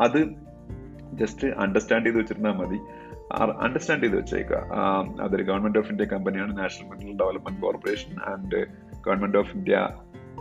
അത് 0.00 0.20
ജസ്റ്റ് 1.12 1.48
അണ്ടർസ്റ്റാൻഡ് 1.48 2.06
ചെയ്ത് 2.06 2.18
വെച്ചിരുന്നാൽ 2.18 2.52
മതി. 2.52 2.78
അണ്ടർസ്റ്റാൻഡ് 3.60 4.02
ചെയ്ത് 4.02 4.16
വെച്ചേക്കുക 4.16 4.56
അതൊരു 5.20 5.42
ഗവൺമെന്റ് 5.42 5.78
ഓഫ് 5.78 5.90
ഇന്ത്യ 5.90 6.04
കമ്പനിയാണ് 6.04 6.58
national 6.58 6.88
mineral 6.88 7.16
development 7.16 7.60
corporation 7.60 8.12
and 8.32 8.66
government 9.06 9.38
of 9.38 9.56
India 9.56 9.78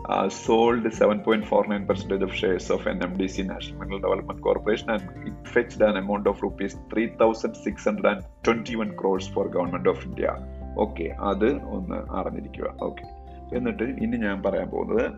uh, 0.03 0.27
sold 0.29 0.83
7.49% 0.85 2.23
of 2.23 2.33
shares 2.33 2.69
of 2.69 2.81
NMDC 2.81 3.35
National 3.43 3.77
Mineral 3.79 3.99
Development 3.99 4.39
Corporation 4.41 4.89
and 4.89 5.03
it 5.29 5.37
fetched 5.53 5.81
an 5.81 5.95
amount 6.03 6.27
of 6.27 6.35
rupees 6.41 6.73
3,621 6.93 8.91
crores 9.01 9.27
for 9.35 9.45
government 9.49 9.89
of 9.89 10.05
India 10.05 10.35
okay 10.75 11.03
അത് 11.03 11.61
ഒന്ന് 11.61 12.13
അറിഞ്ഞിരിക്കുക. 12.13 12.73
Okay 12.79 13.05
എന്നിട്ട് 13.55 13.83
ഇനി 13.83 14.17
ഞാൻ 14.17 14.43
പറയാൻ 14.43 14.69
പോകുന്നത് 14.69 15.11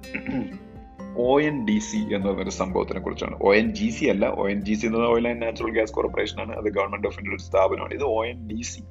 O 1.17 1.39
N 1.41 1.65
D 1.65 1.79
C 1.79 1.97
എന്ന് 1.97 2.27
പറയുന്ന 2.27 2.49
സംഭവത്തിനെ 2.49 2.99
കുറിച്ചാണ്. 2.99 3.35
ഒ 3.41 3.53
എൻ 3.53 3.67
ജി 3.75 3.89
സി 3.89 4.05
അല്ല. 4.05 4.25
ഒ 4.27 4.49
എൻ 4.49 4.61
ജി 4.61 4.73
സി 4.73 4.85
എന്നത് 4.85 5.01
oil 5.01 5.27
and 5.27 5.41
natural 5.41 5.71
gas 5.71 5.93
corporation 5.93 6.39
ആണ്. 6.41 6.55
അത് 6.55 6.69
ഗവൺമെന്റ് 6.73 7.07
ഓഫ് 7.07 7.17
ഇന്ത്യയുടെ 7.17 7.43
സ്ഥാപനമാണ്. 7.43 7.93
ഇത് 7.93 8.03
O 8.03 8.25
N 8.25 8.47
D 8.47 8.61
C 8.61 8.83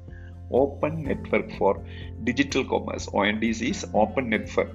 open 0.53 1.03
network 1.03 1.49
for 1.49 1.79
digital 2.23 2.63
commerce 2.63 3.09
O 3.13 3.25
N 3.25 3.39
D 3.39 3.51
Cs 3.51 3.85
open 3.95 4.29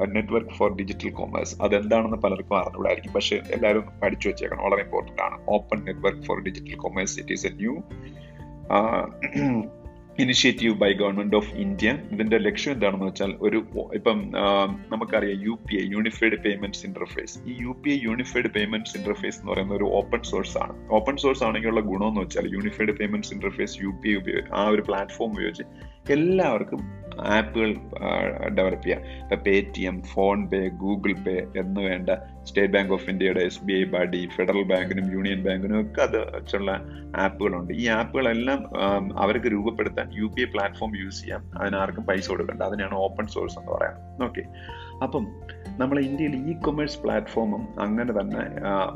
network 0.06 0.50
for 0.50 0.76
digital 0.76 1.10
commerce 1.10 1.62
അതെന്താണെന്ന് 1.62 2.16
പലർക്കും 2.16 2.58
അറിഞ്ഞുകൂടായിരിക്കും. 2.58 3.12
പക്ഷെ 3.12 3.40
എല്ലാവരും 3.50 3.84
പഠിച്ചു 4.02 4.28
വെച്ചേക്കണം. 4.28 4.64
വളരെ 4.64 4.82
ഇമ്പോർട്ടന്റ് 4.82 5.22
ആണ്. 5.22 5.38
Open 5.48 5.84
network 5.84 6.22
for 6.22 6.42
digital 6.42 6.76
commerce 6.76 7.20
it 7.20 7.32
is 7.32 7.46
a 7.46 7.50
new 7.50 7.82
initiative 10.22 10.74
by 10.74 10.92
government 10.92 11.36
of 11.36 11.54
India 11.56 11.98
ഇതിന്റെ 12.12 12.38
ലക്ഷ്യം 12.38 12.72
എന്താണെന്ന് 12.72 13.06
വെച്ചാൽ 13.06 13.34
ഒരു 13.40 13.58
ഇപ്പം 13.94 14.18
നമുക്കറിയാം 14.88 15.42
U 15.42 15.58
P 15.66 15.74
I 15.74 15.84
unified 15.90 16.36
payments 16.44 16.86
interface 16.86 17.38
ഈ 17.48 17.56
U 17.60 17.74
P 17.84 17.90
I 17.90 17.98
unified 18.02 18.46
payments 18.48 18.96
interface 18.96 19.38
എന്ന് 19.38 19.52
പറയുന്ന 19.52 19.74
ഒരു 19.74 19.84
ഓപ്പൺ 19.84 20.22
സോഴ്സ് 20.22 20.58
ആണ്. 20.58 20.74
ഓപ്പൺ 20.90 21.16
സോഴ്സ് 21.16 21.44
ആണെങ്കിലുള്ള 21.44 21.80
ഗുണം 21.80 22.08
എന്ന് 22.08 22.20
വെച്ചാൽ 22.20 22.46
unified 22.52 22.90
payments 22.90 23.34
interface 23.34 23.82
U 23.82 23.92
P 24.04 24.08
I 24.08 24.16
ആ 24.54 24.68
ഒരു 24.68 24.82
പ്ലാറ്റ്ഫോം 24.82 25.30
ഉപയോഗിച്ച് 25.32 25.64
എല്ലാവർക്കും 26.10 26.80
ആപ്പുകൾ 27.20 27.74
ഡെവലപ്പ് 28.54 28.84
ചെയ്യാം. 28.84 29.02
ഇപ്പം 29.22 29.38
പേ 29.46 29.60
ടി 29.76 29.82
എം 29.86 30.02
ഫോൺ 30.02 30.48
പേ 30.48 30.68
ഗൂഗിൾ 30.68 31.12
പേ 31.26 31.34
എന്ന് 31.60 31.80
വേണ്ട 31.80 32.10
സ്റ്റേറ്റ് 32.42 32.72
ബാങ്ക് 32.74 32.92
ഓഫ് 32.92 33.10
ഇന്ത്യയുടെ 33.10 33.40
S 33.40 33.64
B 33.64 33.72
I 33.72 33.84
buddy 33.84 34.28
federal 34.36 34.62
ബാങ്കിനും 34.62 35.12
union 35.12 35.42
ബാങ്കിനും 35.42 35.80
ഒക്കെ 35.80 36.02
അത് 36.02 36.36
വെച്ചുള്ള 36.36 36.72
ആപ്പുകളുണ്ട്. 37.16 37.74
ഈ 37.74 37.86
ആപ്പുകളെല്ലാം 37.88 38.60
അവർക്ക് 39.18 39.46
രൂപപ്പെടുത്താൻ 39.46 40.10
U 40.14 40.24
P 40.24 40.40
I 40.40 40.44
platform 40.44 41.04
use 41.04 41.20
ചെയ്യാം. 41.20 41.58
അതിനാർക്കും 41.58 42.04
പൈസ 42.04 42.28
കൊടുക്കണ്ട. 42.28 42.62
അതിനാണ് 42.62 42.94
ഓപ്പൺ 42.94 43.26
സോഴ്സ് 43.26 43.58
എന്ന് 43.58 43.72
പറയുന്നത് 43.72 44.24
ഓക്കെ 44.28 44.44
അപ്പം 45.02 45.24
നമ്മൾ 45.78 46.00
ഇന്ത്യയിൽ 46.00 46.34
ഇ 46.50 46.54
കൊമേഴ്സ് 46.60 46.98
പ്ലാറ്റ്ഫോമും 47.02 47.80
അങ്ങനെ 47.80 48.12
തന്നെ 48.20 48.42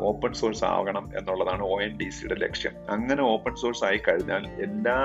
ഓപ്പൺ 0.01 0.33
സോഴ്സ് 0.33 0.65
ആവണം 0.65 1.05
എന്നുള്ളതാണ് 1.19 1.63
ഒ 1.63 1.81
എൻ 1.81 1.97
ഡി 1.97 2.09
സിയുടെ 2.11 2.35
ലക്ഷ്യം. 2.35 2.73
അങ്ങനെ 2.91 3.23
ഓപ്പൺ 3.23 3.55
സോഴ്സ് 3.55 3.85
ആയി 3.85 3.97
കഴിഞ്ഞാൽ 3.97 4.47
എല്ലാ 4.63 4.99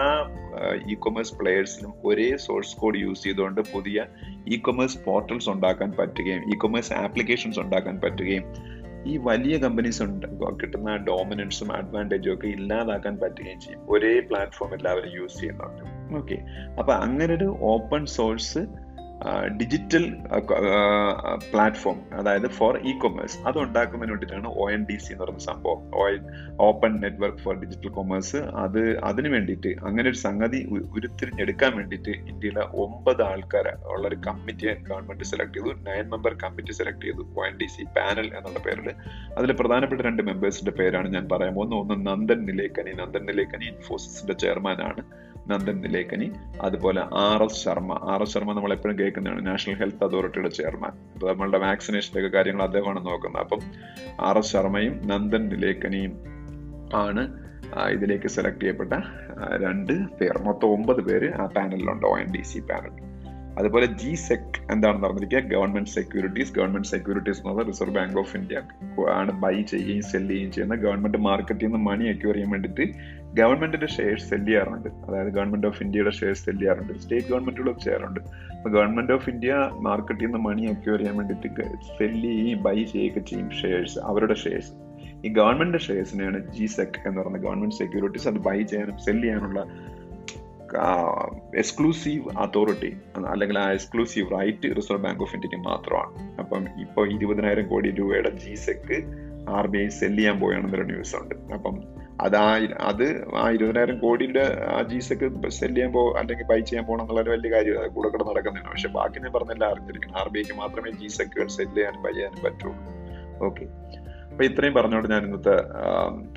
ഇ 0.91 0.93
കൊമേഴ്സ് 0.93 1.35
പ്ലെയേഴ്സിനും 1.37 1.93
ഒരേ 2.05 2.37
സോഴ്സ് 2.37 2.77
കോഡ് 2.77 2.97
യൂസ് 2.97 3.23
ചെയ്തുകൊണ്ട് 3.23 3.61
പുതിയ 3.73 4.05
ഇ 4.47 4.57
കൊമേഴ്സ് 4.57 4.99
പോർട്ടൽസ് 5.05 5.49
ഉണ്ടാക്കാൻ 5.49 5.91
പറ്റുകയും 5.99 6.43
ഇ 6.53 6.57
കൊമേഴ്സ് 6.57 6.93
ആപ്ലിക്കേഷൻസ് 6.93 7.59
ഉണ്ടാക്കാൻ 7.59 8.01
പറ്റുകയും 8.01 8.45
ഈ 9.05 9.17
വലിയ 9.17 9.57
കമ്പനീസ് 9.57 10.03
ഉണ്ട് 10.03 10.27
കിട്ടുന്ന 10.63 10.97
ഡോമിനൻസും 10.97 11.71
അഡ്വാന്റേജും 11.71 12.33
ഒക്കെ 12.33 12.47
ഇല്ലാതാക്കാൻ 12.47 13.17
പറ്റുകയും 13.17 13.59
ചെയ്യും. 13.59 13.79
ഒരേ 13.89 14.19
പ്ലാറ്റ്ഫോം 14.19 14.73
എല്ലാവരും 14.73 15.11
യൂസ് 15.15 15.39
ചെയ്യുന്നുണ്ട്. 15.39 16.15
ഓക്കെ 16.15 16.37
അപ്പൊ 16.79 16.93
അങ്ങനെ 16.93 17.33
ഒരു 17.33 17.57
ഓപ്പൺ 17.61 18.05
സോഴ്സ് 18.05 18.61
ഡിജിറ്റൽ 19.59 20.03
പ്ലാറ്റ്ഫോം 21.51 21.97
അതായത് 22.13 22.47
ഫോർ 22.47 22.77
ഇ 22.77 22.97
കൊമേഴ്സ് 22.97 23.37
അത് 23.47 23.57
ഉണ്ടാക്കുന്നതിന് 23.57 24.11
വേണ്ടിയിട്ടാണ് 24.11 24.47
ഒ 24.47 24.71
എൻ 24.71 24.85
ഡി 24.89 24.97
സി 24.97 25.11
എന്ന് 25.13 25.23
പറയുന്ന 25.23 25.43
സംഭവം. 25.51 25.81
Open 26.59 26.99
network 27.01 27.37
for 27.37 27.55
digital 27.59 27.89
commerce 27.89 28.35
അത് 28.35 28.99
അതിന് 28.99 29.27
വേണ്ടിയിട്ട് 29.27 29.67
അങ്ങനെ 29.67 30.09
ഒരു 30.09 30.17
സംഗതി 30.17 30.61
ഉരുത്തിരിഞ്ഞെടുക്കാൻ 30.91 31.77
വേണ്ടിയിട്ട് 31.77 32.09
ഇന്ത്യയിലെ 32.09 32.61
ഒമ്പത് 32.61 33.21
ആൾക്കാർ 33.21 33.67
ഉള്ള 33.93 34.07
ഒരു 34.07 34.15
കമ്മിറ്റി 34.27 34.67
ഗവൺമെന്റ് 34.89 35.23
സെലക്ട് 35.23 35.57
ചെയ്തു. 35.57 35.73
നയൻ 35.89 36.09
മെമ്പർ 36.09 36.33
കമ്മിറ്റി 36.43 36.71
സെലക്ട് 36.71 37.05
ചെയ്തു. 37.05 37.25
O 37.37 37.45
N 37.45 37.57
D 37.57 37.65
C 37.65 37.83
panel 37.83 38.27
എന്നുള്ള 38.37 38.59
പേരിൽ. 38.59 38.89
അതിൽ 39.37 39.51
പ്രധാനപ്പെട്ട 39.51 40.01
രണ്ട് 40.01 40.23
മെമ്പേഴ്സിന്റെ 40.23 40.71
പേരാണ് 40.71 41.13
ഞാൻ 41.13 41.27
പറയാൻ 41.31 41.53
പോകുന്നത്. 41.53 41.79
ഒന്ന് 41.79 42.07
നന്ദൻ 42.07 42.45
നിലേക്കനി. 42.45 42.91
നന്ദൻ 42.91 43.25
നിലേക്കനി 43.25 43.65
ഇൻഫോസിസിന്റെ 43.65 44.33
ചെയർമാനാണ് 44.33 45.03
നന്ദൻ 45.47 45.81
നിലേക്കനി. 45.81 46.31
അതുപോലെ 46.61 47.01
R 47.13 47.43
S 47.43 47.63
Sharma. 47.63 47.99
R 48.03 48.21
S 48.21 48.33
Sharma 48.33 48.53
നമ്മൾ 48.53 48.73
എപ്പോഴും 48.73 48.99
കേൾക്കുന്നതാണ്. 48.99 49.45
നാഷണൽ 49.45 49.75
ഹെൽത്ത് 49.75 50.03
അതോറിറ്റിയുടെ 50.03 50.49
ചെയർമാൻ. 50.49 50.91
അപ്പോൾ 51.13 51.33
നമ്മളുടെ 51.33 51.57
വാക്സിനേഷന്റെ 51.57 52.19
ഒക്കെ 52.19 52.37
കാര്യങ്ങൾ 52.37 52.63
അദ്ദേഹമാണ് 52.63 53.05
നോക്കുന്നത്. 53.05 53.41
അപ്പം 53.41 53.59
ആർ 54.25 54.37
എസ് 54.37 54.53
ശർമ്മയും 54.53 55.07
നന്ദൻ 55.07 55.49
നിലേക്കനിയും 55.49 56.13
ആണ് 56.93 57.23
ഇതിലേക്ക് 57.89 58.27
സെലക്ട് 58.27 58.59
ചെയ്യപ്പെട്ട 58.59 58.93
രണ്ട് 59.63 59.93
പേർ. 59.93 60.41
മൊത്തം 60.41 60.69
ഒമ്പത് 60.69 61.01
പേര് 61.01 61.33
ആ 61.33 61.45
പാനലിലുണ്ട് 61.45 62.05
O 62.07 62.17
N 62.17 62.31
D 62.35 62.41
C 62.41 62.59
panel. 62.59 63.11
അതുപോലെ 63.59 63.85
ജി 63.85 64.15
സെക് 64.15 64.71
എന്താണെന്ന് 64.71 65.07
പറഞ്ഞിരിക്കുക 65.07 65.39
ഗവൺമെന്റ് 65.39 65.89
സെക്യൂരിറ്റീസ് 65.89 66.53
ഗവൺമെന്റ് 66.53 66.87
സെക്യൂരിറ്റീസ് 66.87 67.39
എന്ന് 67.39 67.49
പറഞ്ഞാൽ 67.49 67.67
റിസർവ് 67.67 67.95
ബാങ്ക് 67.95 68.17
ഓഫ് 68.19 68.37
ഇന്ത്യ 68.37 68.61
ആണ് 69.11 69.31
ബൈ 69.31 69.61
ചെയ്യുകയും 69.61 70.01
സെൽ 70.01 70.27
ചെയ്യുകയും 70.27 70.51
ചെയ്യുന്ന 70.51 70.75
ഗവൺമെന്റ് 70.75 71.17
മാർക്കറ്റിൽ 71.17 71.65
നിന്ന് 71.65 71.77
മണി 71.77 72.05
അക്യൂർ 72.07 72.33
ചെയ്യാൻ 72.35 72.51
വേണ്ടിയിട്ട് 72.51 73.20
ഗവൺമെന്റിന്റെ 73.33 73.87
ഷെയർസ് 73.87 74.29
സെൽ 74.29 74.45
ചെയ്യാറുണ്ട് 74.45 74.89
അതായത് 74.89 75.27
ഗവൺമെന്റ് 75.27 75.67
ഓഫ് 75.67 75.83
ഇന്ത്യയുടെ 75.83 76.11
ഷെയർസ് 76.11 76.45
സെൽ 76.45 76.57
ചെയ്യാറുണ്ട് 76.59 76.99
സ്റ്റേറ്റ് 76.99 77.27
ഗവൺമെന്റുകളും 77.27 77.79
ചെയ്യാറുണ്ട്. 77.79 78.19
അപ്പൊ 78.55 78.69
ഗവൺമെന്റ് 78.69 79.13
ഓഫ് 79.13 79.29
ഇന്ത്യ 79.29 79.53
മാർക്കറ്റിൽ 79.79 80.25
നിന്ന് 80.25 80.37
മണി 80.37 80.65
അക്യൂർ 80.65 80.97
ചെയ്യാൻ 80.97 81.17
വേണ്ടിട്ട് 81.17 81.65
സെൽ 81.99 82.21
ചെയ്യുകയും 82.21 82.63
ബൈ 82.63 82.83
ചെയ്യുകയൊക്കെ 82.83 83.19
ചെയ്യും 83.19 83.49
ഷെയർസ് 83.61 83.99
അവരുടെ 83.99 84.33
ഷെയർസ്. 84.33 84.71
ഈ 85.25 85.29
ഗവൺമെന്റ് 85.29 85.77
ഷെയർസിനെയാണ് 85.77 86.53
ജി 86.53 86.65
സെക് 86.65 86.99
എന്ന് 87.05 87.21
പറയുന്നത് 87.21 87.43
ഗവൺമെന്റ് 87.43 87.75
സെക്യൂരിറ്റീസ് 87.75 88.27
അത് 88.27 88.39
ബൈ 88.39 88.61
ചെയ്യാനും 88.63 88.99
സെൽ 88.99 89.21
ചെയ്യാനുള്ള 89.21 89.65
എക്സ്ക്ലൂസീവ് 91.57 92.37
അതോറിറ്റി 92.37 92.97
അല്ലെങ്കിൽ 93.27 93.59
ആ 93.59 93.71
exclusive 93.71 94.27
right 94.39 94.75
reserve 94.77 95.03
bank 95.03 95.21
of 95.21 95.33
ഇന്ത്യയ്ക്ക് 95.35 95.69
മാത്രമാണ്. 95.69 96.39
അപ്പം 96.39 96.65
ഇപ്പോൾ 96.81 97.11
ഇരുപതിനായിരം 97.13 97.67
കോടി 97.67 97.91
രൂപയുടെ 97.91 98.29
G 98.29 98.55
sec 98.55 98.99
R 99.49 99.67
B 99.67 99.77
I 99.77 99.87
sell 99.87 100.15
ചെയ്യാൻ 100.15 100.39
പോയാണെന്നൊരു 100.39 100.83
ന്യൂസ് 100.83 101.15
ഉണ്ട്. 101.15 101.35
അപ്പം 101.53 102.00
അത് 102.21 102.37
അത് 102.81 103.35
ആ 103.35 103.49
ഇരുപതിനായിരം 103.49 103.99
കോടിയുടെ 103.99 104.65
ആ 104.69 104.81
ജീസൊക്കെ 104.81 105.27
സെക്ക് 105.29 105.49
സെൽ 105.49 105.73
ചെയ്യാൻ 105.73 105.91
പോ 105.91 106.01
അല്ലെങ്കിൽ 106.19 106.45
ബൈ 106.45 106.59
ചെയ്യാൻ 106.59 106.85
പോകണം 106.85 107.01
എന്നുള്ള 107.01 107.29
വലിയ 107.29 107.51
കാര്യം 107.51 107.93
കൂടെ 107.93 108.09
കൂടെ 108.09 108.23
നടക്കുന്നില്ല 108.23 108.69
പക്ഷെ 108.69 108.87
ബാക്കി 108.87 109.19
ഞാൻ 109.19 109.31
പറഞ്ഞില്ല 109.31 109.65
അറിഞ്ഞിരിക്കണം. 109.65 110.17
ആർ 110.17 110.29
ബി 110.29 110.39
ഐക്ക് 110.39 110.57
മാത്രമേ 110.57 110.91
ജീസൊക്കെ 110.91 111.47
സെൽ 111.47 111.71
ചെയ്യാനും 111.75 112.01
ബൈ 112.03 112.11
ചെയ്യാനും 112.11 112.41
പറ്റുള്ളൂ. 112.43 112.75
ഓക്കെ 113.47 113.65
അപ്പൊ 114.31 114.43
ഇത്രയും 114.43 114.73
പറഞ്ഞുകൊണ്ട് 114.73 115.09
ഞാൻ 115.09 115.23
ഇന്നത്തെ 115.25 115.55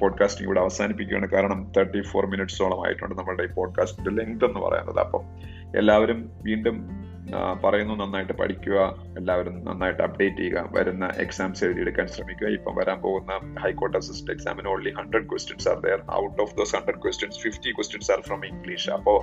പോഡ്കാസ്റ്റിംഗ് 0.01 0.49
ഇവിടെ 0.49 0.61
അവസാനിപ്പിക്കുകയാണ്. 0.61 1.29
കാരണം 1.29 1.73
തേർട്ടി 1.77 2.03
ഫോർ 2.03 2.27
മിനിറ്റ്സോളം 2.27 2.87
ആയിട്ടുണ്ട് 2.87 3.15
നമ്മുടെ 3.15 3.43
ഈ 3.43 3.47
പോഡ്കാസ്റ്റിന്റെ 3.47 4.11
ലെങ്ത് 4.11 4.45
എന്ന് 4.45 4.61
പറയുന്നത്. 4.61 4.99
അപ്പം 4.99 5.25
എല്ലാവരും 5.81 6.21
വീണ്ടും 6.43 6.77
പറയുന്നു 7.65 7.95
നന്നായിട്ട് 8.01 8.35
പഠിക്കുക 8.41 8.79
എല്ലാവരും 9.19 9.55
നന്നായിട്ട് 9.69 10.03
അപ്ഡേറ്റ് 10.07 10.37
ചെയ്യുക 10.37 10.65
വരുന്ന 10.77 11.05
എക്സാംസ് 11.25 11.65
എഴുതിയെടുക്കാൻ 11.67 12.07
ശ്രമിക്കുക. 12.15 12.49
ഇപ്പം 12.57 12.75
വരാൻ 12.81 12.99
പോകുന്ന 13.05 13.33
ഹൈക്കോർട്ട് 13.63 13.97
അസിസ്റ്റന്റ് 14.01 14.35
എക്സാമിന് 14.37 14.69
only 14.75 14.93
hundred 14.99 15.27
questions 15.31 15.67
are 15.73 15.79
there 15.87 16.03
out 16.23 16.37
of 16.45 16.55
those 16.59 16.75
hundred 16.77 17.01
questions 17.05 17.41
fifty 17.45 17.73
questions 17.79 18.11
are 18.17 18.23
from 18.29 18.43
English 18.53 18.91
അപ്പോൾ 18.99 19.19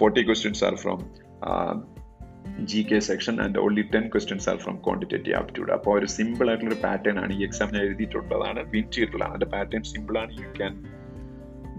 forty 0.00 0.24
questions 0.30 0.64
are 0.68 0.76
from 0.84 1.00
G 2.70 2.80
K 2.90 2.98
section 3.10 3.36
and 3.42 3.58
only 3.58 3.84
ten 3.94 4.04
questions 4.14 4.48
are 4.50 4.56
from 4.64 4.76
quantitative 4.86 5.36
aptitude 5.36 5.72
അപ്പോൾ 5.78 5.92
ഒരു 5.98 6.08
simple 6.16 6.48
ആയിട്ടുള്ള 6.50 6.72
ഒരു 6.74 6.80
pattern 6.86 7.18
ആണ് 7.22 7.32
ഈ 7.38 7.42
exam 7.48 7.70
ഞാൻ 7.74 7.84
എഴുതിയിട്ടുള്ളതാണ്. 7.88 8.60
Win 8.72 8.84
ചെയ്തിട്ടുള്ളതാണ് 8.94 9.34
അതിന്റെ 9.34 9.50
പാറ്റേൺ 9.56 9.82
സിമ്പിൾ 9.92 10.16
ആണ്. 10.22 10.32
You 10.42 10.50
can 10.58 10.74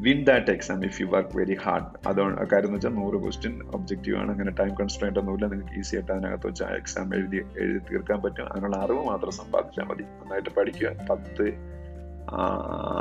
win 0.03 0.23
that 0.23 0.51
exam 0.51 0.85
if 0.85 1.01
you 1.01 1.05
work 1.05 1.37
very 1.37 1.57
hard 1.63 2.07
അതുകൊണ്ട് 2.07 2.41
കാര്യം 2.41 2.65
എന്ന് 2.65 2.75
വെച്ചാൽ 2.75 2.89
നൂറ് 2.89 3.21
ക്വസ്റ്റ്യൻ 3.21 3.63
ഒബ്ജക്റ്റീവ് 3.75 4.17
ആണ്. 4.17 4.31
അങ്ങനെ 4.31 4.51
ടൈം 4.51 4.75
കൺസ്ട്രൈന്റ് 4.75 5.19
ഒന്നുമില്ല. 5.19 5.45
നിങ്ങൾക്ക് 5.45 5.79
ഈസി 5.79 5.95
ആയിട്ട് 5.95 6.11
അതിനകത്ത് 6.11 6.47
വെച്ച് 6.47 6.63
എക്സാം 6.63 7.15
എഴുതി 7.15 7.45
എഴുതി 7.59 7.79
തീർക്കാൻ 7.91 8.21
പറ്റും. 8.21 8.53
അതിനുള്ള 8.53 8.77
അറിവ് 8.77 9.05
മാത്രം 9.05 9.31
സമ്പാദിച്ചാൽ 9.31 9.83
മതി. 9.83 10.03
നന്നായിട്ട് 10.03 10.49
പഠിക്കുക. 10.57 10.89
പത്ത് 11.09 11.53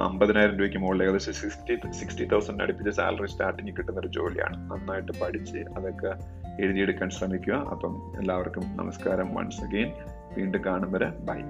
അമ്പതിനായിരം 0.04 0.54
രൂപയ്ക്ക് 0.56 0.78
മുകളിൽ 0.78 1.02
ഏകദേശം 1.02 1.32
സിക്സ്റ്റി 1.32 1.90
സിക്സ്റ്റി 1.90 2.24
തൗസൻഡ് 2.24 2.62
അടുപ്പിച്ച് 2.62 2.90
സാലറി 2.90 3.26
സ്റ്റാർട്ടിങ് 3.26 3.76
കിട്ടുന്ന 3.76 4.00
ഒരു 4.00 4.08
ജോലിയാണ്. 4.08 4.70
നന്നായിട്ട് 4.70 5.12
പഠിച്ച് 5.22 5.58
അതൊക്കെ 5.58 6.12
എഴുതിയെടുക്കാൻ 6.62 7.10
ശ്രമിക്കുക. 7.10 7.54
അപ്പം 7.54 8.12
എല്ലാവർക്കും 8.20 8.76
നമസ്കാരം 8.76 9.34
വൺസ് 9.34 9.60
അഗെയിൻ 9.60 9.92
വീണ്ടും 10.38 10.64
കാണും 10.64 10.92
വരെ. 10.92 11.06
ബൈ 11.06 11.40